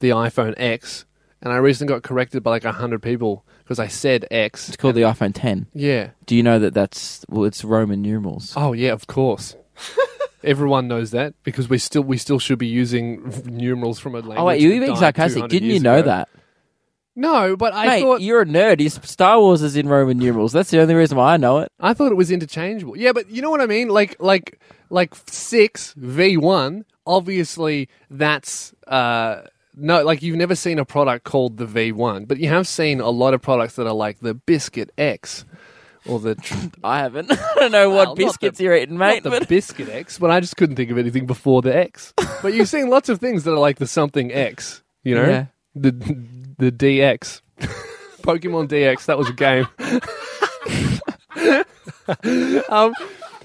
the 0.00 0.10
iPhone 0.10 0.54
X, 0.56 1.04
and 1.40 1.52
I 1.52 1.58
recently 1.58 1.94
got 1.94 2.02
corrected 2.02 2.42
by 2.42 2.50
like 2.50 2.64
a 2.64 2.72
hundred 2.72 3.02
people 3.02 3.44
because 3.68 3.78
I 3.78 3.86
said 3.88 4.26
X. 4.30 4.68
It's 4.68 4.78
called 4.78 4.94
the 4.94 5.02
iPhone 5.02 5.32
10. 5.34 5.66
Yeah. 5.74 6.10
Do 6.24 6.34
you 6.34 6.42
know 6.42 6.58
that 6.58 6.72
that's 6.72 7.22
well, 7.28 7.44
it's 7.44 7.62
Roman 7.62 8.00
numerals? 8.00 8.54
Oh 8.56 8.72
yeah, 8.72 8.92
of 8.92 9.06
course. 9.06 9.56
Everyone 10.42 10.88
knows 10.88 11.10
that 11.10 11.34
because 11.42 11.68
we 11.68 11.76
still 11.76 12.00
we 12.00 12.16
still 12.16 12.38
should 12.38 12.58
be 12.58 12.66
using 12.66 13.30
numerals 13.44 13.98
from 13.98 14.14
a 14.14 14.18
language. 14.20 14.38
Oh 14.38 14.46
wait, 14.46 14.62
you 14.62 14.70
that 14.70 14.80
being 14.80 14.92
died 14.92 14.98
sarcastic. 14.98 15.40
200 15.40 15.50
Didn't 15.50 15.66
you 15.66 15.72
years 15.72 15.82
know 15.82 15.98
ago. 15.98 16.06
that? 16.06 16.28
No, 17.14 17.56
but 17.56 17.74
I 17.74 17.86
Mate, 17.86 18.00
thought 18.02 18.20
you're 18.22 18.42
a 18.42 18.46
nerd. 18.46 19.04
Star 19.04 19.38
Wars 19.38 19.60
is 19.60 19.76
in 19.76 19.86
Roman 19.88 20.16
numerals. 20.18 20.52
That's 20.52 20.70
the 20.70 20.80
only 20.80 20.94
reason 20.94 21.18
why 21.18 21.34
I 21.34 21.36
know 21.36 21.58
it. 21.58 21.70
I 21.78 21.92
thought 21.92 22.10
it 22.12 22.14
was 22.16 22.30
interchangeable. 22.30 22.96
Yeah, 22.96 23.12
but 23.12 23.28
you 23.28 23.42
know 23.42 23.50
what 23.50 23.60
I 23.60 23.66
mean? 23.66 23.88
Like 23.88 24.16
like 24.18 24.58
like 24.88 25.14
six 25.26 25.92
V 25.94 26.38
one. 26.38 26.86
Obviously, 27.06 27.90
that's 28.08 28.72
uh 28.86 29.42
no 29.78 30.02
like 30.04 30.22
you've 30.22 30.36
never 30.36 30.54
seen 30.54 30.78
a 30.78 30.84
product 30.84 31.24
called 31.24 31.56
the 31.56 31.66
V 31.66 31.92
one, 31.92 32.24
but 32.24 32.38
you 32.38 32.48
have 32.48 32.66
seen 32.66 33.00
a 33.00 33.10
lot 33.10 33.34
of 33.34 33.40
products 33.42 33.76
that 33.76 33.86
are 33.86 33.94
like 33.94 34.18
the 34.20 34.34
Biscuit 34.34 34.90
X 34.98 35.44
or 36.06 36.18
the 36.20 36.34
tr- 36.34 36.54
I 36.84 36.98
haven't. 37.00 37.30
I 37.32 37.54
don't 37.56 37.72
know 37.72 37.88
Well, 37.90 37.98
what 37.98 38.08
not 38.08 38.16
biscuits 38.16 38.58
the- 38.58 38.64
you're 38.64 38.76
eating, 38.76 38.98
mate. 38.98 39.24
not 39.24 39.30
the 39.32 39.40
But 39.40 39.48
Biscuit 39.48 39.88
X, 39.88 40.18
but 40.18 40.30
I 40.30 40.40
just 40.40 40.56
couldn't 40.56 40.76
think 40.76 40.90
of 40.90 40.98
anything 40.98 41.26
before 41.26 41.62
the 41.62 41.74
X. 41.76 42.12
But 42.42 42.54
you've 42.54 42.68
seen 42.68 42.88
lots 42.88 43.08
of 43.08 43.18
things 43.20 43.44
that 43.44 43.52
are 43.52 43.58
like 43.58 43.78
the 43.78 43.86
something 43.86 44.32
X. 44.32 44.82
You 45.04 45.14
know, 45.14 45.28
Yeah. 45.28 45.46
the 45.74 45.90
the 46.58 46.72
DX, 46.72 47.40
Pokemon 48.22 48.68
DX. 48.68 49.06
That 49.06 49.16
was 49.18 49.28
a 49.28 49.32
game. 49.32 49.66
um, 52.68 52.92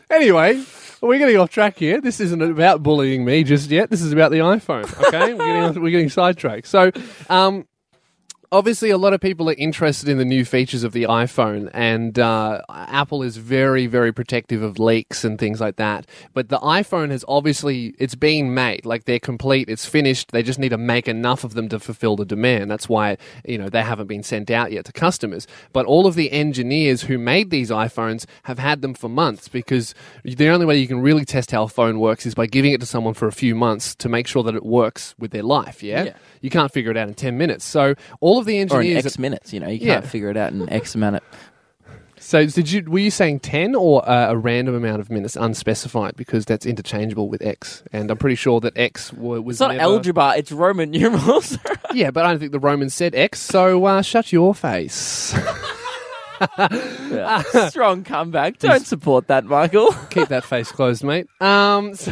anyway, 0.09 0.61
we're 1.07 1.19
getting 1.19 1.37
off 1.37 1.49
track 1.49 1.77
here. 1.77 1.99
This 2.01 2.19
isn't 2.19 2.41
about 2.41 2.81
bullying 2.81 3.25
me 3.25 3.43
just 3.43 3.69
yet. 3.69 3.89
This 3.89 4.01
is 4.01 4.13
about 4.13 4.31
the 4.31 4.37
iPhone. 4.37 4.85
Okay, 5.07 5.33
we're 5.33 5.45
getting 5.45 5.81
we're 5.81 5.91
getting 5.91 6.09
sidetracked. 6.09 6.67
So, 6.67 6.91
um, 7.29 7.67
obviously 8.53 8.91
a 8.91 8.97
lot 8.99 9.13
of 9.13 9.19
people 9.19 9.49
are 9.49 9.55
interested 9.57 10.07
in 10.07 10.19
the 10.19 10.23
new 10.25 10.45
features 10.45 10.83
of 10.83 10.93
the 10.93 11.03
iphone 11.03 11.69
and 11.73 12.19
uh, 12.19 12.61
apple 12.69 13.23
is 13.23 13.37
very 13.37 13.87
very 13.87 14.13
protective 14.13 14.61
of 14.61 14.77
leaks 14.77 15.23
and 15.23 15.39
things 15.39 15.59
like 15.59 15.75
that. 15.77 16.05
But 16.35 16.49
the 16.49 16.59
iphone 16.59 17.09
has 17.09 17.25
obviously 17.27 17.95
it's 17.97 18.13
being 18.13 18.53
made 18.53 18.85
like 18.85 19.05
they're 19.05 19.19
complete 19.19 19.69
it's 19.69 19.85
finished 19.87 20.31
they 20.31 20.43
just 20.43 20.59
need 20.59 20.69
to 20.69 20.77
make 20.77 21.07
enough 21.07 21.43
of 21.43 21.55
them 21.55 21.67
to 21.69 21.79
fulfill 21.79 22.15
the 22.15 22.25
demand. 22.25 22.69
That's 22.69 22.87
why 22.87 23.17
you 23.43 23.57
know 23.57 23.69
they 23.69 23.81
haven't 23.81 24.07
been 24.07 24.23
sent 24.23 24.51
out 24.51 24.71
yet 24.71 24.85
to 24.85 24.91
customers. 24.91 25.47
But 25.73 25.87
all 25.87 26.05
of 26.05 26.13
the 26.15 26.31
engineers 26.31 27.01
who 27.01 27.17
made 27.17 27.49
these 27.49 27.71
iphones 27.71 28.25
have 28.43 28.59
had 28.59 28.81
them 28.83 28.93
for 28.93 29.09
months 29.09 29.47
because 29.47 29.95
the 30.23 30.49
only 30.49 30.67
way 30.67 30.77
you 30.77 30.87
can 30.87 31.01
really 31.01 31.25
test 31.25 31.49
how 31.49 31.63
a 31.63 31.67
phone 31.67 31.99
works 31.99 32.25
is 32.27 32.35
by 32.35 32.45
giving 32.45 32.71
it 32.71 32.79
to 32.81 32.85
someone 32.85 33.15
for 33.15 33.27
a 33.27 33.31
few 33.31 33.55
months 33.55 33.95
to 33.95 34.07
make 34.09 34.27
sure 34.27 34.43
that 34.43 34.53
it 34.55 34.63
works 34.63 35.15
with 35.17 35.31
their 35.31 35.43
life 35.43 35.81
yeah, 35.81 36.03
Yeah. 36.03 36.13
you 36.41 36.51
can't 36.51 36.71
figure 36.71 36.91
it 36.91 36.97
out 36.97 37.07
in 37.07 37.15
10 37.15 37.35
minutes. 37.37 37.65
So 37.65 37.95
all 38.19 38.37
of 38.37 38.42
the 38.45 38.57
or 38.57 38.61
in 38.61 38.61
engineers 38.71 39.05
X 39.05 39.19
minutes. 39.19 39.53
You 39.53 39.59
know, 39.59 39.67
you 39.69 39.79
can't 39.79 40.05
figure 40.05 40.29
it 40.29 40.37
out 40.37 40.51
in 40.53 40.69
X 40.69 40.95
amount 40.95 41.17
of. 41.17 41.21
So 42.17 42.45
did 42.45 42.71
you 42.71 42.85
were 42.89 42.99
you 42.99 43.11
saying 43.11 43.41
ten 43.41 43.75
or 43.75 44.07
uh, 44.07 44.31
a 44.31 44.37
random 44.37 44.75
amount 44.75 45.01
of 45.01 45.09
minutes, 45.09 45.35
unspecified, 45.35 46.15
because 46.15 46.45
that's 46.45 46.65
interchangeable 46.65 47.27
with 47.27 47.41
X, 47.45 47.83
and 47.91 48.09
I'm 48.09 48.17
pretty 48.17 48.37
sure 48.37 48.61
that 48.61 48.77
X 48.77 49.11
wa- 49.11 49.39
was 49.41 49.55
It's 49.55 49.59
not 49.59 49.71
never- 49.75 49.81
algebra. 49.83 50.35
It's 50.37 50.51
Roman 50.51 50.91
numerals. 50.91 51.57
Yeah, 51.93 52.09
but 52.09 52.25
I 52.25 52.31
don't 52.31 52.39
think 52.39 52.51
the 52.53 52.59
Romans 52.59 52.95
said 52.95 53.13
X, 53.13 53.39
so 53.39 53.85
uh, 53.85 54.01
shut 54.01 54.31
your 54.31 54.55
face. 54.55 55.35
Yeah. 57.13 57.41
Strong 57.69 58.05
comeback. 58.05 58.57
Don't 58.57 58.87
support 58.87 59.27
that, 59.27 59.45
Michael. 59.45 59.91
Keep 60.09 60.29
that 60.29 60.43
face 60.43 60.71
closed, 60.71 61.03
mate. 61.03 61.27
Um, 61.39 61.93
so 61.93 62.11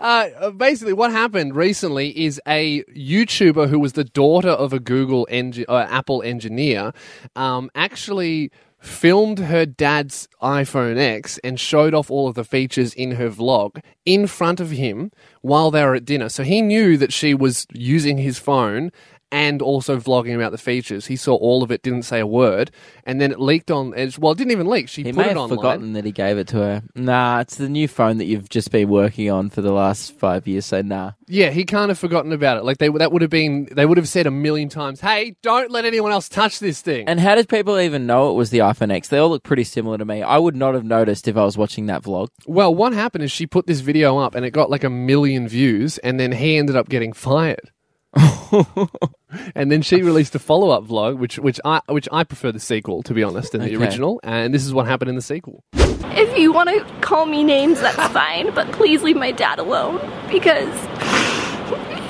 uh, 0.00 0.50
basically, 0.50 0.92
what 0.92 1.10
happened 1.10 1.56
recently 1.56 2.10
is 2.24 2.38
a 2.46 2.82
YouTuber 2.84 3.68
who 3.70 3.78
was 3.78 3.94
the 3.94 4.04
daughter 4.04 4.50
of 4.50 4.74
a 4.74 4.78
Google 4.78 5.26
engi- 5.30 5.64
uh, 5.68 5.86
Apple 5.88 6.22
engineer 6.22 6.92
um, 7.34 7.70
actually 7.74 8.50
filmed 8.78 9.38
her 9.38 9.66
dad's 9.66 10.28
iPhone 10.42 10.98
X 10.98 11.38
and 11.44 11.60
showed 11.60 11.94
off 11.94 12.10
all 12.10 12.28
of 12.28 12.34
the 12.34 12.44
features 12.44 12.94
in 12.94 13.12
her 13.12 13.28
vlog 13.30 13.82
in 14.06 14.26
front 14.26 14.58
of 14.60 14.70
him 14.70 15.10
while 15.42 15.70
they 15.70 15.84
were 15.84 15.94
at 15.94 16.04
dinner. 16.04 16.28
So 16.28 16.42
he 16.42 16.62
knew 16.62 16.96
that 16.96 17.12
she 17.12 17.34
was 17.34 17.66
using 17.72 18.18
his 18.18 18.38
phone 18.38 18.90
and 19.32 19.62
also 19.62 19.96
vlogging 19.98 20.34
about 20.34 20.52
the 20.52 20.58
features. 20.58 21.06
He 21.06 21.16
saw 21.16 21.34
all 21.36 21.62
of 21.62 21.70
it, 21.70 21.82
didn't 21.82 22.02
say 22.02 22.20
a 22.20 22.26
word, 22.26 22.70
and 23.04 23.20
then 23.20 23.30
it 23.32 23.40
leaked 23.40 23.70
on. 23.70 23.90
Well, 24.18 24.32
it 24.32 24.38
didn't 24.38 24.50
even 24.52 24.66
leak. 24.66 24.88
She 24.88 25.02
He 25.02 25.12
put 25.12 25.18
may 25.18 25.24
it 25.24 25.28
have 25.28 25.36
online. 25.38 25.56
forgotten 25.58 25.92
that 25.94 26.04
he 26.04 26.12
gave 26.12 26.38
it 26.38 26.48
to 26.48 26.56
her. 26.58 26.82
Nah, 26.94 27.40
it's 27.40 27.56
the 27.56 27.68
new 27.68 27.88
phone 27.88 28.18
that 28.18 28.24
you've 28.26 28.48
just 28.48 28.70
been 28.70 28.88
working 28.88 29.30
on 29.30 29.50
for 29.50 29.60
the 29.62 29.72
last 29.72 30.12
five 30.18 30.46
years. 30.48 30.66
So 30.66 30.82
nah. 30.82 31.12
Yeah, 31.28 31.50
he 31.50 31.64
can't 31.64 31.90
have 31.90 31.98
forgotten 31.98 32.32
about 32.32 32.56
it. 32.58 32.64
Like 32.64 32.78
they 32.78 32.88
that 32.88 33.12
would 33.12 33.22
have 33.22 33.30
been 33.30 33.68
they 33.70 33.86
would 33.86 33.98
have 33.98 34.08
said 34.08 34.26
a 34.26 34.30
million 34.30 34.68
times, 34.68 35.00
"Hey, 35.00 35.36
don't 35.42 35.70
let 35.70 35.84
anyone 35.84 36.12
else 36.12 36.28
touch 36.28 36.58
this 36.58 36.80
thing." 36.80 37.08
And 37.08 37.20
how 37.20 37.34
did 37.36 37.48
people 37.48 37.78
even 37.78 38.06
know 38.06 38.30
it 38.30 38.34
was 38.34 38.50
the 38.50 38.58
iPhone 38.58 38.92
X? 38.92 39.08
They 39.08 39.18
all 39.18 39.30
look 39.30 39.42
pretty 39.44 39.64
similar 39.64 39.98
to 39.98 40.04
me. 40.04 40.22
I 40.22 40.38
would 40.38 40.56
not 40.56 40.74
have 40.74 40.84
noticed 40.84 41.28
if 41.28 41.36
I 41.36 41.44
was 41.44 41.56
watching 41.56 41.86
that 41.86 42.02
vlog. 42.02 42.28
well, 42.46 42.74
what 42.74 42.92
happened 42.92 43.24
is 43.24 43.30
she 43.30 43.46
put 43.46 43.66
this 43.66 43.80
video 43.80 44.18
up 44.18 44.34
and 44.34 44.44
it 44.44 44.50
got 44.50 44.70
like 44.70 44.84
a 44.84 44.90
million 44.90 45.46
views, 45.48 45.98
and 45.98 46.18
then 46.18 46.32
he 46.32 46.56
ended 46.56 46.74
up 46.76 46.88
getting 46.88 47.12
fired. 47.12 47.70
and 49.54 49.70
then 49.70 49.82
she 49.82 50.02
released 50.02 50.34
a 50.34 50.38
follow 50.38 50.70
up 50.70 50.84
vlog, 50.84 51.18
which 51.18 51.38
which 51.38 51.60
I 51.64 51.80
which 51.88 52.08
I 52.10 52.24
prefer 52.24 52.52
the 52.52 52.60
sequel 52.60 53.02
to 53.04 53.14
be 53.14 53.22
honest 53.22 53.52
than 53.52 53.60
the 53.62 53.74
Okay. 53.76 53.76
original. 53.84 54.20
And 54.24 54.52
this 54.52 54.64
is 54.64 54.74
what 54.74 54.86
happened 54.86 55.08
in 55.10 55.14
the 55.16 55.22
sequel. 55.22 55.62
If 55.74 56.36
you 56.36 56.52
want 56.52 56.68
to 56.70 56.84
call 57.00 57.26
me 57.26 57.44
names, 57.44 57.80
that's 57.80 58.12
fine, 58.12 58.52
but 58.54 58.70
please 58.72 59.02
leave 59.02 59.16
my 59.16 59.30
dad 59.32 59.58
alone 59.60 60.00
because 60.30 60.74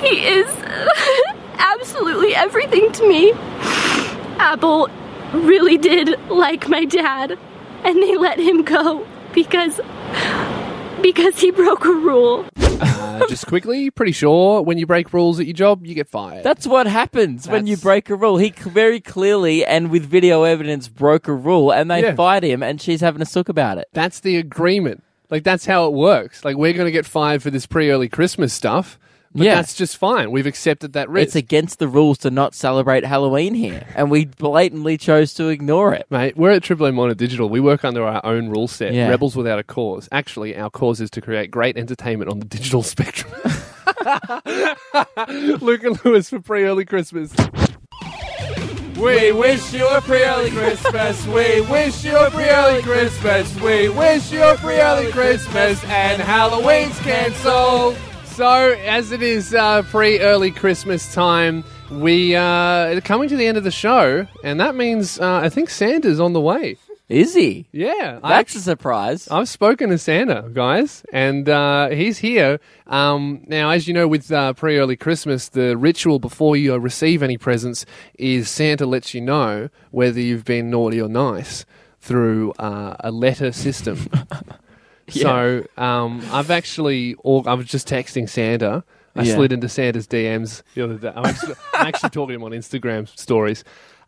he 0.01 0.25
is 0.27 0.47
absolutely 1.59 2.35
everything 2.35 2.91
to 2.93 3.07
me. 3.07 3.31
Apple 4.39 4.89
really 5.33 5.77
did 5.77 6.19
like 6.29 6.67
my 6.67 6.83
dad, 6.85 7.37
and 7.83 8.01
they 8.01 8.17
let 8.17 8.39
him 8.39 8.63
go 8.63 9.05
because 9.33 9.79
because 11.01 11.39
he 11.39 11.51
broke 11.51 11.85
a 11.85 11.91
rule. 11.91 12.45
Uh, 13.11 13.27
just 13.27 13.45
quickly, 13.47 13.89
pretty 13.91 14.11
sure 14.11 14.61
when 14.61 14.77
you 14.77 14.85
break 14.85 15.13
rules 15.13 15.39
at 15.39 15.45
your 15.45 15.53
job, 15.53 15.85
you 15.85 15.93
get 15.95 16.07
fired. 16.07 16.43
That's 16.43 16.65
what 16.65 16.87
happens 16.87 17.47
when 17.47 17.67
you 17.67 17.75
That's- 17.75 17.83
break 17.83 18.09
a 18.09 18.15
rule. 18.15 18.37
He 18.37 18.49
c- 18.57 18.69
very 18.69 18.99
clearly 18.99 19.65
and 19.65 19.89
with 19.91 20.05
video 20.05 20.43
evidence 20.43 20.87
broke 20.87 21.27
a 21.27 21.33
rule, 21.33 21.71
and 21.71 21.89
they 21.91 22.01
Yeah. 22.01 22.15
fired 22.15 22.43
him, 22.43 22.63
and 22.63 22.81
she's 22.81 23.01
having 23.01 23.21
a 23.21 23.25
sook 23.25 23.49
about 23.49 23.77
it. 23.77 23.87
That's 23.93 24.19
the 24.19 24.37
agreement. 24.37 25.03
Like 25.29 25.43
that's 25.43 25.65
how 25.65 25.85
it 25.87 25.93
works. 25.93 26.43
Like 26.43 26.57
we're 26.57 26.73
going 26.73 26.85
to 26.87 26.91
get 26.91 27.05
fired 27.05 27.41
for 27.43 27.49
this 27.49 27.65
pre-early 27.65 28.09
Christmas 28.09 28.53
stuff. 28.53 28.97
But 29.33 29.45
Yeah. 29.45 29.55
that's 29.55 29.75
just 29.75 29.95
fine. 29.95 30.29
We've 30.31 30.45
accepted 30.45 30.91
that 30.93 31.09
risk. 31.09 31.27
It's 31.27 31.35
against 31.37 31.79
the 31.79 31.87
rules 31.87 32.17
to 32.19 32.29
not 32.29 32.53
celebrate 32.53 33.05
Halloween 33.05 33.53
here, 33.53 33.85
and 33.95 34.11
we 34.11 34.25
blatantly 34.25 34.97
chose 34.97 35.33
to 35.35 35.47
ignore 35.47 35.93
it. 35.93 36.05
Mate, 36.09 36.35
we're 36.35 36.51
at 36.51 36.63
Triple 36.63 36.85
M 36.87 36.95
Modern 36.95 37.15
Digital. 37.15 37.47
We 37.47 37.61
work 37.61 37.85
under 37.85 38.03
our 38.03 38.19
own 38.25 38.49
rule 38.49 38.67
set, 38.67 38.93
Yeah. 38.93 39.07
Rebels 39.09 39.37
Without 39.37 39.57
a 39.57 39.63
Cause. 39.63 40.09
Actually, 40.11 40.57
our 40.57 40.69
cause 40.69 40.99
is 40.99 41.09
to 41.11 41.21
create 41.21 41.49
great 41.49 41.77
entertainment 41.77 42.29
on 42.29 42.39
the 42.39 42.45
digital 42.45 42.83
spectrum. 42.93 43.31
Luke 45.61 45.83
and 45.83 46.03
Lewis 46.05 46.29
for 46.29 46.39
pre 46.41 46.65
early 46.65 46.85
Christmas. 46.85 47.33
We 48.97 49.31
wish 49.31 49.73
you 49.73 49.87
a 49.87 50.01
pre 50.01 50.23
early 50.23 50.51
Christmas. 50.51 51.25
We 51.27 51.61
wish 51.61 52.03
you 52.03 52.15
a 52.17 52.29
pre 52.29 52.49
early 52.49 52.81
Christmas. 52.83 53.55
We 53.61 53.89
wish 53.89 54.31
you 54.31 54.43
a 54.43 54.55
pre 54.57 54.79
early 54.79 55.11
Christmas. 55.11 55.83
And 55.85 56.21
Halloween's 56.21 56.97
cancelled. 56.99 57.95
So, 58.35 58.71
as 58.85 59.11
it 59.11 59.21
is 59.21 59.53
uh, 59.53 59.83
pre 59.83 60.19
early 60.19 60.51
Christmas 60.51 61.13
time, 61.13 61.65
we 61.91 62.33
uh, 62.33 62.41
are 62.95 63.01
coming 63.01 63.27
to 63.27 63.35
the 63.35 63.45
end 63.45 63.57
of 63.57 63.65
the 63.65 63.71
show. 63.71 64.25
And 64.43 64.59
that 64.59 64.73
means 64.73 65.19
uh, 65.19 65.41
I 65.43 65.49
think 65.49 65.69
Santa's 65.69 66.19
on 66.19 66.31
the 66.31 66.39
way. 66.39 66.77
Is 67.09 67.35
he? 67.35 67.67
Yeah, 67.73 68.19
That's 68.23 68.55
a 68.55 68.61
surprise. 68.61 69.27
I've 69.27 69.49
spoken 69.49 69.89
to 69.89 69.97
Santa, 69.97 70.49
guys, 70.53 71.03
and 71.11 71.49
uh, 71.49 71.89
he's 71.89 72.19
here. 72.19 72.61
Um, 72.87 73.43
now, 73.47 73.71
as 73.71 73.85
you 73.85 73.93
know, 73.93 74.07
with 74.07 74.31
uh, 74.31 74.53
pre 74.53 74.77
early 74.79 74.95
Christmas, 74.95 75.49
the 75.49 75.75
ritual 75.75 76.17
before 76.17 76.55
you 76.55 76.73
receive 76.77 77.21
any 77.21 77.37
presents 77.37 77.85
is 78.17 78.49
Santa 78.49 78.85
lets 78.85 79.13
you 79.13 79.19
know 79.19 79.67
whether 79.91 80.21
you've 80.21 80.45
been 80.45 80.69
naughty 80.69 81.01
or 81.01 81.09
nice 81.09 81.65
through 81.99 82.53
uh, 82.53 82.95
a 83.01 83.11
letter 83.11 83.51
system. 83.51 84.07
So 85.21 85.65
um, 85.77 86.21
I've 86.31 86.51
actually, 86.51 87.15
or 87.19 87.43
I 87.47 87.53
was 87.53 87.65
just 87.67 87.87
texting 87.87 88.27
Santa. 88.29 88.83
I 89.15 89.23
Yeah. 89.23 89.35
slid 89.35 89.51
into 89.51 89.67
Santa's 89.67 90.07
DMs 90.07 90.63
the 90.73 90.83
other 90.85 90.97
day. 90.97 91.11
I'm 91.13 91.25
actually, 91.25 91.55
I'm 91.73 91.87
actually 91.87 92.09
talking 92.11 92.29
to 92.29 92.33
him 92.35 92.43
on 92.43 92.51
Instagram 92.51 93.07
stories. 93.17 93.63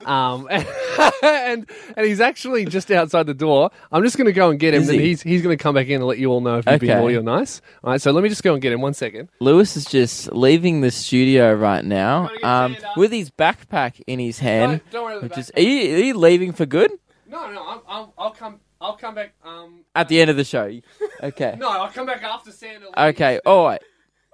Um, 0.05 0.47
and 1.23 1.65
and 1.95 2.05
he's 2.05 2.19
actually 2.19 2.65
just 2.65 2.91
outside 2.91 3.25
the 3.25 3.33
door. 3.33 3.69
I'm 3.91 4.03
just 4.03 4.17
going 4.17 4.25
to 4.25 4.33
go 4.33 4.49
and 4.49 4.59
get 4.59 4.73
him, 4.73 4.81
Is 4.81 4.89
and 4.89 4.99
he? 4.99 5.07
he's 5.07 5.21
he's 5.21 5.41
going 5.41 5.57
to 5.57 5.61
come 5.61 5.75
back 5.75 5.87
in 5.87 5.95
and 5.95 6.03
let 6.05 6.17
you 6.19 6.29
all 6.29 6.41
know 6.41 6.57
if 6.57 6.65
you've 6.65 6.79
been 6.79 6.89
Okay. 6.91 6.99
naughty 6.99 7.15
or 7.15 7.21
nice. 7.21 7.61
All 7.83 7.91
right, 7.91 8.01
so 8.01 8.11
let 8.11 8.21
me 8.23 8.29
just 8.29 8.43
go 8.43 8.53
and 8.53 8.61
get 8.61 8.73
him 8.73 8.81
one 8.81 8.93
second. 8.93 9.29
Lewis 9.39 9.77
is 9.77 9.85
just 9.85 10.31
leaving 10.33 10.81
the 10.81 10.91
studio 10.91 11.53
right 11.53 11.83
now 11.85 12.23
Gotta 12.23 12.35
get 12.39 12.43
um, 12.45 12.73
Santa. 12.73 12.87
with 12.97 13.11
his 13.11 13.29
backpack 13.31 14.01
in 14.07 14.19
his 14.19 14.39
hand. 14.39 14.71
Don't- 14.71 14.91
don't 14.91 15.03
worry 15.05 15.17
about 15.17 15.29
which 15.29 15.37
is, 15.37 15.51
are, 15.55 15.61
you, 15.61 15.95
are 15.95 15.99
you 15.99 16.13
leaving 16.17 16.51
for 16.53 16.65
good? 16.65 16.91
No, 17.29 17.49
no, 17.51 17.61
I'll, 17.63 17.83
I'll, 17.87 18.13
I'll 18.17 18.31
come. 18.31 18.59
I'll 18.83 18.97
come 18.97 19.15
back. 19.15 19.33
Um, 19.45 19.85
At 19.95 20.09
the 20.09 20.19
end 20.19 20.29
of 20.29 20.35
the 20.35 20.43
show. 20.43 20.69
Okay. 21.21 21.55
no, 21.59 21.69
I'll 21.69 21.87
come 21.87 22.05
back 22.05 22.21
after 22.21 22.51
Santa. 22.51 22.85
leaves. 22.85 22.97
Okay. 22.97 23.39
All 23.45 23.65
right. 23.65 23.81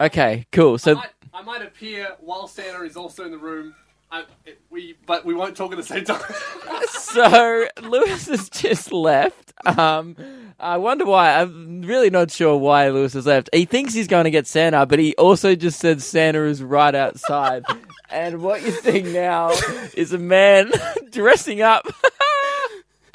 Okay. 0.02 0.48
Cool. 0.52 0.74
I 0.74 0.78
So 0.78 0.96
might, 0.96 1.10
I 1.34 1.42
might 1.44 1.62
appear 1.62 2.16
while 2.20 2.48
Santa 2.48 2.84
is 2.84 2.98
also 2.98 3.26
in 3.26 3.32
the 3.32 3.38
room. 3.38 3.76
I, 4.12 4.24
it, 4.48 4.60
we, 4.72 4.96
but 5.06 5.24
we 5.24 5.36
won't 5.36 5.56
talk 5.56 5.72
at 5.72 5.78
the 5.78 5.84
same 5.84 6.04
time. 6.04 6.20
so 6.90 7.68
Lewis 7.84 8.28
has 8.28 8.50
just 8.50 8.92
left. 8.92 9.54
Um, 9.68 10.16
I 10.60 10.78
wonder 10.78 11.06
why. 11.06 11.40
I'm 11.40 11.84
really 11.84 12.10
not 12.10 12.32
sure 12.32 12.58
why 12.58 12.90
Lewis 12.90 13.14
has 13.14 13.28
left. 13.28 13.52
He 13.54 13.66
thinks 13.66 13.94
he's 13.94 14.08
going 14.08 14.24
to 14.24 14.32
get 14.32 14.48
Santa, 14.48 14.88
but 14.88 14.98
he 14.98 15.14
also 15.16 15.54
just 15.54 15.80
said 15.80 16.02
Santa 16.02 16.44
is 16.46 16.64
right 16.64 16.96
outside. 16.96 17.66
and 18.10 18.42
what 18.42 18.64
you're 18.64 18.72
seeing 18.72 19.14
now 19.14 19.52
is 19.94 20.12
a 20.12 20.18
man 20.18 20.72
dressing 21.12 21.62
up. 21.62 21.86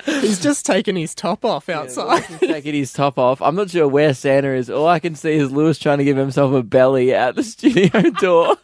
He's 0.07 0.41
just 0.41 0.67
taken 0.67 0.97
his 0.97 1.15
top 1.15 1.45
off 1.45 1.69
outside. 1.69 2.29
Lewis 2.29 2.43
is 2.43 2.49
taking 2.49 2.75
his 2.75 2.93
top 2.93 3.19
off. 3.19 3.41
I'm 3.41 3.55
not 3.55 3.71
sure 3.71 3.89
where 3.89 4.13
Santa 4.15 4.49
is. 4.55 4.69
All 4.69 4.87
I 4.87 4.99
can 4.99 5.15
see 5.15 5.33
is 5.35 5.51
Lewis 5.51 5.79
trying 5.79 5.99
to 5.99 6.05
give 6.05 6.17
himself 6.17 6.53
a 6.53 6.63
belly 6.63 7.15
at 7.15 7.35
the 7.37 7.43
studio 7.45 7.89
door. 8.21 8.57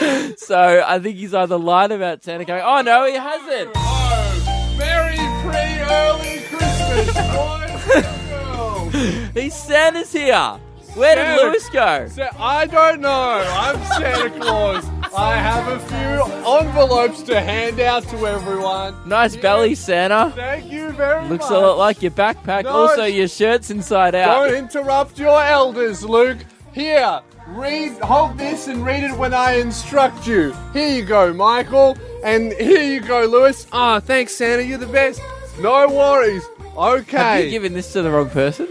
so 0.36 0.84
I 0.86 0.98
think 1.00 1.16
he's 1.16 1.34
either 1.34 1.58
lied 1.58 1.90
about 1.92 2.22
Santa 2.22 2.44
going, 2.44 2.62
oh 2.64 2.82
no, 2.82 3.06
he 3.06 3.14
hasn't. 3.14 3.70
oh, 3.74 4.74
Merry 4.78 5.16
pre-early 5.42 6.42
Christmas, 6.46 7.14
boys 7.34 8.04
and 8.04 8.28
girls. 8.28 9.34
He's 9.34 9.54
Santa's 9.54 10.12
here. 10.12 10.58
Where 10.94 11.14
did 11.16 11.42
Lewis 11.44 11.68
go? 11.70 12.08
Sa- 12.08 12.28
I 12.38 12.66
don't 12.66 13.00
know. 13.00 13.10
I'm 13.46 13.84
Santa 13.84 14.30
Claus. 14.40 14.84
I 15.16 15.36
have 15.36 15.68
a 15.68 15.78
few 15.80 16.52
envelopes 16.58 17.22
to 17.22 17.40
hand 17.40 17.80
out 17.80 18.04
to 18.08 18.26
everyone. 18.26 18.94
Nice 19.08 19.36
belly, 19.36 19.74
Santa. 19.74 20.32
Thank 20.36 20.70
you 20.70 20.90
very 20.92 21.22
much. 21.22 21.30
Looks 21.30 21.50
a 21.50 21.58
lot 21.58 21.78
like 21.78 22.02
your 22.02 22.10
backpack. 22.12 22.64
No, 22.64 22.70
also, 22.70 23.02
it's- 23.04 23.12
your 23.14 23.28
shirt's 23.28 23.70
inside 23.70 24.14
out. 24.14 24.46
Don't 24.46 24.54
interrupt 24.54 25.18
your 25.18 25.42
elders, 25.42 26.04
Luke. 26.04 26.38
Here, 26.72 27.20
read, 27.48 27.92
hold 28.00 28.38
this 28.38 28.68
and 28.68 28.84
read 28.84 29.02
it 29.04 29.16
when 29.16 29.32
I 29.34 29.54
instruct 29.54 30.26
you. 30.26 30.54
Here 30.72 30.88
you 30.96 31.04
go, 31.04 31.32
Michael. 31.32 31.96
And 32.22 32.52
here 32.52 32.82
you 32.82 33.00
go, 33.00 33.22
Lewis. 33.24 33.66
Ah, 33.72 34.00
thanks, 34.00 34.34
Santa. 34.34 34.62
You're 34.62 34.78
the 34.78 34.86
best. 34.86 35.20
No 35.60 35.88
worries. 35.88 36.44
Okay. 36.76 37.16
Have 37.16 37.44
you 37.44 37.50
given 37.50 37.72
this 37.72 37.92
to 37.94 38.02
the 38.02 38.10
wrong 38.10 38.30
person? 38.30 38.68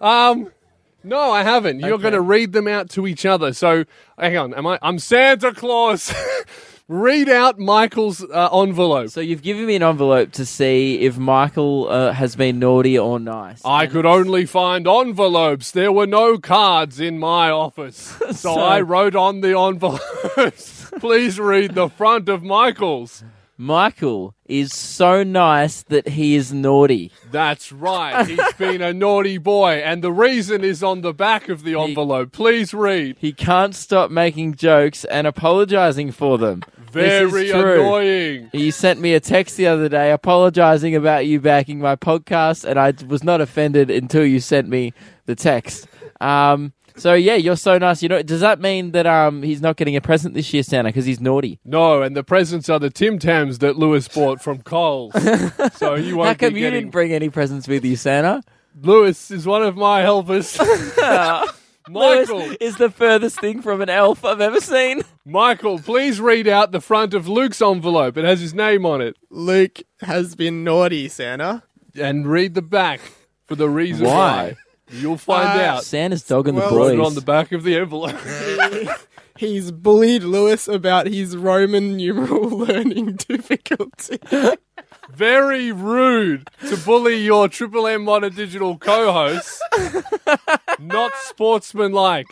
um, 0.00 0.50
no, 1.08 1.32
I 1.32 1.42
haven't. 1.42 1.80
You're 1.80 1.94
Okay. 1.94 2.02
going 2.02 2.14
to 2.14 2.20
read 2.20 2.52
them 2.52 2.68
out 2.68 2.90
to 2.90 3.06
each 3.06 3.24
other. 3.26 3.52
So, 3.52 3.84
hang 4.18 4.36
on. 4.36 4.54
Am 4.54 4.66
I? 4.66 4.78
I'm 4.82 4.98
Santa 4.98 5.52
Claus. 5.54 6.12
read 6.88 7.28
out 7.28 7.58
Michael's 7.58 8.24
uh, 8.24 8.48
envelope. 8.62 9.10
So 9.10 9.20
you've 9.20 9.42
given 9.42 9.66
me 9.66 9.76
an 9.76 9.82
envelope 9.82 10.32
to 10.32 10.46
see 10.46 11.00
if 11.00 11.18
Michael 11.18 11.86
uh, 11.90 12.12
has 12.12 12.34
been 12.34 12.58
naughty 12.58 12.98
or 12.98 13.20
nice. 13.20 13.60
I 13.64 13.86
could 13.86 14.06
only 14.06 14.46
find 14.46 14.86
envelopes. 14.88 15.70
There 15.70 15.92
were 15.92 16.06
no 16.06 16.38
cards 16.38 16.98
in 16.98 17.18
my 17.18 17.50
office. 17.50 18.14
So, 18.28 18.54
So- 18.54 18.60
I 18.60 18.80
wrote 18.80 19.14
on 19.16 19.40
the 19.42 19.58
envelopes. 19.58 20.90
Please 21.00 21.38
read 21.40 21.74
the 21.74 21.88
front 21.88 22.28
of 22.28 22.42
Michael's. 22.42 23.22
Michael 23.60 24.36
is 24.46 24.72
so 24.72 25.24
nice 25.24 25.82
that 25.82 26.10
he 26.10 26.36
is 26.36 26.52
naughty. 26.52 27.10
That's 27.32 27.72
right. 27.72 28.24
He's 28.24 28.52
been 28.58 28.80
a 28.80 28.92
naughty 28.92 29.36
boy, 29.36 29.82
and 29.84 30.00
the 30.00 30.12
reason 30.12 30.62
is 30.62 30.80
on 30.80 31.00
the 31.00 31.12
back 31.12 31.48
of 31.48 31.64
the 31.64 31.74
envelope. 31.74 32.30
Please 32.30 32.72
read. 32.72 33.16
He 33.18 33.32
can't 33.32 33.74
stop 33.74 34.12
making 34.12 34.54
jokes 34.54 35.04
and 35.06 35.26
apologizing 35.26 36.12
for 36.12 36.38
them. 36.38 36.62
Very 36.92 37.50
annoying. 37.50 38.48
He 38.52 38.70
sent 38.70 39.00
me 39.00 39.14
a 39.14 39.20
text 39.20 39.56
the 39.56 39.66
other 39.66 39.88
day 39.88 40.12
apologizing 40.12 40.94
about 40.94 41.26
you 41.26 41.40
backing 41.40 41.80
my 41.80 41.96
podcast, 41.96 42.64
and 42.64 42.78
I 42.78 42.94
was 43.08 43.24
not 43.24 43.40
offended 43.40 43.90
until 43.90 44.24
you 44.24 44.38
sent 44.38 44.68
me 44.68 44.92
the 45.26 45.34
text. 45.34 45.88
Um, 46.20 46.72
so 46.98 47.14
yeah, 47.14 47.34
you're 47.34 47.56
so 47.56 47.78
nice. 47.78 48.02
You 48.02 48.08
know, 48.08 48.22
does 48.22 48.40
that 48.40 48.60
mean 48.60 48.92
that 48.92 49.06
um 49.06 49.42
he's 49.42 49.60
not 49.60 49.76
getting 49.76 49.96
a 49.96 50.00
present 50.00 50.34
this 50.34 50.52
year, 50.52 50.62
Santa, 50.62 50.88
because 50.90 51.04
he's 51.06 51.20
naughty? 51.20 51.60
No, 51.64 52.02
and 52.02 52.16
the 52.16 52.24
presents 52.24 52.68
are 52.68 52.78
the 52.78 52.90
Tim 52.90 53.18
Tams 53.18 53.58
that 53.58 53.76
Lewis 53.76 54.08
bought 54.08 54.42
from 54.42 54.62
Coles. 54.62 55.12
so 55.74 55.94
you 55.94 56.16
won't 56.16 56.28
How 56.28 56.34
come 56.34 56.54
be 56.54 56.60
you 56.60 56.66
getting. 56.66 56.80
didn't 56.80 56.92
bring 56.92 57.12
any 57.12 57.30
presents 57.30 57.66
with 57.68 57.84
you, 57.84 57.96
Santa? 57.96 58.42
Lewis 58.80 59.30
is 59.30 59.46
one 59.46 59.62
of 59.62 59.76
my 59.76 60.00
helpers. 60.02 60.56
Michael, 61.88 62.38
Lewis 62.38 62.56
is 62.60 62.76
the 62.76 62.90
furthest 62.90 63.40
thing 63.40 63.62
from 63.62 63.80
an 63.80 63.88
elf 63.88 64.24
I've 64.24 64.40
ever 64.42 64.60
seen. 64.60 65.02
Michael, 65.24 65.78
please 65.78 66.20
read 66.20 66.46
out 66.46 66.70
the 66.70 66.80
front 66.80 67.14
of 67.14 67.26
Luke's 67.28 67.62
envelope. 67.62 68.16
It 68.18 68.24
has 68.24 68.40
his 68.40 68.52
name 68.52 68.84
on 68.84 69.00
it. 69.00 69.16
Luke 69.30 69.80
has 70.00 70.34
been 70.34 70.64
naughty, 70.64 71.08
Santa. 71.08 71.62
And 71.94 72.26
read 72.26 72.54
the 72.54 72.62
back 72.62 73.00
for 73.46 73.54
the 73.56 73.68
reason 73.68 74.06
Why? 74.06 74.12
why. 74.12 74.56
You'll 74.90 75.18
find 75.18 75.60
Uh, 75.60 75.62
out. 75.64 75.84
Santa's 75.84 76.22
dogging 76.22 76.54
Well- 76.54 76.70
the 76.70 76.76
Wrote 76.76 76.96
boys. 76.98 77.06
on 77.06 77.14
the 77.14 77.20
back 77.20 77.52
of 77.52 77.62
the 77.62 77.76
envelope. 77.76 78.16
He's 79.36 79.70
bullied 79.70 80.24
Lewis 80.24 80.66
about 80.66 81.06
his 81.06 81.36
Roman 81.36 81.96
numeral 81.96 82.48
learning 82.58 83.18
difficulty. 83.28 84.18
Very 85.10 85.72
rude 85.72 86.48
to 86.68 86.76
bully 86.76 87.16
your 87.16 87.48
Triple 87.48 87.86
M 87.86 88.04
Modern 88.04 88.34
Digital 88.34 88.76
co-host. 88.78 89.60
Not 90.78 91.12
sportsmanlike. 91.24 92.26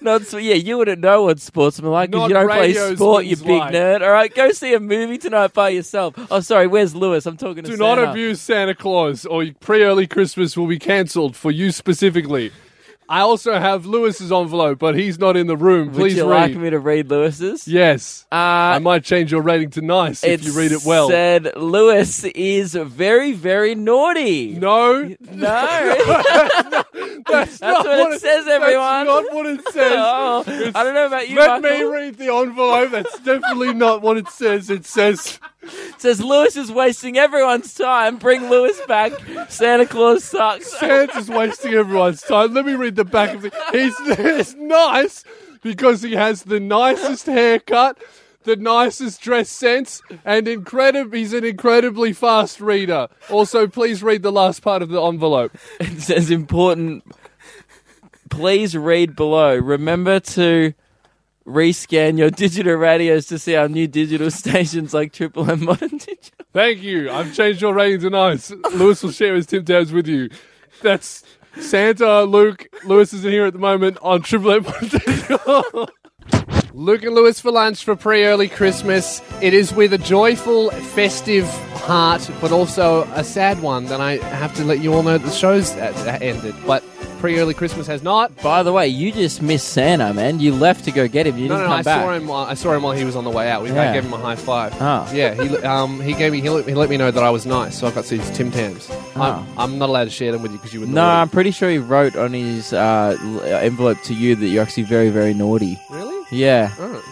Not 0.00 0.22
so, 0.22 0.38
yeah, 0.38 0.54
you 0.54 0.78
wouldn't 0.78 1.00
know 1.00 1.24
what 1.24 1.40
sportsman 1.40 1.90
like 1.90 2.10
because 2.10 2.30
Not 2.30 2.40
you 2.42 2.46
don't 2.46 2.56
play 2.56 2.94
sport, 2.94 3.24
you 3.26 3.36
big 3.36 3.46
like. 3.48 3.74
nerd. 3.74 4.02
All 4.02 4.12
right, 4.12 4.32
go 4.34 4.50
see 4.52 4.72
a 4.74 4.80
movie 4.80 5.18
tonight 5.18 5.52
by 5.52 5.70
yourself. 5.70 6.14
Oh, 6.30 6.40
sorry, 6.40 6.66
where's 6.66 6.94
Lewis? 6.94 7.26
I'm 7.26 7.36
talking 7.36 7.64
to 7.64 7.70
Do 7.70 7.76
Santa. 7.76 8.02
not 8.02 8.10
abuse 8.10 8.40
Santa 8.40 8.74
Claus, 8.74 9.26
or 9.26 9.46
pre-early 9.60 10.06
Christmas 10.06 10.56
will 10.56 10.68
be 10.68 10.78
cancelled 10.78 11.34
for 11.36 11.50
you 11.50 11.70
specifically. 11.72 12.52
I 13.08 13.20
also 13.20 13.58
have 13.58 13.86
Lewis's 13.86 14.32
envelope, 14.32 14.78
but 14.80 14.96
he's 14.96 15.18
not 15.18 15.36
in 15.36 15.46
the 15.46 15.56
room. 15.56 15.88
Would 15.88 15.94
Please 15.96 16.16
you 16.16 16.28
read. 16.28 16.50
like 16.52 16.56
me 16.56 16.70
to 16.70 16.78
read 16.80 17.08
Lewis's? 17.08 17.68
Yes. 17.68 18.26
I 18.32 18.76
Uh, 18.76 18.80
might 18.80 19.04
change 19.04 19.30
your 19.30 19.42
rating 19.42 19.70
to 19.70 19.80
nice 19.80 20.24
if 20.24 20.44
you 20.44 20.52
read 20.52 20.72
it 20.72 20.84
well. 20.84 21.08
said 21.08 21.56
Lewis 21.56 22.24
is 22.24 22.74
very, 22.74 23.32
very 23.32 23.74
naughty. 23.76 24.54
no, 24.58 25.14
No. 25.32 25.96
that's, 27.28 27.58
That's 27.58 27.60
not 27.60 27.86
what 27.86 28.12
it 28.12 28.20
says, 28.20 28.46
everyone. 28.48 29.06
That's 29.06 29.26
not 29.26 29.34
what 29.34 29.46
it 29.46 29.68
says. 29.68 29.92
Oh, 29.96 30.44
I 30.74 30.82
don't 30.84 30.94
know 30.94 31.06
about 31.06 31.28
you, 31.28 31.36
Let 31.38 31.62
me 31.62 31.82
read 31.84 32.16
the 32.18 32.32
envelope. 32.34 32.90
That's 32.90 33.18
definitely 33.20 33.72
not 33.74 34.02
what 34.02 34.16
it 34.16 34.28
says. 34.28 34.68
It 34.70 34.84
says 34.84 35.38
It 35.62 36.00
says 36.00 36.20
Lewis 36.20 36.56
is 36.56 36.70
wasting 36.72 37.18
everyone's 37.18 37.72
time. 37.74 38.16
Bring 38.18 38.48
Lewis 38.50 38.80
back. 38.86 39.12
Santa 39.48 39.86
Claus 39.86 40.24
sucks. 40.24 40.72
Santa's 40.78 41.28
wasting 41.28 41.74
everyone's 41.74 42.22
time. 42.22 42.52
Let 42.54 42.64
me 42.66 42.74
read 42.74 42.95
the 42.96 43.04
back 43.04 43.34
of 43.34 43.44
it. 43.44 43.54
He's 43.72 43.94
it's 44.00 44.54
nice 44.54 45.24
because 45.62 46.02
he 46.02 46.12
has 46.12 46.44
the 46.44 46.60
nicest 46.60 47.26
haircut, 47.26 48.02
the 48.44 48.56
nicest 48.56 49.20
dress 49.20 49.48
sense, 49.48 50.02
and 50.24 50.48
incredible. 50.48 51.16
He's 51.16 51.32
an 51.32 51.44
incredibly 51.44 52.12
fast 52.12 52.60
reader. 52.60 53.08
Also, 53.30 53.66
please 53.66 54.02
read 54.02 54.22
the 54.22 54.32
last 54.32 54.62
part 54.62 54.82
of 54.82 54.88
the 54.88 55.02
envelope. 55.02 55.56
It 55.80 56.00
says 56.00 56.30
important. 56.30 57.04
Please 58.30 58.76
read 58.76 59.14
below. 59.14 59.56
Remember 59.56 60.20
to 60.20 60.74
rescan 61.46 62.18
your 62.18 62.30
digital 62.30 62.74
radios 62.74 63.26
to 63.26 63.38
see 63.38 63.54
our 63.54 63.68
new 63.68 63.86
digital 63.86 64.30
stations 64.42 64.92
like 64.92 65.12
Triple 65.12 65.48
M 65.50 65.64
Modern 65.64 65.90
Digital. 65.90 66.44
Thank 66.52 66.82
you. 66.82 67.10
I've 67.10 67.34
changed 67.34 67.60
your 67.60 67.74
rating 67.74 68.00
to 68.00 68.10
nice. 68.10 68.50
Lewis 68.72 69.02
will 69.02 69.12
share 69.12 69.34
his 69.34 69.46
Tim 69.46 69.64
Tams 69.64 69.92
with 69.92 70.08
you. 70.08 70.30
That's 70.82 71.22
Santa, 71.60 72.22
Luke. 72.22 72.68
Lewis 72.84 73.12
isn't 73.12 73.30
here 73.30 73.46
at 73.46 73.52
the 73.52 73.58
moment 73.58 73.98
on 74.02 74.22
Triple 74.22 74.52
M. 74.52 74.64
Luke 76.72 77.02
and 77.02 77.14
Lewis 77.14 77.40
for 77.40 77.50
lunch 77.50 77.84
for 77.84 77.96
pre-early 77.96 78.48
Christmas. 78.48 79.22
It 79.40 79.54
is 79.54 79.72
with 79.72 79.94
a 79.94 79.98
joyful, 79.98 80.70
festive 80.70 81.48
heart, 81.80 82.30
but 82.40 82.52
also 82.52 83.04
a 83.14 83.24
sad 83.24 83.62
one 83.62 83.86
that 83.86 84.00
I 84.00 84.16
have 84.16 84.54
to 84.56 84.64
let 84.64 84.80
you 84.80 84.92
all 84.92 85.02
know 85.02 85.16
the 85.16 85.30
show's 85.30 85.70
ended. 85.72 86.54
But 86.66 86.84
pre-early 87.26 87.54
Christmas 87.54 87.88
has 87.88 88.04
not. 88.04 88.34
By 88.40 88.62
the 88.62 88.72
way, 88.72 88.86
you 88.86 89.10
just 89.10 89.42
missed 89.42 89.70
Santa, 89.70 90.14
man. 90.14 90.38
You 90.38 90.54
left 90.54 90.84
to 90.84 90.92
go 90.92 91.08
get 91.08 91.26
him. 91.26 91.36
You 91.36 91.48
No, 91.48 91.56
didn't 91.56 91.62
no, 91.64 91.66
come 91.70 91.78
I 91.80 91.82
back. 91.82 92.02
saw 92.04 92.12
him. 92.12 92.26
While, 92.28 92.44
I 92.46 92.54
saw 92.54 92.72
him 92.72 92.82
while 92.82 92.92
he 92.92 93.04
was 93.04 93.16
on 93.16 93.24
the 93.24 93.30
way 93.30 93.50
out. 93.50 93.64
We 93.64 93.70
Yeah. 93.72 93.90
I 93.90 93.92
gave 93.92 94.04
him 94.04 94.12
a 94.12 94.16
high 94.16 94.36
five. 94.36 94.72
Oh. 94.80 95.10
Yeah, 95.12 95.34
he 95.34 95.56
um 95.64 96.00
he 96.00 96.12
gave 96.14 96.30
me 96.30 96.40
he 96.40 96.48
let, 96.50 96.68
he 96.68 96.74
let 96.74 96.88
me 96.88 96.96
know 96.96 97.10
that 97.10 97.24
I 97.24 97.30
was 97.30 97.44
nice, 97.44 97.76
so 97.76 97.88
I 97.88 97.90
got 97.90 98.04
these 98.04 98.30
Tim 98.30 98.52
Tams. 98.52 98.88
Oh. 99.16 99.44
I'm, 99.56 99.58
I'm 99.72 99.78
not 99.78 99.88
allowed 99.88 100.04
to 100.04 100.10
share 100.10 100.30
them 100.30 100.40
with 100.42 100.52
you 100.52 100.58
because 100.58 100.72
you 100.72 100.80
were 100.82 100.86
No. 100.86 101.04
I'm 101.04 101.28
pretty 101.28 101.50
sure 101.50 101.68
he 101.68 101.78
wrote 101.78 102.14
on 102.14 102.32
his 102.32 102.72
uh, 102.72 103.16
l- 103.20 103.42
envelope 103.42 104.00
to 104.04 104.14
you 104.14 104.36
that 104.36 104.46
you're 104.46 104.62
actually 104.62 104.84
very, 104.84 105.10
very 105.10 105.34
naughty. 105.34 105.76
really. 105.90 106.24
Yeah. 106.30 106.70
Oh. 106.78 107.02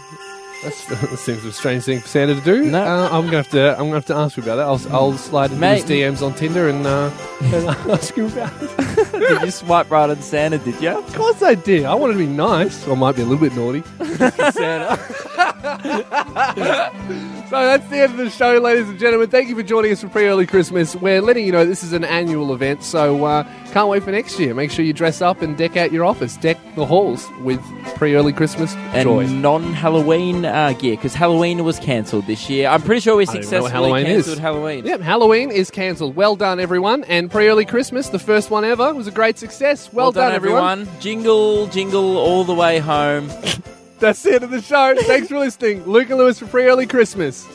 That's, 0.65 0.87
that 1.11 1.19
seems 1.19 1.45
a 1.45 1.53
strange 1.53 1.85
thing 1.85 2.01
for 2.01 2.09
Santa 2.09 2.35
to 2.35 2.41
do. 2.41 2.65
No. 2.65 2.83
Uh, 2.83 3.09
I'm 3.13 3.27
gonna 3.27 3.37
have 3.37 3.51
to. 3.51 3.73
I'm 3.73 3.85
gonna 3.85 3.95
have 3.95 4.07
to 4.07 4.15
ask 4.17 4.37
you 4.37 4.43
about 4.43 4.57
that. 4.57 4.67
I'll, 4.67 4.95
I'll 4.95 5.19
slide 5.19 5.51
into 5.51 5.61
Mate. 5.61 5.83
his 5.83 5.85
DMs 5.85 6.23
on 6.27 6.35
Tinder 6.35 6.69
and, 6.69 6.87
uh, 6.87 7.11
and 7.43 7.69
ask 7.91 8.15
him 8.15 8.27
about 8.27 8.53
it. 8.63 9.13
did 9.13 9.43
you 9.43 9.51
swipe 9.51 9.91
right 9.91 10.09
on 10.09 10.21
Santa, 10.23 10.59
did 10.59 10.81
you? 10.81 10.91
Of 10.91 11.15
course 11.15 11.43
I 11.43 11.55
did. 11.55 11.85
I 11.85 11.95
wanted 11.95 12.15
to 12.15 12.19
be 12.21 12.27
nice. 12.27 12.87
Or 12.87 12.93
I 12.93 12.97
might 12.97 13.17
be 13.17 13.23
a 13.23 13.27
little 13.27 13.47
bit 13.47 13.55
naughty. 13.55 13.83
Santa. 14.53 14.99
so 15.85 15.91
that's 17.51 17.87
the 17.89 18.01
end 18.01 18.13
of 18.13 18.17
the 18.17 18.31
show, 18.31 18.59
ladies 18.59 18.89
and 18.89 18.99
gentlemen. 18.99 19.29
Thank 19.29 19.51
you 19.51 19.55
for 19.55 19.63
joining 19.63 19.93
us 19.93 20.01
for 20.01 20.09
pre-early 20.09 20.47
Christmas. 20.47 20.97
We're 20.97 21.21
letting 21.21 21.45
you 21.45 21.53
know 21.53 21.67
this 21.67 21.83
is 21.85 21.93
an 21.93 22.05
annual 22.05 22.55
event, 22.55 22.83
so 22.83 23.23
uh, 23.27 23.43
can't 23.73 23.89
wait 23.89 24.03
for 24.03 24.11
next 24.11 24.39
year. 24.41 24.55
Make 24.55 24.71
sure 24.71 24.83
you 24.83 24.95
dress 24.95 25.21
up 25.21 25.43
and 25.43 25.59
deck 25.59 25.77
out 25.77 25.93
your 25.93 26.07
office, 26.07 26.39
deck 26.39 26.57
the 26.75 26.87
halls 26.87 27.29
with 27.43 27.61
pre-early 27.97 28.33
Christmas 28.33 28.75
And 28.95 29.05
joy. 29.05 29.27
non-Halloween 29.27 30.47
uh, 30.47 30.73
gear, 30.73 30.97
because 30.97 31.13
Halloween 31.15 31.65
was 31.65 31.79
cancelled 31.79 32.27
this 32.27 32.49
year. 32.49 32.69
I'm 32.69 32.81
pretty 32.81 33.01
sure 33.03 33.17
we 33.17 33.27
don't 33.27 33.37
even 33.37 33.51
know 33.51 33.61
what 33.61 33.69
successfully 33.69 33.91
Halloween 33.91 34.07
cancelled 34.07 34.39
Halloween. 34.39 34.87
Yep, 34.87 35.01
Halloween 35.03 35.51
is 35.51 35.71
cancelled. 35.71 36.17
Well 36.17 36.35
done, 36.35 36.61
everyone. 36.61 37.05
And 37.05 37.31
pre-early 37.31 37.67
Christmas, 37.67 38.09
the 38.09 38.19
first 38.19 38.51
one 38.51 38.65
ever, 38.65 38.95
was 38.95 39.07
a 39.07 39.11
great 39.13 39.39
success. 39.39 39.93
Well, 39.93 40.13
done, 40.13 40.33
everyone. 40.33 40.89
Jingle, 40.99 41.67
jingle 41.67 42.17
all 42.17 42.45
the 42.45 42.55
way 42.55 42.79
home. 42.79 43.31
That's 44.05 44.23
the 44.23 44.35
end 44.35 44.45
of 44.45 44.51
the 44.51 44.61
show. 44.61 44.95
Thanks 44.99 45.29
for 45.29 45.39
listening. 45.39 45.83
Luke 45.87 46.11
and 46.11 46.19
Lewis 46.19 46.39
for 46.39 46.47
pre-early 46.47 46.87
Christmas. 46.87 47.49